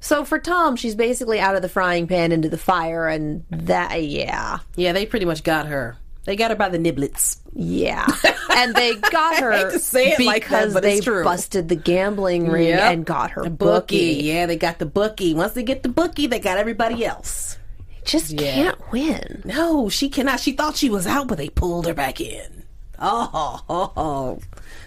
So 0.01 0.25
for 0.25 0.41
Tom, 0.41 0.75
she's 0.75 0.97
basically 0.97 1.39
out 1.39 1.55
of 1.55 1.63
the 1.63 1.69
frying 1.69 2.09
pan 2.09 2.33
into 2.33 2.49
the 2.49 2.59
fire, 2.59 3.07
and 3.07 3.45
that, 3.51 4.03
yeah, 4.03 4.59
Yeah, 4.75 4.93
they 4.93 5.07
pretty 5.07 5.27
much 5.27 5.45
got 5.45 5.67
her. 5.69 5.97
They 6.25 6.35
got 6.35 6.51
her 6.51 6.57
by 6.57 6.71
the 6.71 6.79
niblets. 6.79 7.39
yeah. 7.55 8.05
and 8.51 8.75
they 8.75 8.97
got 8.97 9.39
her 9.39 9.51
because 9.67 9.95
like 9.95 10.49
that, 10.49 10.73
but 10.73 10.83
they 10.83 10.99
true. 10.99 11.23
busted 11.23 11.69
the 11.69 11.77
gambling 11.77 12.49
ring 12.49 12.67
Yep. 12.69 12.81
and 12.93 13.07
got 13.07 13.31
her 13.33 13.45
The 13.45 13.51
bookie. 13.51 14.15
bookie. 14.17 14.25
Yeah, 14.25 14.47
they 14.47 14.57
got 14.57 14.81
the 14.81 14.87
bookie. 14.87 15.35
Once 15.35 15.53
they 15.53 15.63
get 15.63 15.85
the 15.85 15.89
bookie, 15.89 16.27
they 16.27 16.41
got 16.41 16.59
everybody 16.59 17.05
else. 17.05 17.59
Just 18.05 18.37
can't 18.37 18.79
win. 18.91 19.43
No, 19.45 19.89
she 19.89 20.09
cannot. 20.09 20.41
She 20.41 20.53
thought 20.53 20.77
she 20.77 20.91
was 20.91 21.07
out, 21.07 21.29
but 21.29 21.39
they 21.39 21.49
pulled 21.49 21.87
her 21.87 21.95
back 21.95 22.21
in. 22.21 22.65
Oh, 23.05 23.61
oh, 23.69 23.93
oh. 23.97 24.39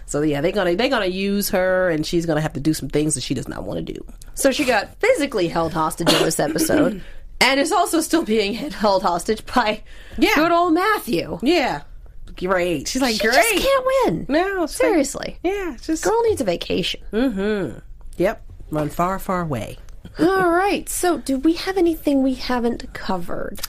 so 0.06 0.22
yeah, 0.22 0.40
they're 0.42 0.52
gonna 0.54 0.76
they're 0.76 0.90
gonna 0.90 1.06
use 1.08 1.50
her, 1.50 1.90
and 1.90 2.06
she's 2.06 2.26
gonna 2.26 2.42
have 2.42 2.54
to 2.54 2.60
do 2.62 2.74
some 2.74 2.88
things 2.90 3.16
that 3.16 3.22
she 3.22 3.34
does 3.34 3.48
not 3.48 3.64
want 3.64 3.86
to 3.86 3.94
do. 3.94 4.06
So 4.36 4.52
she 4.52 4.64
got 4.66 4.96
physically 5.02 5.48
held 5.48 5.74
hostage 5.74 6.12
in 6.14 6.24
this 6.24 6.40
episode, 6.40 7.02
and 7.42 7.60
is 7.60 7.72
also 7.74 8.00
still 8.02 8.24
being 8.24 8.54
held 8.54 9.04
hostage 9.04 9.46
by 9.54 9.84
Yeah. 10.18 10.36
good 10.36 10.52
old 10.52 10.74
Matthew. 10.74 11.40
Yeah, 11.42 11.82
great. 12.38 12.88
She's 12.88 13.02
like 13.02 13.16
She 13.16 13.20
great. 13.28 13.34
just 13.36 13.66
can't 13.66 13.86
win. 14.06 14.26
No, 14.30 14.64
it's 14.64 14.80
like- 14.80 14.88
seriously. 14.90 15.38
yeah, 15.44 15.76
just 15.82 16.04
Girl 16.04 16.22
needs 16.24 16.40
a 16.40 16.46
vacation. 16.46 17.02
Mm-hmm. 17.12 17.80
Yep. 18.18 18.42
Run 18.72 18.90
far, 18.90 19.20
far 19.20 19.42
away. 19.42 19.78
All 20.20 20.50
right. 20.50 20.88
So, 20.90 21.18
do 21.18 21.38
we 21.38 21.54
have 21.54 21.78
anything 21.78 22.24
we 22.24 22.36
haven't 22.36 22.94
covered? 22.94 23.62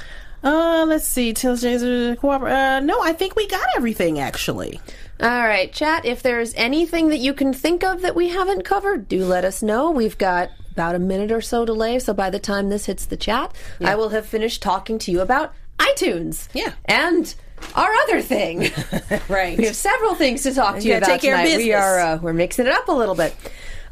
Uh, 0.45 0.85
let's 0.87 1.07
see. 1.07 1.31
Uh, 1.33 2.15
cooper- 2.17 2.49
Uh, 2.49 2.81
no, 2.81 3.01
I 3.03 3.13
think 3.13 3.35
we 3.37 3.49
got 3.49 3.67
everything 3.77 4.19
actually. 4.21 4.81
All 5.21 5.29
right, 5.29 5.73
chat. 5.73 6.05
If 6.05 6.23
there's 6.23 6.53
anything 6.55 7.09
that 7.09 7.19
you 7.19 7.33
can 7.33 7.53
think 7.53 7.83
of 7.83 8.03
that 8.03 8.15
we 8.15 8.29
haven't 8.29 8.65
covered, 8.65 9.09
do 9.09 9.25
let 9.25 9.45
us 9.45 9.63
know. 9.63 9.91
We've 9.91 10.17
got 10.19 10.51
about 10.73 10.95
a 10.95 10.99
minute 10.99 11.33
or 11.33 11.41
so 11.41 11.65
delay, 11.65 11.99
so 11.99 12.13
by 12.13 12.29
the 12.29 12.39
time 12.39 12.69
this 12.69 12.85
hits 12.87 13.07
the 13.07 13.17
chat, 13.17 13.53
I 13.83 13.95
will 13.95 14.11
have 14.11 14.27
finished 14.27 14.61
talking 14.63 14.99
to 15.01 15.11
you 15.11 15.21
about 15.23 15.55
iTunes. 15.79 16.49
Yeah. 16.53 16.73
And 16.85 17.35
our 17.75 17.91
other 18.05 18.21
thing. 18.21 18.71
Right. 19.29 19.57
We 19.59 19.65
have 19.65 19.75
several 19.77 20.15
things 20.15 20.43
to 20.43 20.53
talk 20.55 20.79
to 20.79 20.83
you 20.87 20.97
about 20.99 21.07
take 21.09 21.23
care 21.23 21.35
of 21.35 21.45
tonight. 21.45 21.59
We 21.59 21.73
are 21.73 21.99
uh, 21.99 22.19
we're 22.19 22.33
mixing 22.35 22.67
it 22.67 22.73
up 22.73 22.87
a 22.89 22.93
little 22.93 23.15
bit. 23.15 23.35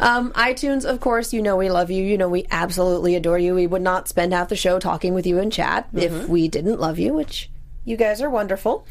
Um, 0.00 0.32
iTunes, 0.32 0.84
of 0.84 1.00
course, 1.00 1.32
you 1.32 1.42
know 1.42 1.56
we 1.56 1.70
love 1.70 1.90
you. 1.90 2.02
You 2.02 2.18
know 2.18 2.28
we 2.28 2.46
absolutely 2.50 3.14
adore 3.14 3.38
you. 3.38 3.54
We 3.54 3.66
would 3.66 3.82
not 3.82 4.08
spend 4.08 4.32
half 4.32 4.48
the 4.48 4.56
show 4.56 4.78
talking 4.78 5.14
with 5.14 5.26
you 5.26 5.38
in 5.38 5.50
chat 5.50 5.88
Mm-hmm. 5.92 5.98
if 5.98 6.28
we 6.28 6.48
didn't 6.48 6.80
love 6.80 6.98
you, 6.98 7.14
which 7.14 7.50
you 7.84 7.96
guys 7.96 8.20
are 8.22 8.30
wonderful. 8.30 8.86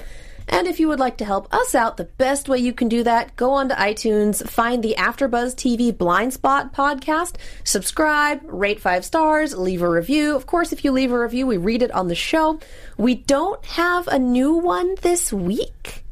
And 0.45 0.67
if 0.67 0.77
you 0.77 0.89
would 0.89 0.99
like 0.99 1.15
to 1.17 1.25
help 1.25 1.47
us 1.53 1.73
out, 1.73 1.95
the 1.95 2.03
best 2.03 2.49
way 2.49 2.57
you 2.57 2.73
can 2.73 2.89
do 2.89 3.01
that, 3.03 3.33
go 3.37 3.51
on 3.51 3.69
to 3.69 3.75
iTunes, 3.75 4.45
find 4.45 4.83
the 4.83 4.95
AfterBuzz 4.97 5.55
TV 5.55 5.93
Blindspot 5.93 6.73
podcast, 6.73 7.35
subscribe, 7.63 8.41
rate 8.43 8.81
five 8.81 9.05
stars, 9.05 9.55
leave 9.55 9.81
a 9.81 9.89
review. 9.89 10.35
Of 10.35 10.45
course, 10.45 10.73
if 10.73 10.83
you 10.83 10.91
leave 10.91 11.13
a 11.13 11.19
review, 11.19 11.47
we 11.47 11.55
read 11.55 11.81
it 11.81 11.91
on 11.91 12.09
the 12.09 12.15
show. 12.15 12.59
We 12.97 13.15
don't 13.15 13.63
have 13.65 14.07
a 14.09 14.19
new 14.19 14.53
one 14.55 14.95
this 15.01 15.31
week. 15.31 16.02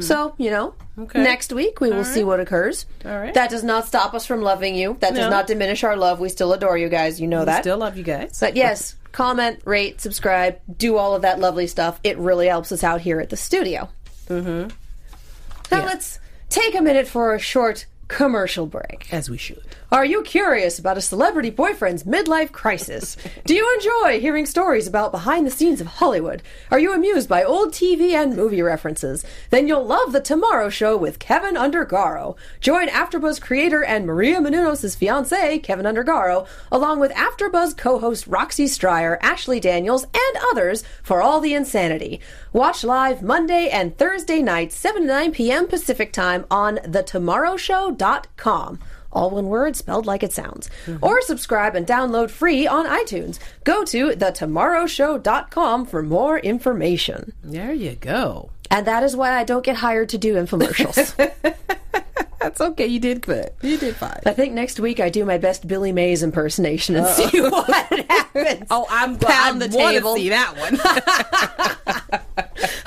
So, 0.00 0.34
you 0.38 0.50
know, 0.50 0.74
next 1.14 1.52
week 1.52 1.80
we 1.80 1.90
will 1.90 2.04
see 2.04 2.22
what 2.24 2.40
occurs. 2.40 2.86
All 3.04 3.18
right. 3.18 3.34
That 3.34 3.50
does 3.50 3.64
not 3.64 3.86
stop 3.86 4.14
us 4.14 4.24
from 4.24 4.42
loving 4.42 4.74
you. 4.74 4.96
That 5.00 5.10
does 5.10 5.18
No. 5.24 5.30
not 5.30 5.46
diminish 5.46 5.82
our 5.84 5.96
love. 5.96 6.20
We 6.20 6.28
still 6.28 6.52
adore 6.52 6.78
you 6.78 6.88
guys. 6.88 7.20
You 7.20 7.26
know 7.26 7.44
that. 7.44 7.62
Still 7.62 7.78
love 7.78 7.96
you 7.96 8.04
guys. 8.04 8.38
But 8.40 8.54
yes, 8.56 8.94
comment, 9.12 9.60
rate, 9.64 10.00
subscribe, 10.00 10.58
do 10.78 10.96
all 10.96 11.14
of 11.14 11.22
that 11.22 11.40
lovely 11.40 11.66
stuff. 11.66 11.98
It 12.04 12.16
really 12.18 12.46
helps 12.46 12.70
us 12.72 12.84
out 12.84 13.00
here 13.00 13.18
at 13.20 13.30
the 13.30 13.36
studio. 13.36 13.88
Mm-hmm. 14.28 14.68
Now 15.72 15.84
let's 15.84 16.18
take 16.48 16.74
a 16.74 16.80
minute 16.80 17.08
for 17.08 17.34
a 17.34 17.38
short 17.38 17.86
commercial 18.08 18.66
break. 18.66 19.08
As 19.12 19.28
we 19.28 19.36
should. 19.36 19.64
Are 19.92 20.04
you 20.04 20.22
curious 20.22 20.80
about 20.80 20.98
a 20.98 21.00
celebrity 21.00 21.48
boyfriend's 21.48 22.02
midlife 22.02 22.50
crisis? 22.50 23.16
Do 23.44 23.54
you 23.54 23.72
enjoy 23.74 24.18
hearing 24.18 24.44
stories 24.44 24.88
about 24.88 25.12
behind 25.12 25.46
the 25.46 25.50
scenes 25.52 25.80
of 25.80 25.86
Hollywood? 25.86 26.42
Are 26.72 26.80
you 26.80 26.92
amused 26.92 27.28
by 27.28 27.44
old 27.44 27.72
TV 27.72 28.12
and 28.12 28.34
movie 28.34 28.62
references? 28.62 29.24
Then 29.50 29.68
you'll 29.68 29.86
love 29.86 30.10
The 30.10 30.20
Tomorrow 30.20 30.70
Show 30.70 30.96
with 30.96 31.20
Kevin 31.20 31.54
Undergaro. 31.54 32.36
Join 32.58 32.88
AfterBuzz 32.88 33.40
creator 33.40 33.84
and 33.84 34.06
Maria 34.06 34.40
Menounos' 34.40 34.96
fiance, 34.96 35.60
Kevin 35.60 35.86
Undergaro, 35.86 36.48
along 36.72 36.98
with 36.98 37.12
AfterBuzz 37.12 37.76
co-host 37.76 38.26
Roxy 38.26 38.66
Striar, 38.66 39.20
Ashley 39.22 39.60
Daniels, 39.60 40.02
and 40.02 40.36
others 40.50 40.82
for 41.04 41.22
all 41.22 41.38
the 41.38 41.54
insanity. 41.54 42.20
Watch 42.52 42.82
live 42.82 43.22
Monday 43.22 43.68
and 43.68 43.96
Thursday 43.96 44.42
nights, 44.42 44.74
7 44.74 45.02
to 45.02 45.06
9 45.06 45.30
p.m. 45.30 45.68
Pacific 45.68 46.12
Time 46.12 46.44
on 46.50 46.78
thetomorrowshow.com 46.78 48.80
all 49.16 49.30
one 49.30 49.46
word 49.46 49.74
spelled 49.74 50.06
like 50.06 50.22
it 50.22 50.32
sounds. 50.32 50.70
Mm-hmm. 50.84 51.04
Or 51.04 51.20
subscribe 51.22 51.74
and 51.74 51.86
download 51.86 52.30
free 52.30 52.66
on 52.66 52.86
iTunes. 52.86 53.38
Go 53.64 53.84
to 53.86 54.10
thetomorrowshow.com 54.10 55.86
for 55.86 56.02
more 56.02 56.38
information. 56.38 57.32
There 57.42 57.72
you 57.72 57.96
go. 57.96 58.50
And 58.70 58.86
that 58.86 59.02
is 59.02 59.16
why 59.16 59.32
I 59.32 59.44
don't 59.44 59.64
get 59.64 59.76
hired 59.76 60.10
to 60.10 60.18
do 60.18 60.34
infomercials. 60.34 61.14
That's 62.46 62.60
okay. 62.60 62.86
You 62.86 63.00
did 63.00 63.22
good. 63.22 63.50
You 63.60 63.76
did 63.76 63.96
fine. 63.96 64.20
I 64.24 64.32
think 64.32 64.54
next 64.54 64.78
week 64.78 65.00
I 65.00 65.08
do 65.08 65.24
my 65.24 65.36
best 65.36 65.66
Billy 65.66 65.90
Mays 65.90 66.22
impersonation 66.22 66.94
and 66.94 67.04
see 67.08 67.40
what 67.40 67.68
happens. 68.08 68.68
Oh, 68.70 68.86
I'm 68.88 69.16
glad 69.16 69.58
the 69.58 69.68
table. 69.68 70.14
see 70.14 70.28
that 70.28 70.56
one. 70.56 70.76
Hi, 70.80 72.20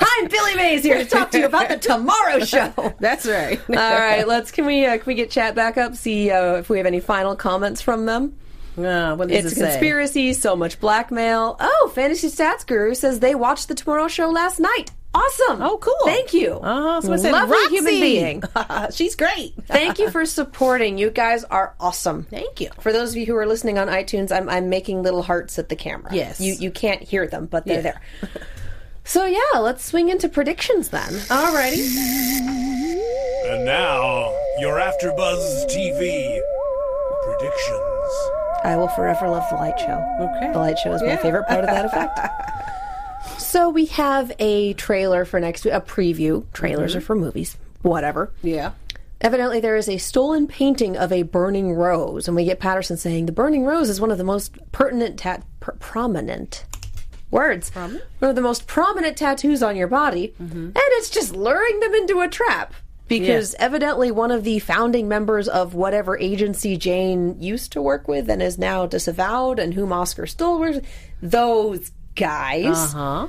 I'm 0.00 0.28
Billy 0.28 0.54
Mays 0.54 0.82
here 0.82 0.96
to 0.96 1.04
talk 1.04 1.30
to 1.32 1.38
you 1.40 1.44
about 1.44 1.68
the 1.68 1.76
Tomorrow 1.76 2.40
Show. 2.46 2.72
That's 3.00 3.26
right. 3.26 3.60
All 3.68 3.74
right, 3.74 4.26
let's 4.26 4.50
can 4.50 4.64
we 4.64 4.86
uh, 4.86 4.96
can 4.96 5.04
we 5.04 5.14
get 5.14 5.30
chat 5.30 5.54
back 5.54 5.76
up? 5.76 5.94
See 5.94 6.30
uh, 6.30 6.54
if 6.54 6.70
we 6.70 6.78
have 6.78 6.86
any 6.86 7.00
final 7.00 7.36
comments 7.36 7.82
from 7.82 8.06
them. 8.06 8.38
Uh, 8.78 9.14
what 9.14 9.28
does 9.28 9.44
It's 9.44 9.58
it 9.58 9.60
a 9.60 9.64
conspiracy, 9.66 10.32
so 10.32 10.56
much 10.56 10.80
blackmail. 10.80 11.56
Oh, 11.60 11.92
Fantasy 11.94 12.28
Stats 12.28 12.66
Guru 12.66 12.94
says 12.94 13.20
they 13.20 13.34
watched 13.34 13.68
the 13.68 13.74
Tomorrow 13.74 14.08
Show 14.08 14.30
last 14.30 14.58
night. 14.58 14.92
Awesome. 15.12 15.60
Oh, 15.60 15.76
cool. 15.78 15.94
Thank 16.04 16.32
you. 16.32 16.52
Uh, 16.62 17.00
someone 17.00 17.18
said 17.18 17.32
Lovely 17.32 17.56
Roxy. 17.56 17.74
human 17.76 17.94
being. 18.00 18.42
She's 18.92 19.16
great. 19.16 19.54
Thank 19.66 19.98
you 19.98 20.08
for 20.10 20.24
supporting. 20.24 20.98
You 20.98 21.10
guys 21.10 21.42
are 21.44 21.74
awesome. 21.80 22.24
Thank 22.30 22.60
you. 22.60 22.70
For 22.78 22.92
those 22.92 23.10
of 23.10 23.16
you 23.16 23.26
who 23.26 23.34
are 23.36 23.46
listening 23.46 23.76
on 23.76 23.88
iTunes, 23.88 24.30
I'm, 24.30 24.48
I'm 24.48 24.68
making 24.68 25.02
little 25.02 25.22
hearts 25.22 25.58
at 25.58 25.68
the 25.68 25.74
camera. 25.76 26.14
Yes. 26.14 26.40
You 26.40 26.54
you 26.54 26.70
can't 26.70 27.02
hear 27.02 27.26
them, 27.26 27.46
but 27.46 27.66
they're 27.66 27.76
Yeah. 27.82 27.82
there. 27.82 28.00
So 29.02 29.24
yeah, 29.24 29.58
let's 29.58 29.84
swing 29.84 30.08
into 30.08 30.28
predictions 30.28 30.90
then. 30.90 31.08
Alrighty. 31.10 31.80
And 33.50 33.64
now, 33.64 34.32
your 34.60 34.78
AfterBuzz 34.78 35.66
TV 35.66 36.40
predictions. 37.24 38.12
I 38.62 38.76
will 38.76 38.88
forever 38.88 39.28
love 39.28 39.42
the 39.50 39.56
light 39.56 39.80
show. 39.80 39.98
Okay. 40.20 40.52
The 40.52 40.58
light 40.58 40.78
show 40.78 40.92
is 40.92 41.02
my 41.02 41.16
favorite 41.16 41.48
part 41.48 41.64
of 41.64 41.70
that 41.70 41.86
effect. 41.86 42.20
So 43.40 43.70
we 43.70 43.86
have 43.86 44.32
a 44.38 44.74
trailer 44.74 45.24
for 45.24 45.40
next 45.40 45.64
week, 45.64 45.74
a 45.74 45.80
preview. 45.80 46.44
Trailers 46.52 46.92
mm-hmm. 46.92 46.98
are 46.98 47.02
for 47.02 47.16
movies. 47.16 47.56
Whatever. 47.82 48.32
Yeah. 48.42 48.72
Evidently, 49.20 49.60
there 49.60 49.76
is 49.76 49.88
a 49.88 49.98
stolen 49.98 50.46
painting 50.46 50.96
of 50.96 51.12
a 51.12 51.22
burning 51.22 51.74
rose, 51.74 52.26
and 52.26 52.36
we 52.36 52.44
get 52.44 52.60
Patterson 52.60 52.96
saying 52.96 53.26
the 53.26 53.32
burning 53.32 53.64
rose 53.64 53.90
is 53.90 54.00
one 54.00 54.10
of 54.10 54.18
the 54.18 54.24
most 54.24 54.56
pertinent, 54.72 55.18
tat- 55.18 55.44
prominent 55.60 56.64
words, 57.30 57.70
one 57.74 58.00
of 58.22 58.34
the 58.34 58.42
most 58.42 58.66
prominent 58.66 59.16
tattoos 59.16 59.62
on 59.62 59.76
your 59.76 59.88
body, 59.88 60.34
mm-hmm. 60.40 60.66
and 60.66 60.76
it's 60.76 61.10
just 61.10 61.34
luring 61.34 61.80
them 61.80 61.94
into 61.94 62.20
a 62.20 62.28
trap. 62.28 62.74
Because 63.08 63.54
evidently, 63.58 64.10
one 64.10 64.30
of 64.30 64.44
the 64.44 64.60
founding 64.60 65.08
members 65.08 65.48
of 65.48 65.74
whatever 65.74 66.16
agency 66.16 66.76
Jane 66.76 67.40
used 67.42 67.72
to 67.72 67.82
work 67.82 68.06
with 68.06 68.30
and 68.30 68.40
is 68.40 68.56
now 68.56 68.86
disavowed, 68.86 69.58
and 69.58 69.74
whom 69.74 69.92
Oscar 69.92 70.26
still 70.26 70.60
works, 70.60 70.78
those 71.20 71.90
guys, 72.20 72.92
Huh? 72.92 73.26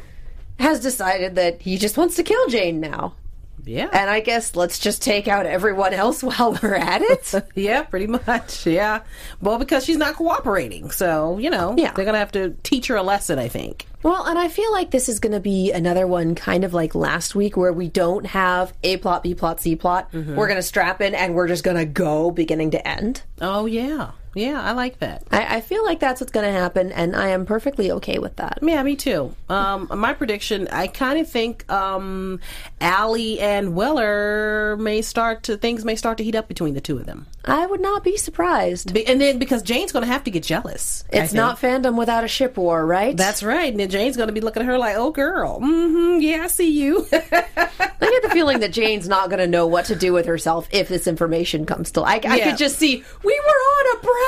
has 0.59 0.79
decided 0.79 1.35
that 1.35 1.61
he 1.61 1.77
just 1.77 1.97
wants 1.97 2.15
to 2.17 2.23
kill 2.23 2.47
Jane 2.47 2.79
now. 2.79 3.15
Yeah. 3.63 3.89
And 3.93 4.09
I 4.09 4.21
guess 4.21 4.55
let's 4.55 4.79
just 4.79 5.03
take 5.03 5.27
out 5.27 5.45
everyone 5.45 5.93
else 5.93 6.23
while 6.29 6.57
we're 6.61 6.73
at 6.75 7.01
it. 7.03 7.33
yeah, 7.55 7.83
pretty 7.83 8.07
much. 8.07 8.65
Yeah. 8.65 9.01
Well, 9.39 9.59
because 9.59 9.85
she's 9.85 9.97
not 9.97 10.15
cooperating. 10.15 10.89
So, 10.91 11.37
you 11.37 11.49
know, 11.51 11.75
Yeah. 11.77 11.91
they're 11.93 12.05
going 12.05 12.13
to 12.13 12.19
have 12.19 12.31
to 12.33 12.55
teach 12.63 12.87
her 12.87 12.95
a 12.95 13.03
lesson, 13.03 13.37
I 13.39 13.47
think. 13.49 13.85
well, 14.01 14.25
and 14.25 14.39
I 14.39 14.47
feel 14.47 14.71
like 14.71 14.89
this 14.89 15.07
is 15.09 15.19
going 15.19 15.33
to 15.33 15.39
be 15.39 15.71
another 15.71 16.07
one 16.07 16.33
kind 16.33 16.63
of 16.63 16.73
like 16.73 16.95
last 16.95 17.35
week 17.35 17.55
where 17.55 17.71
we 17.73 17.87
don't 17.87 18.25
have 18.25 18.73
A 18.83 18.97
plot, 18.97 19.21
B 19.21 19.35
plot, 19.35 19.59
C 19.61 19.75
plot. 19.75 20.11
Mm-hmm. 20.11 20.35
We're 20.35 20.47
going 20.47 20.57
to 20.57 20.63
strap 20.63 20.99
in 21.01 21.13
and 21.13 21.35
we're 21.35 21.47
just 21.47 21.63
going 21.63 21.77
to 21.77 21.85
go 21.85 22.31
beginning 22.31 22.71
to 22.71 22.87
end. 22.87 23.21
Oh, 23.41 23.67
yeah. 23.67 24.11
Yeah, 24.33 24.61
I 24.61 24.71
like 24.71 24.99
that. 24.99 25.23
I, 25.31 25.57
I 25.57 25.61
feel 25.61 25.83
like 25.83 25.99
that's 25.99 26.21
what's 26.21 26.31
going 26.31 26.45
to 26.45 26.51
happen, 26.51 26.91
and 26.91 27.15
I 27.15 27.29
am 27.29 27.45
perfectly 27.45 27.91
okay 27.91 28.17
with 28.19 28.37
that. 28.37 28.59
Yeah, 28.61 28.81
me 28.83 28.95
too. 28.95 29.35
Um, 29.49 29.89
my 29.93 30.13
prediction, 30.13 30.67
I 30.71 30.87
kind 30.87 31.19
of 31.19 31.29
think 31.29 31.69
um, 31.71 32.39
Allie 32.79 33.39
and 33.39 33.75
Weller 33.75 34.77
may 34.77 35.01
start 35.01 35.43
to, 35.43 35.57
things 35.57 35.83
may 35.83 35.95
start 35.95 36.17
to 36.19 36.23
heat 36.23 36.35
up 36.35 36.47
between 36.47 36.73
the 36.73 36.81
two 36.81 36.97
of 36.97 37.05
them. 37.05 37.27
I 37.43 37.65
would 37.65 37.81
not 37.81 38.03
be 38.03 38.17
surprised. 38.17 38.93
Be- 38.93 39.05
And 39.05 39.19
then 39.19 39.37
because 39.39 39.63
Jane's 39.63 39.91
going 39.91 40.05
to 40.05 40.11
have 40.11 40.23
to 40.25 40.31
get 40.31 40.43
jealous. 40.43 41.03
It's 41.11 41.33
not 41.33 41.59
fandom 41.59 41.97
without 41.97 42.23
a 42.23 42.27
ship 42.27 42.55
war, 42.55 42.85
right? 42.85 43.17
That's 43.17 43.43
right. 43.43 43.73
And 43.73 43.91
Jane's 43.91 44.15
going 44.15 44.27
to 44.27 44.33
be 44.33 44.41
looking 44.41 44.61
at 44.61 44.67
her 44.67 44.77
like, 44.77 44.95
oh, 44.95 45.11
girl. 45.11 45.59
Mm-hmm. 45.59 46.21
Yeah, 46.21 46.43
I 46.43 46.47
see 46.47 46.71
you. 46.71 47.07
I 47.11 48.09
get 48.09 48.23
the 48.23 48.29
feeling 48.31 48.59
that 48.59 48.71
Jane's 48.71 49.07
not 49.07 49.29
going 49.29 49.39
to 49.39 49.47
know 49.47 49.67
what 49.67 49.85
to 49.85 49.95
do 49.95 50.13
with 50.13 50.25
herself 50.25 50.67
if 50.71 50.87
this 50.87 51.07
information 51.07 51.65
comes 51.65 51.91
to. 51.91 52.01
light. 52.01 52.25
I 52.25 52.37
Yeah. 52.37 52.49
could 52.51 52.57
just 52.59 52.77
see 52.77 53.03
we 53.23 53.39
were 53.39 53.45
on 53.47 53.97
a 53.97 54.01
break. 54.01 54.20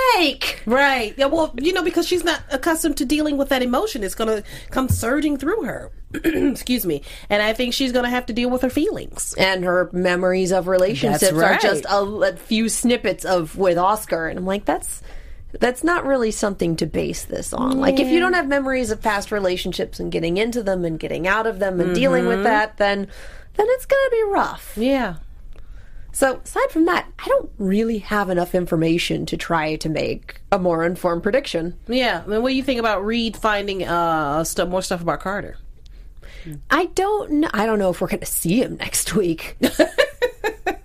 Right. 0.65 1.13
Yeah, 1.17 1.25
well, 1.25 1.53
you 1.57 1.73
know, 1.73 1.83
because 1.83 2.07
she's 2.07 2.23
not 2.23 2.41
accustomed 2.51 2.97
to 2.97 3.05
dealing 3.05 3.37
with 3.37 3.49
that 3.49 3.61
emotion. 3.61 4.03
It's 4.03 4.15
going 4.15 4.41
to 4.41 4.43
come 4.69 4.89
surging 4.89 5.37
through 5.37 5.63
her. 5.63 5.91
Excuse 6.13 6.85
me. 6.85 7.01
And 7.29 7.41
I 7.41 7.53
think 7.53 7.73
she's 7.73 7.91
going 7.91 8.03
to 8.03 8.09
have 8.09 8.25
to 8.27 8.33
deal 8.33 8.49
with 8.49 8.61
her 8.61 8.69
feelings. 8.69 9.33
and 9.37 9.63
her 9.63 9.89
memories 9.93 10.51
of 10.51 10.67
relationships 10.67 11.21
That's 11.21 11.33
are 11.33 11.57
just 11.57 11.85
a, 11.85 11.99
a 11.99 12.35
few 12.35 12.69
snippets 12.69 13.25
of 13.25 13.57
with 13.57 13.77
Oscar, 13.77 14.27
and 14.27 14.37
I'm 14.37 14.45
like, 14.45 14.65
that's 14.65 15.01
that's 15.59 15.83
not 15.83 16.05
really 16.05 16.31
something 16.31 16.75
to 16.77 16.85
base 16.85 17.25
this 17.25 17.53
on. 17.53 17.79
Like, 17.79 17.99
if 17.99 18.07
you 18.07 18.19
don't 18.19 18.33
have 18.33 18.47
memories 18.47 18.89
of 18.89 19.01
past 19.01 19.31
relationships 19.31 19.99
and 19.99 20.11
getting 20.11 20.37
into 20.37 20.63
them 20.63 20.83
and 20.83 20.99
getting 20.99 21.27
out 21.27 21.45
of 21.45 21.59
them 21.59 21.79
and 21.79 21.93
dealing 21.93 22.25
with 22.25 22.37
mm-hmm. 22.37 22.45
that, 22.45 22.77
then 22.77 23.07
then 23.55 23.67
it's 23.69 23.85
gonna 23.85 24.09
be 24.11 24.23
rough. 24.23 24.73
Yeah. 24.75 25.15
So, 26.13 26.39
aside 26.43 26.69
from 26.69 26.85
that, 26.85 27.11
I 27.17 27.27
don't 27.27 27.49
really 27.57 27.97
have 27.97 28.29
enough 28.29 28.53
information 28.53 29.25
to 29.25 29.35
try 29.35 29.75
to 29.77 29.89
make 29.89 30.41
a 30.51 30.59
more 30.59 30.85
informed 30.85 31.23
prediction. 31.23 31.75
Yeah. 31.87 32.21
I 32.23 32.29
mean, 32.29 32.41
what 32.43 32.49
do 32.49 32.55
you 32.55 32.63
think 32.63 32.79
about 32.79 33.03
Reade 33.03 33.35
finding 33.35 33.83
uh, 33.83 34.43
stuff, 34.43 34.69
more 34.69 34.83
stuff 34.83 35.01
about 35.01 35.21
Carter? 35.21 35.57
I 36.69 36.85
don't 36.85 37.31
know. 37.31 37.49
I 37.51 37.65
don't 37.65 37.79
know 37.79 37.89
if 37.89 37.99
we're 37.99 38.07
going 38.07 38.19
to 38.19 38.25
see 38.25 38.61
him 38.61 38.77
next 38.79 39.15
week. 39.15 39.57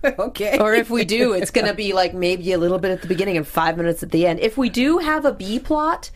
Okay. 0.04 0.58
or 0.58 0.74
if 0.74 0.90
we 0.90 1.04
do, 1.04 1.32
it's 1.32 1.50
going 1.50 1.66
to 1.66 1.74
be 1.74 1.92
like 1.92 2.14
maybe 2.14 2.52
a 2.52 2.58
little 2.58 2.78
bit 2.78 2.92
at 2.92 3.02
the 3.02 3.08
beginning 3.08 3.36
and 3.36 3.46
five 3.46 3.76
minutes 3.76 4.02
at 4.02 4.10
the 4.10 4.26
end. 4.26 4.40
If 4.40 4.56
we 4.56 4.68
do 4.68 4.98
have 4.98 5.24
a 5.24 5.32
B 5.32 5.58
plot, 5.58 6.10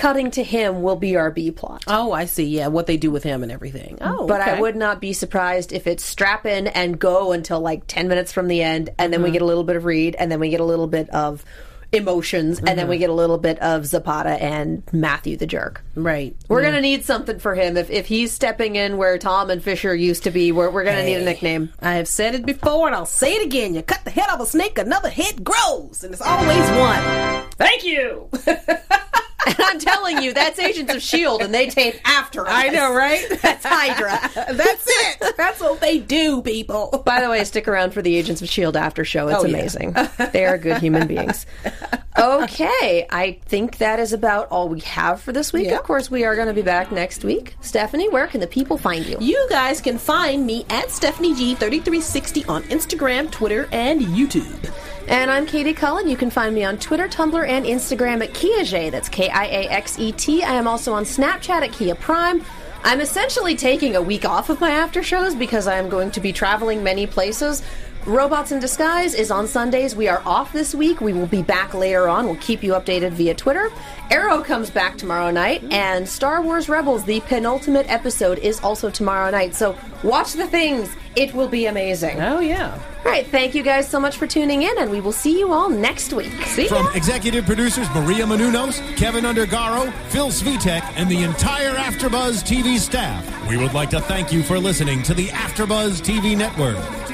cutting 0.00 0.30
to 0.30 0.42
him 0.42 0.80
will 0.80 0.96
be 0.96 1.16
our 1.16 1.30
B 1.30 1.50
plot. 1.50 1.84
Oh, 1.86 2.10
I 2.12 2.24
see. 2.24 2.46
Yeah, 2.46 2.68
what 2.68 2.86
they 2.86 2.96
do 2.96 3.10
with 3.10 3.22
him 3.22 3.42
and 3.42 3.52
everything. 3.52 3.98
Oh, 4.00 4.26
but 4.26 4.40
I 4.40 4.58
would 4.58 4.74
not 4.74 4.98
be 4.98 5.12
surprised 5.12 5.74
if 5.74 5.86
it's 5.86 6.02
strap 6.02 6.46
in 6.46 6.68
and 6.68 6.98
go 6.98 7.32
until 7.32 7.60
like 7.60 7.86
10 7.86 8.08
minutes 8.08 8.32
from 8.32 8.48
the 8.48 8.62
end, 8.62 8.88
and 8.98 9.12
then 9.12 9.20
we 9.20 9.28
mm-hmm. 9.28 9.34
get 9.34 9.42
a 9.42 9.44
little 9.44 9.62
bit 9.62 9.76
of 9.76 9.84
Reade, 9.84 10.16
and 10.18 10.32
then 10.32 10.40
we 10.40 10.48
get 10.48 10.60
a 10.60 10.64
little 10.64 10.86
bit 10.86 11.10
of 11.10 11.44
emotions, 11.92 12.60
and 12.60 12.78
then 12.78 12.88
we 12.88 12.94
mm-hmm. 12.94 13.00
get 13.00 13.10
a 13.10 13.14
little 13.14 13.36
bit 13.36 13.58
of 13.58 13.84
Zapata 13.84 14.30
and 14.42 14.82
Matthew 14.90 15.36
the 15.36 15.46
jerk. 15.46 15.82
Right. 15.94 16.34
We're 16.48 16.62
going 16.62 16.74
to 16.74 16.80
need 16.80 17.04
something 17.04 17.38
for 17.38 17.54
him. 17.54 17.76
If, 17.76 17.90
if 17.90 18.06
he's 18.06 18.32
stepping 18.32 18.76
in 18.76 18.96
where 18.96 19.18
Tom 19.18 19.50
and 19.50 19.62
Fisher 19.62 19.94
used 19.94 20.22
to 20.22 20.30
be, 20.30 20.50
we're, 20.50 20.70
we're 20.70 20.84
going 20.84 20.96
to 20.96 21.04
need 21.04 21.16
a 21.16 21.24
nickname. 21.24 21.74
I 21.78 21.94
have 21.94 22.08
said 22.08 22.34
it 22.34 22.46
before 22.46 22.86
and 22.86 22.96
I'll 22.96 23.04
say 23.04 23.34
it 23.34 23.44
again. 23.44 23.74
You 23.74 23.82
cut 23.82 24.04
the 24.04 24.10
head 24.10 24.30
off 24.30 24.40
a 24.40 24.46
snake, 24.46 24.78
another 24.78 25.10
head 25.10 25.44
grows, 25.44 26.04
and 26.04 26.14
it's 26.14 26.22
always 26.22 26.70
one. 26.70 27.50
Thank 27.58 27.84
you. 27.84 28.30
And 29.46 29.56
I'm 29.60 29.78
telling 29.78 30.22
you, 30.22 30.34
that's 30.34 30.58
Agents 30.58 30.90
of 30.90 30.96
S.H.I.E.L.D., 30.98 31.44
and 31.44 31.54
they 31.54 31.68
tape 31.70 31.96
after 32.04 32.46
us. 32.46 32.52
I 32.52 32.68
know, 32.68 32.94
right? 32.94 33.26
That's 33.42 33.64
Hydra. 33.64 34.20
That's 34.54 34.84
it. 34.86 35.34
That's 35.36 35.60
what 35.60 35.80
they 35.80 35.98
do, 35.98 36.42
people. 36.42 37.02
By 37.06 37.22
the 37.22 37.30
way, 37.30 37.42
stick 37.44 37.66
around 37.66 37.94
for 37.94 38.02
the 38.02 38.14
Agents 38.16 38.42
of 38.42 38.46
S.H.I.E.L.D. 38.48 38.78
after 38.78 39.04
show. 39.04 39.28
It's 39.28 39.38
Oh, 39.38 39.46
yeah. 39.46 39.56
amazing. 39.58 39.96
they 40.32 40.44
are 40.44 40.58
good 40.58 40.78
human 40.78 41.06
beings. 41.06 41.46
Okay, 42.18 43.06
I 43.10 43.38
think 43.46 43.78
that 43.78 44.00
is 44.00 44.12
about 44.12 44.48
all 44.48 44.68
we 44.68 44.80
have 44.80 45.20
for 45.20 45.32
this 45.32 45.52
week. 45.52 45.66
Yeah. 45.66 45.76
Of 45.76 45.84
course, 45.84 46.10
we 46.10 46.24
are 46.24 46.34
going 46.34 46.48
to 46.48 46.54
be 46.54 46.62
back 46.62 46.90
next 46.90 47.24
week. 47.24 47.54
Stephanie, 47.60 48.08
where 48.08 48.26
can 48.26 48.40
the 48.40 48.46
people 48.46 48.76
find 48.76 49.06
you? 49.06 49.16
You 49.20 49.46
guys 49.48 49.80
can 49.80 49.96
find 49.96 50.44
me 50.44 50.66
at 50.70 50.90
Stephanie 50.90 51.34
G3360 51.34 52.48
on 52.48 52.62
Instagram, 52.64 53.30
Twitter, 53.30 53.68
and 53.70 54.00
YouTube. 54.00 54.72
And 55.06 55.30
I'm 55.30 55.46
Katie 55.46 55.72
Cullen. 55.72 56.08
You 56.08 56.16
can 56.16 56.30
find 56.30 56.54
me 56.54 56.64
on 56.64 56.78
Twitter, 56.78 57.08
Tumblr, 57.08 57.48
and 57.48 57.64
Instagram 57.64 58.22
at 58.22 58.32
Kiaxet. 58.32 58.90
That's 58.90 59.08
K 59.08 59.28
I 59.28 59.44
A 59.46 59.68
X 59.68 59.98
E 59.98 60.12
T. 60.12 60.42
I 60.42 60.54
am 60.54 60.66
also 60.66 60.92
on 60.92 61.04
Snapchat 61.04 61.62
at 61.62 61.72
Kia 61.72 61.94
Prime. 61.94 62.44
I'm 62.82 63.00
essentially 63.00 63.56
taking 63.56 63.94
a 63.94 64.02
week 64.02 64.24
off 64.24 64.48
of 64.50 64.60
my 64.60 64.70
after 64.70 65.02
shows 65.02 65.34
because 65.34 65.66
I 65.66 65.76
am 65.76 65.88
going 65.88 66.10
to 66.12 66.20
be 66.20 66.32
traveling 66.32 66.82
many 66.82 67.06
places. 67.06 67.62
Robots 68.06 68.50
in 68.50 68.60
Disguise 68.60 69.14
is 69.14 69.30
on 69.30 69.46
Sundays. 69.46 69.94
We 69.94 70.08
are 70.08 70.22
off 70.24 70.54
this 70.54 70.74
week. 70.74 71.02
We 71.02 71.12
will 71.12 71.26
be 71.26 71.42
back 71.42 71.74
later 71.74 72.08
on. 72.08 72.24
We'll 72.24 72.36
keep 72.36 72.62
you 72.62 72.72
updated 72.72 73.10
via 73.10 73.34
Twitter. 73.34 73.70
Arrow 74.10 74.42
comes 74.42 74.70
back 74.70 74.96
tomorrow 74.96 75.30
night, 75.30 75.60
mm-hmm. 75.60 75.72
and 75.72 76.08
Star 76.08 76.40
Wars 76.40 76.68
Rebels, 76.70 77.04
the 77.04 77.20
penultimate 77.20 77.88
episode, 77.90 78.38
is 78.38 78.58
also 78.60 78.88
tomorrow 78.88 79.30
night. 79.30 79.54
So 79.54 79.76
watch 80.02 80.32
the 80.32 80.46
things. 80.46 80.88
It 81.14 81.34
will 81.34 81.46
be 81.46 81.66
amazing. 81.66 82.22
Oh, 82.22 82.40
yeah. 82.40 82.80
All 83.04 83.04
right, 83.04 83.26
thank 83.26 83.54
you 83.54 83.62
guys 83.62 83.86
so 83.86 84.00
much 84.00 84.16
for 84.16 84.26
tuning 84.26 84.62
in, 84.62 84.78
and 84.78 84.90
we 84.90 85.02
will 85.02 85.12
see 85.12 85.38
you 85.38 85.52
all 85.52 85.68
next 85.68 86.14
week. 86.14 86.32
See 86.46 86.68
From 86.68 86.86
ya. 86.86 86.92
executive 86.94 87.44
producers 87.44 87.88
Maria 87.94 88.24
Menounos, 88.24 88.80
Kevin 88.96 89.24
Undergaro, 89.24 89.92
Phil 90.08 90.28
Svitek, 90.28 90.82
and 90.96 91.10
the 91.10 91.22
entire 91.22 91.74
AfterBuzz 91.74 92.44
TV 92.44 92.78
staff, 92.78 93.48
we 93.48 93.58
would 93.58 93.74
like 93.74 93.90
to 93.90 94.00
thank 94.00 94.32
you 94.32 94.42
for 94.42 94.58
listening 94.58 95.02
to 95.02 95.12
the 95.12 95.26
AfterBuzz 95.28 96.00
TV 96.00 96.36
network. 96.36 96.78